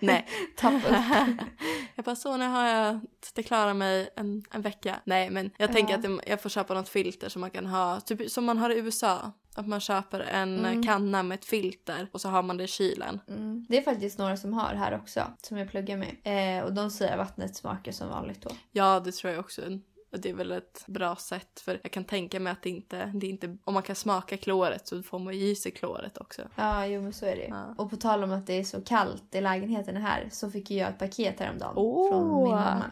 Nej. 0.00 0.26
Tappa 0.56 0.76
upp. 0.88 1.36
jag 1.94 2.04
bara 2.04 2.16
så 2.16 2.36
nu 2.36 2.46
har 2.46 2.64
jag 2.66 3.00
det 3.34 3.42
klarar 3.42 3.74
mig 3.74 4.08
en, 4.16 4.42
en 4.50 4.62
vecka. 4.62 5.00
Nej 5.04 5.30
men 5.30 5.50
jag 5.58 5.72
tänker 5.72 5.92
Ja. 5.92 5.96
att 5.96 6.02
det, 6.02 6.18
jag 6.30 6.42
får 6.42 6.48
köpa 6.50 6.74
något 6.74 6.88
filter 6.88 7.28
som 7.28 7.40
man 7.40 7.50
kan 7.50 7.66
ha, 7.66 8.00
typ 8.00 8.30
som 8.30 8.44
man 8.44 8.58
har 8.58 8.70
i 8.70 8.78
USA. 8.78 9.32
Att 9.54 9.66
man 9.68 9.80
köper 9.80 10.20
en 10.20 10.58
Mm. 10.58 10.82
kanna 10.82 11.22
med 11.22 11.34
ett 11.38 11.44
filter 11.44 12.08
och 12.12 12.20
så 12.20 12.28
har 12.28 12.42
man 12.42 12.56
det 12.56 12.64
i 12.64 12.68
kylen. 12.68 13.20
Mm. 13.28 13.66
Det 13.68 13.78
är 13.78 13.82
faktiskt 13.82 14.18
några 14.18 14.36
som 14.36 14.52
har 14.52 14.74
här 14.74 14.94
också, 14.96 15.22
som 15.42 15.58
jag 15.58 15.70
pluggar 15.70 15.96
med. 15.96 16.58
Eh, 16.58 16.64
och 16.64 16.72
de 16.72 16.90
säger 16.90 17.12
att 17.12 17.18
vattnet 17.18 17.56
smakar 17.56 17.92
som 17.92 18.08
vanligt 18.08 18.42
då. 18.42 18.50
Ja, 18.70 19.00
det 19.00 19.12
tror 19.12 19.32
jag 19.32 19.40
också. 19.40 19.62
Och 20.12 20.20
Det 20.20 20.30
är 20.30 20.34
väl 20.34 20.52
ett 20.52 20.84
bra 20.86 21.16
sätt 21.16 21.60
för 21.60 21.80
jag 21.82 21.92
kan 21.92 22.04
tänka 22.04 22.40
mig 22.40 22.50
att 22.50 22.62
det 22.62 22.70
inte, 22.70 23.12
det 23.14 23.26
inte 23.26 23.56
om 23.64 23.74
man 23.74 23.82
kan 23.82 23.96
smaka 23.96 24.36
kloret 24.36 24.88
så 24.88 25.02
får 25.02 25.18
man 25.18 25.34
ju 25.34 25.40
i 25.40 25.56
sig 25.56 25.72
kloret 25.72 26.18
också. 26.18 26.42
Ja, 26.56 26.86
jo 26.86 27.02
men 27.02 27.12
så 27.12 27.26
är 27.26 27.36
det. 27.36 27.46
Ja. 27.48 27.74
Och 27.78 27.90
på 27.90 27.96
tal 27.96 28.24
om 28.24 28.32
att 28.32 28.46
det 28.46 28.52
är 28.52 28.64
så 28.64 28.80
kallt 28.80 29.34
i 29.34 29.40
lägenheten 29.40 29.96
här 29.96 30.28
så 30.32 30.50
fick 30.50 30.70
jag 30.70 30.88
ett 30.88 30.98
paket 30.98 31.40
häromdagen 31.40 31.72
Åh! 31.76 32.10
från 32.10 32.42
min 32.42 32.52
mamma. 32.52 32.90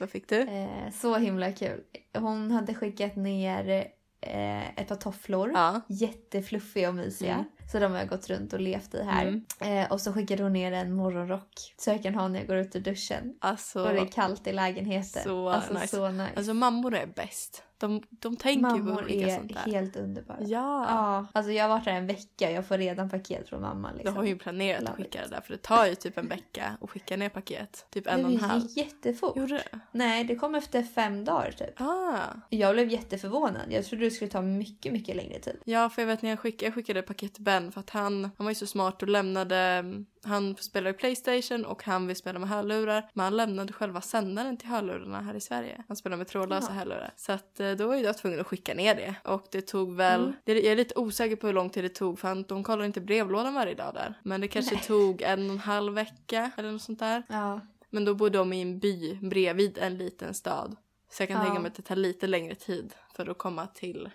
Vad 0.00 0.10
fick 0.10 0.28
du? 0.28 0.40
Eh, 0.40 0.90
så 0.92 1.16
himla 1.16 1.52
kul. 1.52 1.82
Hon 2.18 2.50
hade 2.50 2.74
skickat 2.74 3.16
ner 3.16 3.90
eh, 4.20 4.80
ett 4.80 4.88
par 4.88 4.96
tofflor. 4.96 5.50
Ja. 5.54 5.80
Jättefluffiga 5.86 6.88
och 6.88 6.94
mysiga. 6.94 7.34
Mm. 7.34 7.44
Så 7.72 7.78
de 7.78 7.92
har 7.92 7.98
jag 7.98 8.08
gått 8.08 8.28
runt 8.30 8.52
och 8.52 8.60
levt 8.60 8.94
i 8.94 9.02
här. 9.02 9.26
Mm. 9.26 9.44
Eh, 9.84 9.92
och 9.92 10.00
så 10.00 10.12
skickade 10.12 10.42
hon 10.42 10.52
ner 10.52 10.72
en 10.72 10.92
morgonrock 10.92 11.74
så 11.76 11.90
jag 11.90 12.02
kan 12.02 12.14
ha 12.14 12.28
när 12.28 12.38
jag 12.38 12.48
går 12.48 12.56
ut 12.56 12.76
ur 12.76 12.80
duschen. 12.80 13.34
Alltså, 13.40 13.86
Och 13.86 13.92
det 13.94 14.00
är 14.00 14.06
kallt 14.06 14.46
i 14.46 14.52
lägenheten. 14.52 15.22
Så 15.22 15.48
alltså 15.48 15.74
nice. 15.74 15.86
så 15.96 16.08
nice. 16.10 16.30
alltså 16.36 16.54
mammor 16.54 16.94
är 16.94 17.06
bäst. 17.06 17.62
De, 17.78 18.02
de 18.10 18.36
tänker 18.36 18.70
ju 18.70 18.78
på 18.78 18.84
Mammor 18.84 19.02
olika 19.04 19.26
är 19.26 19.36
sånt 19.36 19.54
där. 19.64 19.72
helt 19.72 19.96
underbara. 19.96 20.36
Ja. 20.40 20.86
Ja, 20.88 21.26
alltså 21.32 21.52
jag 21.52 21.64
har 21.64 21.68
varit 21.68 21.84
där 21.84 21.92
en 21.92 22.06
vecka 22.06 22.46
och 22.48 22.52
jag 22.52 22.66
får 22.66 22.78
redan 22.78 23.10
paket 23.10 23.48
från 23.48 23.60
mamma. 23.62 23.90
Du 23.92 23.98
Liksom. 23.98 24.16
har 24.16 24.24
ju 24.24 24.38
planerat 24.38 24.82
att 24.82 24.88
Love 24.88 24.96
skicka 25.02 25.18
it. 25.24 25.30
det 25.30 25.36
där 25.36 25.40
för 25.42 25.52
det 25.52 25.62
tar 25.62 25.86
ju 25.86 25.94
typ 25.94 26.18
en 26.18 26.28
vecka 26.28 26.76
att 26.80 26.90
skicka 26.90 27.16
ner 27.16 27.28
paket. 27.28 27.86
Typ 27.90 28.06
en 28.06 28.24
och 28.24 28.30
en 28.30 28.36
det 28.38 28.44
halv. 28.46 28.62
gick 28.62 28.76
jättefort. 28.76 29.36
Gjorde 29.36 29.54
det? 29.54 29.80
Nej, 29.92 30.24
det 30.24 30.36
kom 30.36 30.54
efter 30.54 30.82
fem 30.82 31.24
dagar 31.24 31.50
typ. 31.50 31.80
Ah. 31.80 32.18
Jag 32.48 32.74
blev 32.74 32.88
jätteförvånad. 32.88 33.62
Jag 33.68 33.84
trodde 33.84 34.04
det 34.04 34.10
skulle 34.10 34.30
ta 34.30 34.42
mycket, 34.42 34.92
mycket 34.92 35.16
längre 35.16 35.38
tid. 35.40 35.56
Ja, 35.64 35.90
för 35.90 36.02
jag 36.02 36.06
vet 36.06 36.22
när 36.22 36.30
jag 36.30 36.38
skickade, 36.38 36.64
jag 36.66 36.74
skickade 36.74 37.02
paket 37.02 37.34
till 37.34 37.42
Ben 37.60 37.72
för 37.72 37.80
att 37.80 37.90
han, 37.90 38.22
han 38.24 38.44
var 38.44 38.48
ju 38.50 38.54
så 38.54 38.66
smart 38.66 39.02
och 39.02 39.08
lämnade, 39.08 39.84
han 40.24 40.56
spelar 40.56 40.90
i 40.90 40.92
Playstation 40.92 41.64
och 41.64 41.82
han 41.84 42.06
vill 42.06 42.16
spela 42.16 42.38
med 42.38 42.48
hörlurar. 42.48 43.10
Men 43.12 43.24
han 43.24 43.36
lämnade 43.36 43.72
själva 43.72 44.00
sändaren 44.00 44.56
till 44.56 44.68
hörlurarna 44.68 45.20
här 45.20 45.34
i 45.34 45.40
Sverige. 45.40 45.84
Han 45.88 45.96
spelar 45.96 46.16
med 46.16 46.28
trådlösa 46.28 46.66
Ja. 46.70 46.74
hörlurar. 46.74 47.12
Så 47.16 47.32
att 47.32 47.60
eh, 47.60 47.70
då 47.72 47.86
var 47.86 47.94
ju 47.96 48.02
jag 48.02 48.18
tvungen 48.18 48.40
att 48.40 48.46
skicka 48.46 48.74
ner 48.74 48.94
det. 48.94 49.14
Och 49.24 49.46
det 49.50 49.60
tog 49.62 49.94
väl, 49.96 50.20
Mm. 50.20 50.32
det, 50.44 50.52
jag 50.52 50.64
är 50.72 50.76
lite 50.76 50.94
osäker 50.98 51.36
på 51.36 51.46
hur 51.46 51.54
lång 51.54 51.70
tid 51.70 51.84
det 51.84 51.88
tog 51.88 52.18
för 52.18 52.28
han, 52.28 52.42
de 52.42 52.64
kollar 52.64 52.84
inte 52.84 53.00
brevlådan 53.00 53.54
varje 53.54 53.74
dag 53.74 53.94
där. 53.94 54.14
Men 54.22 54.40
det 54.40 54.48
kanske 54.48 54.74
Nej. 54.74 54.84
tog 54.84 55.22
en 55.22 55.46
och 55.46 55.52
en 55.52 55.58
halv 55.58 55.94
vecka 55.94 56.50
eller 56.56 56.72
något 56.72 56.82
sånt 56.82 56.98
där. 56.98 57.22
Ja, 57.28 57.60
Men 57.90 58.04
då 58.04 58.14
bodde 58.14 58.38
de 58.38 58.52
i 58.52 58.62
en 58.62 58.78
by 58.78 59.14
bredvid 59.22 59.78
en 59.78 59.98
liten 59.98 60.34
stad. 60.34 60.76
Så 61.10 61.22
jag 61.22 61.28
kan 61.28 61.38
Ja. 61.38 61.44
tänka 61.44 61.60
mig 61.60 61.68
att 61.68 61.74
det 61.74 61.82
tar 61.82 61.96
lite 61.96 62.26
längre 62.26 62.54
tid 62.54 62.94
för 63.16 63.28
att 63.30 63.38
komma 63.38 63.66
till. 63.66 64.10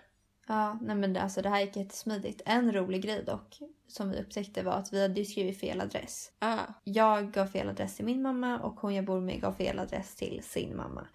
Ja 0.51 0.77
nej 0.81 0.95
men 0.95 1.13
det, 1.13 1.21
alltså, 1.21 1.41
det 1.41 1.49
här 1.49 1.61
gick 1.61 1.75
jättesmidigt. 1.75 2.41
En 2.45 2.71
rolig 2.71 3.01
grej 3.01 3.23
dock 3.25 3.59
som 3.87 4.09
vi 4.09 4.17
upptäckte 4.21 4.63
var 4.63 4.71
att 4.73 4.93
vi 4.93 5.01
hade 5.01 5.19
ju 5.19 5.25
skrivit 5.25 5.59
fel 5.59 5.81
adress. 5.81 6.31
Ah, 6.39 6.57
Jag 6.83 7.31
gav 7.31 7.45
fel 7.47 7.69
adress 7.69 7.95
till 7.95 8.05
min 8.05 8.21
mamma 8.21 8.59
och 8.59 8.79
hon 8.79 8.95
jag 8.95 9.05
bor 9.05 9.19
med 9.21 9.41
gav 9.41 9.53
fel 9.53 9.79
adress 9.79 10.15
till 10.15 10.41
sin 10.43 10.75
mamma. 10.77 11.07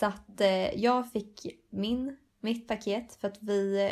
Så 0.00 0.06
att 0.06 0.40
eh, 0.40 0.80
jag 0.80 1.12
fick 1.12 1.46
min, 1.70 2.16
mitt 2.40 2.68
paket 2.68 3.14
för 3.20 3.28
att 3.28 3.38
vi, 3.42 3.90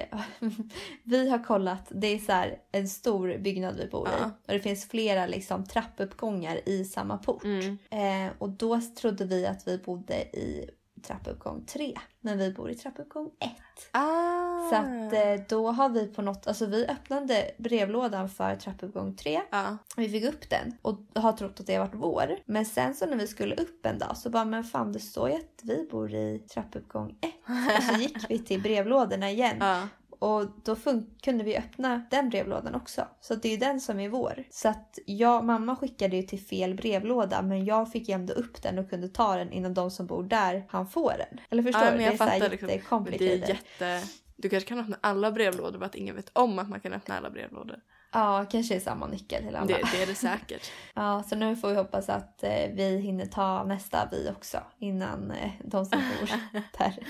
vi 1.03 1.29
har 1.31 1.45
kollat. 1.45 1.87
Det 1.91 2.07
är 2.07 2.19
så 2.19 2.33
här 2.33 2.59
en 2.73 2.89
stor 2.89 3.39
byggnad 3.39 3.77
vi 3.77 3.87
bor 3.87 4.09
i 4.09 4.11
Ja. 4.21 4.31
och 4.47 4.53
det 4.53 4.61
finns 4.61 4.89
flera 4.89 5.27
liksom 5.27 5.65
trappuppgångar 5.65 6.69
i 6.69 6.85
samma 6.85 7.19
port. 7.19 7.45
mm. 7.45 7.79
Eh, 7.91 8.33
och 8.39 8.51
då 8.51 8.81
trodde 8.99 9.25
vi 9.25 9.47
att 9.47 9.69
vi 9.69 9.79
bodde 9.79 10.15
i 10.23 10.71
trappuppgång 11.03 11.65
3 11.67 11.95
men 12.21 12.39
vi 12.39 12.53
bor 12.53 12.71
i 12.71 12.75
trappuppgång 12.75 13.31
1. 13.41 13.51
ah. 13.93 14.69
Så 14.71 14.75
att 14.77 15.13
eh, 15.13 15.47
då 15.49 15.71
har 15.71 15.89
vi 15.89 16.07
på 16.07 16.23
något, 16.23 16.47
alltså 16.47 16.67
vi 16.67 16.87
öppnade 16.87 17.51
brevlådan 17.59 18.29
för 18.29 18.57
trappuppgång 18.57 19.17
3 19.17 19.43
Ja. 19.51 19.77
vi 19.97 20.09
fick 20.09 20.25
upp 20.25 20.51
den 20.51 20.77
och 20.83 20.99
har 21.15 21.33
trott 21.33 21.61
att 21.61 21.67
det 21.67 21.75
har 21.75 21.87
varit 21.87 21.95
vår. 21.95 22.37
Men 22.45 22.67
sen 22.67 22.95
så 22.95 23.07
när 23.07 23.17
vi 23.17 23.27
skulle 23.27 23.55
upp 23.55 23.87
en 23.87 23.99
dag 23.99 24.17
så 24.17 24.31
bara, 24.31 24.45
men 24.45 24.65
fan 24.65 24.93
det 24.93 25.01
står 25.01 25.29
ju 25.29 25.35
att 25.35 25.61
vi 25.63 25.89
bor 25.91 26.15
i 26.15 26.39
trappuppgång 26.55 27.17
1. 27.21 27.31
Och 27.79 27.83
så 27.83 28.01
gick 28.01 28.31
vi 28.31 28.39
till 28.39 28.63
brevlådorna 28.63 29.31
igen 29.31 29.57
Ja. 29.61 29.89
Och 30.19 30.45
då 30.65 30.77
kunde 31.23 31.45
vi 31.45 31.57
öppna 31.57 32.03
den 32.11 32.29
brevlådan 32.29 32.75
också. 32.75 33.09
Så 33.21 33.35
det 33.35 33.49
är 33.49 33.53
ju 33.53 33.59
den 33.59 33.81
som 33.81 34.01
är 34.01 34.09
vår. 34.09 34.45
Så 34.51 34.69
att 34.69 34.99
jag, 35.07 35.45
mamma 35.45 35.77
skickade 35.77 36.17
ju 36.17 36.23
till 36.23 36.41
fel 36.41 36.75
brevlåda 36.75 37.43
men 37.43 37.65
jag 37.65 37.93
fick 37.93 38.09
ändå 38.09 38.33
upp 38.33 38.63
den 38.63 38.79
och 38.79 38.91
kunde 38.91 39.09
ta 39.09 39.37
den 39.37 39.53
innan 39.53 39.75
de 39.75 39.91
som 39.91 40.07
bor 40.07 40.23
där 40.25 40.65
han 40.69 40.87
får 40.89 41.13
den. 41.19 41.41
Eller 41.51 41.63
förstår 41.63 41.83
Ja, 41.83 41.91
du? 41.91 41.97
men 41.97 41.99
Det 41.99 42.05
jag 42.05 42.15
är 42.15 42.19
så 42.19 42.25
här 42.25 42.51
liksom. 42.51 42.67
Men 42.67 42.69
det 42.69 42.73
är 42.73 42.77
jättekomplicerat. 42.77 43.49
jätte... 43.49 44.03
Du 44.37 44.49
kanske 44.49 44.69
kan 44.69 44.79
öppna 44.79 44.99
alla 45.01 45.33
brevlådor 45.33 45.79
bara 45.79 45.87
att 45.87 45.95
ingen 45.95 46.17
vet 46.17 46.31
om 46.33 46.59
att 46.59 46.69
man 46.69 46.81
kan 46.81 46.93
öppna 46.93 47.17
alla 47.17 47.31
brevlådor. 47.31 47.81
Ja, 48.13 48.47
kanske 48.51 48.75
är 48.75 48.81
samma 48.81 49.07
nyckel 49.07 49.43
till 49.43 49.57
alla. 49.57 49.67
Det, 49.67 49.83
det 49.93 50.03
är 50.03 50.07
det 50.07 50.15
säkert. 50.15 50.71
Ja, 50.95 51.23
så 51.23 51.37
nu 51.37 51.57
får 51.57 51.69
vi 51.69 51.77
hoppas 51.77 52.09
att 52.09 52.43
eh, 52.43 52.71
vi 52.73 52.99
hinner 52.99 53.27
ta 53.27 53.65
nästa 53.65 54.09
vi 54.11 54.31
också 54.31 54.59
innan 54.79 55.31
eh, 55.31 55.51
de 55.65 55.87
som 55.87 55.99
bor 55.99 56.31
där. 56.79 57.07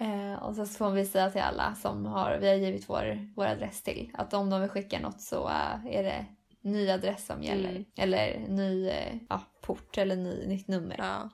eh, 0.32 0.42
och 0.42 0.56
så 0.56 0.66
får 0.66 0.90
vi 0.90 1.06
säga 1.06 1.30
till 1.30 1.40
alla 1.40 1.74
som 1.74 2.06
har, 2.06 2.38
vi 2.40 2.48
har 2.48 2.54
givit 2.54 2.88
vår, 2.88 3.32
vår 3.36 3.46
adress 3.46 3.82
till 3.82 4.10
att 4.14 4.34
om 4.34 4.50
de 4.50 4.60
vill 4.60 4.70
skicka 4.70 5.00
något 5.00 5.20
så 5.20 5.48
eh, 5.48 5.96
är 5.96 6.02
det 6.02 6.26
ny 6.62 6.90
adress 6.90 7.26
som 7.26 7.42
gäller. 7.42 7.70
Mm. 7.70 7.84
Eller 7.96 8.38
ny 8.48 8.88
eh, 8.88 9.14
ja, 9.28 9.40
port 9.60 9.98
eller 9.98 10.16
ny, 10.16 10.46
nytt 10.46 10.68
nummer. 10.68 10.96
Ja. 10.98 11.30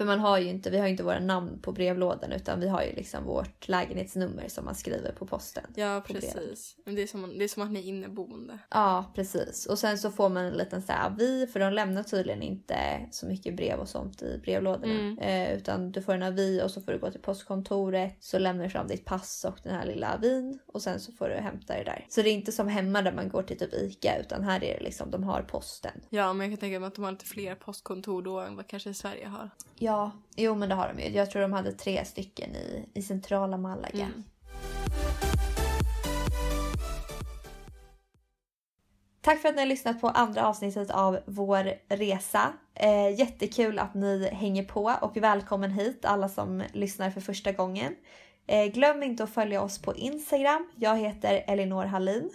För 0.00 0.04
man 0.04 0.20
har 0.20 0.38
ju 0.38 0.48
inte, 0.48 0.70
vi 0.70 0.78
har 0.78 0.86
inte 0.86 1.02
våra 1.02 1.18
namn 1.18 1.58
på 1.62 1.72
brevlådan 1.72 2.32
utan 2.32 2.60
vi 2.60 2.68
har 2.68 2.82
ju 2.82 2.92
liksom 2.92 3.24
vårt 3.24 3.68
lägenhetsnummer 3.68 4.48
som 4.48 4.64
man 4.64 4.74
skriver 4.74 5.12
på 5.12 5.26
posten. 5.26 5.64
Ja, 5.74 6.02
precis. 6.06 6.76
Men 6.84 6.94
det 6.94 7.02
är, 7.02 7.06
som, 7.06 7.38
det 7.38 7.44
är 7.44 7.48
som 7.48 7.62
att 7.62 7.70
ni 7.70 7.80
är 7.80 7.84
inneboende. 7.84 8.58
Ja, 8.70 9.12
precis. 9.14 9.66
Och 9.66 9.78
sen 9.78 9.98
så 9.98 10.10
får 10.10 10.28
man 10.28 10.44
en 10.44 10.52
liten 10.52 10.82
så 10.82 10.92
här 10.92 11.06
avi, 11.06 11.46
för 11.46 11.60
de 11.60 11.72
lämnar 11.72 12.02
tydligen 12.02 12.42
inte 12.42 12.76
så 13.10 13.26
mycket 13.26 13.56
brev 13.56 13.78
och 13.78 13.88
sånt 13.88 14.22
i 14.22 14.40
brevlådorna. 14.44 15.00
Mm. 15.00 15.18
Eh, 15.18 15.56
utan 15.56 15.92
du 15.92 16.02
får 16.02 16.14
en 16.14 16.22
avi 16.22 16.62
och 16.64 16.70
så 16.70 16.80
får 16.80 16.92
du 16.92 16.98
gå 16.98 17.10
till 17.10 17.20
postkontoret, 17.20 18.16
så 18.20 18.38
lämnar 18.38 18.64
du 18.64 18.70
fram 18.70 18.86
ditt 18.86 19.04
pass 19.04 19.44
och 19.48 19.58
den 19.62 19.74
här 19.74 19.86
lilla 19.86 20.14
avin 20.14 20.58
och 20.66 20.82
sen 20.82 21.00
så 21.00 21.12
får 21.12 21.28
du 21.28 21.34
hämta 21.34 21.74
det 21.74 21.84
där. 21.84 22.06
Så 22.08 22.22
det 22.22 22.28
är 22.28 22.34
inte 22.34 22.52
som 22.52 22.68
hemma 22.68 23.02
där 23.02 23.12
man 23.12 23.28
går 23.28 23.42
till 23.42 23.58
typ 23.58 23.74
ICA 23.74 24.18
utan 24.20 24.44
här 24.44 24.64
är 24.64 24.78
det 24.78 24.84
liksom, 24.84 25.10
de 25.10 25.24
har 25.24 25.42
posten. 25.42 26.00
Ja, 26.10 26.32
men 26.32 26.46
jag 26.46 26.58
kan 26.58 26.60
tänka 26.60 26.80
mig 26.80 26.86
att 26.86 26.94
de 26.94 27.04
har 27.04 27.12
lite 27.12 27.26
fler 27.26 27.54
postkontor 27.54 28.22
då 28.22 28.40
än 28.40 28.56
vad 28.56 28.66
kanske 28.66 28.94
Sverige 28.94 29.26
har. 29.26 29.50
Ja, 29.82 29.89
jo 30.36 30.54
men 30.54 30.68
det 30.68 30.74
har 30.74 30.92
de 30.94 31.02
ju. 31.02 31.08
Jag 31.08 31.30
tror 31.30 31.42
de 31.42 31.52
hade 31.52 31.72
tre 31.72 32.04
stycken 32.04 32.56
i, 32.56 32.88
i 32.94 33.02
centrala 33.02 33.56
Malaga. 33.56 34.04
Mm. 34.04 34.24
Tack 39.22 39.42
för 39.42 39.48
att 39.48 39.54
ni 39.54 39.60
har 39.60 39.66
lyssnat 39.66 40.00
på 40.00 40.08
andra 40.08 40.46
avsnittet 40.46 40.90
av 40.90 41.18
vår 41.26 41.94
resa. 41.96 42.52
Eh, 42.74 43.18
jättekul 43.18 43.78
att 43.78 43.94
ni 43.94 44.28
hänger 44.32 44.64
på 44.64 44.96
och 45.02 45.16
välkommen 45.16 45.70
hit 45.70 46.04
alla 46.04 46.28
som 46.28 46.62
lyssnar 46.72 47.10
för 47.10 47.20
första 47.20 47.52
gången. 47.52 47.96
Eh, 48.46 48.66
glöm 48.66 49.02
inte 49.02 49.24
att 49.24 49.34
följa 49.34 49.62
oss 49.62 49.82
på 49.82 49.96
Instagram. 49.96 50.70
Jag 50.76 50.98
heter 50.98 51.44
Elinor 51.46 51.84
Hallin. 51.84 52.30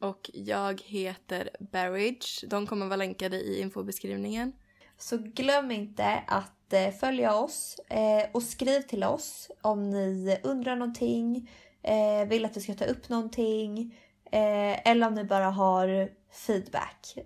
Och 0.00 0.30
jag 0.34 0.82
heter 0.84 1.50
Barridge. 1.60 2.46
De 2.46 2.66
kommer 2.66 2.86
vara 2.86 2.96
länkade 2.96 3.36
i 3.36 3.60
infobeskrivningen. 3.60 4.52
Så 4.98 5.18
glöm 5.18 5.70
inte 5.70 6.22
att 6.26 6.63
eh, 6.72 6.90
följa 6.90 7.34
oss 7.34 7.76
eh, 7.88 8.24
och 8.32 8.42
skriv 8.42 8.80
till 8.80 9.04
oss 9.04 9.50
om 9.62 9.90
ni 9.90 10.38
undrar 10.42 10.76
någonting, 10.76 11.50
eh, 11.82 12.28
vill 12.28 12.44
att 12.44 12.56
vi 12.56 12.60
ska 12.60 12.74
ta 12.74 12.84
upp 12.84 13.08
någonting 13.08 13.94
eh, 14.32 14.88
eller 14.88 15.06
om 15.06 15.14
ni 15.14 15.24
bara 15.24 15.50
har 15.50 16.08
feedback. 16.32 17.18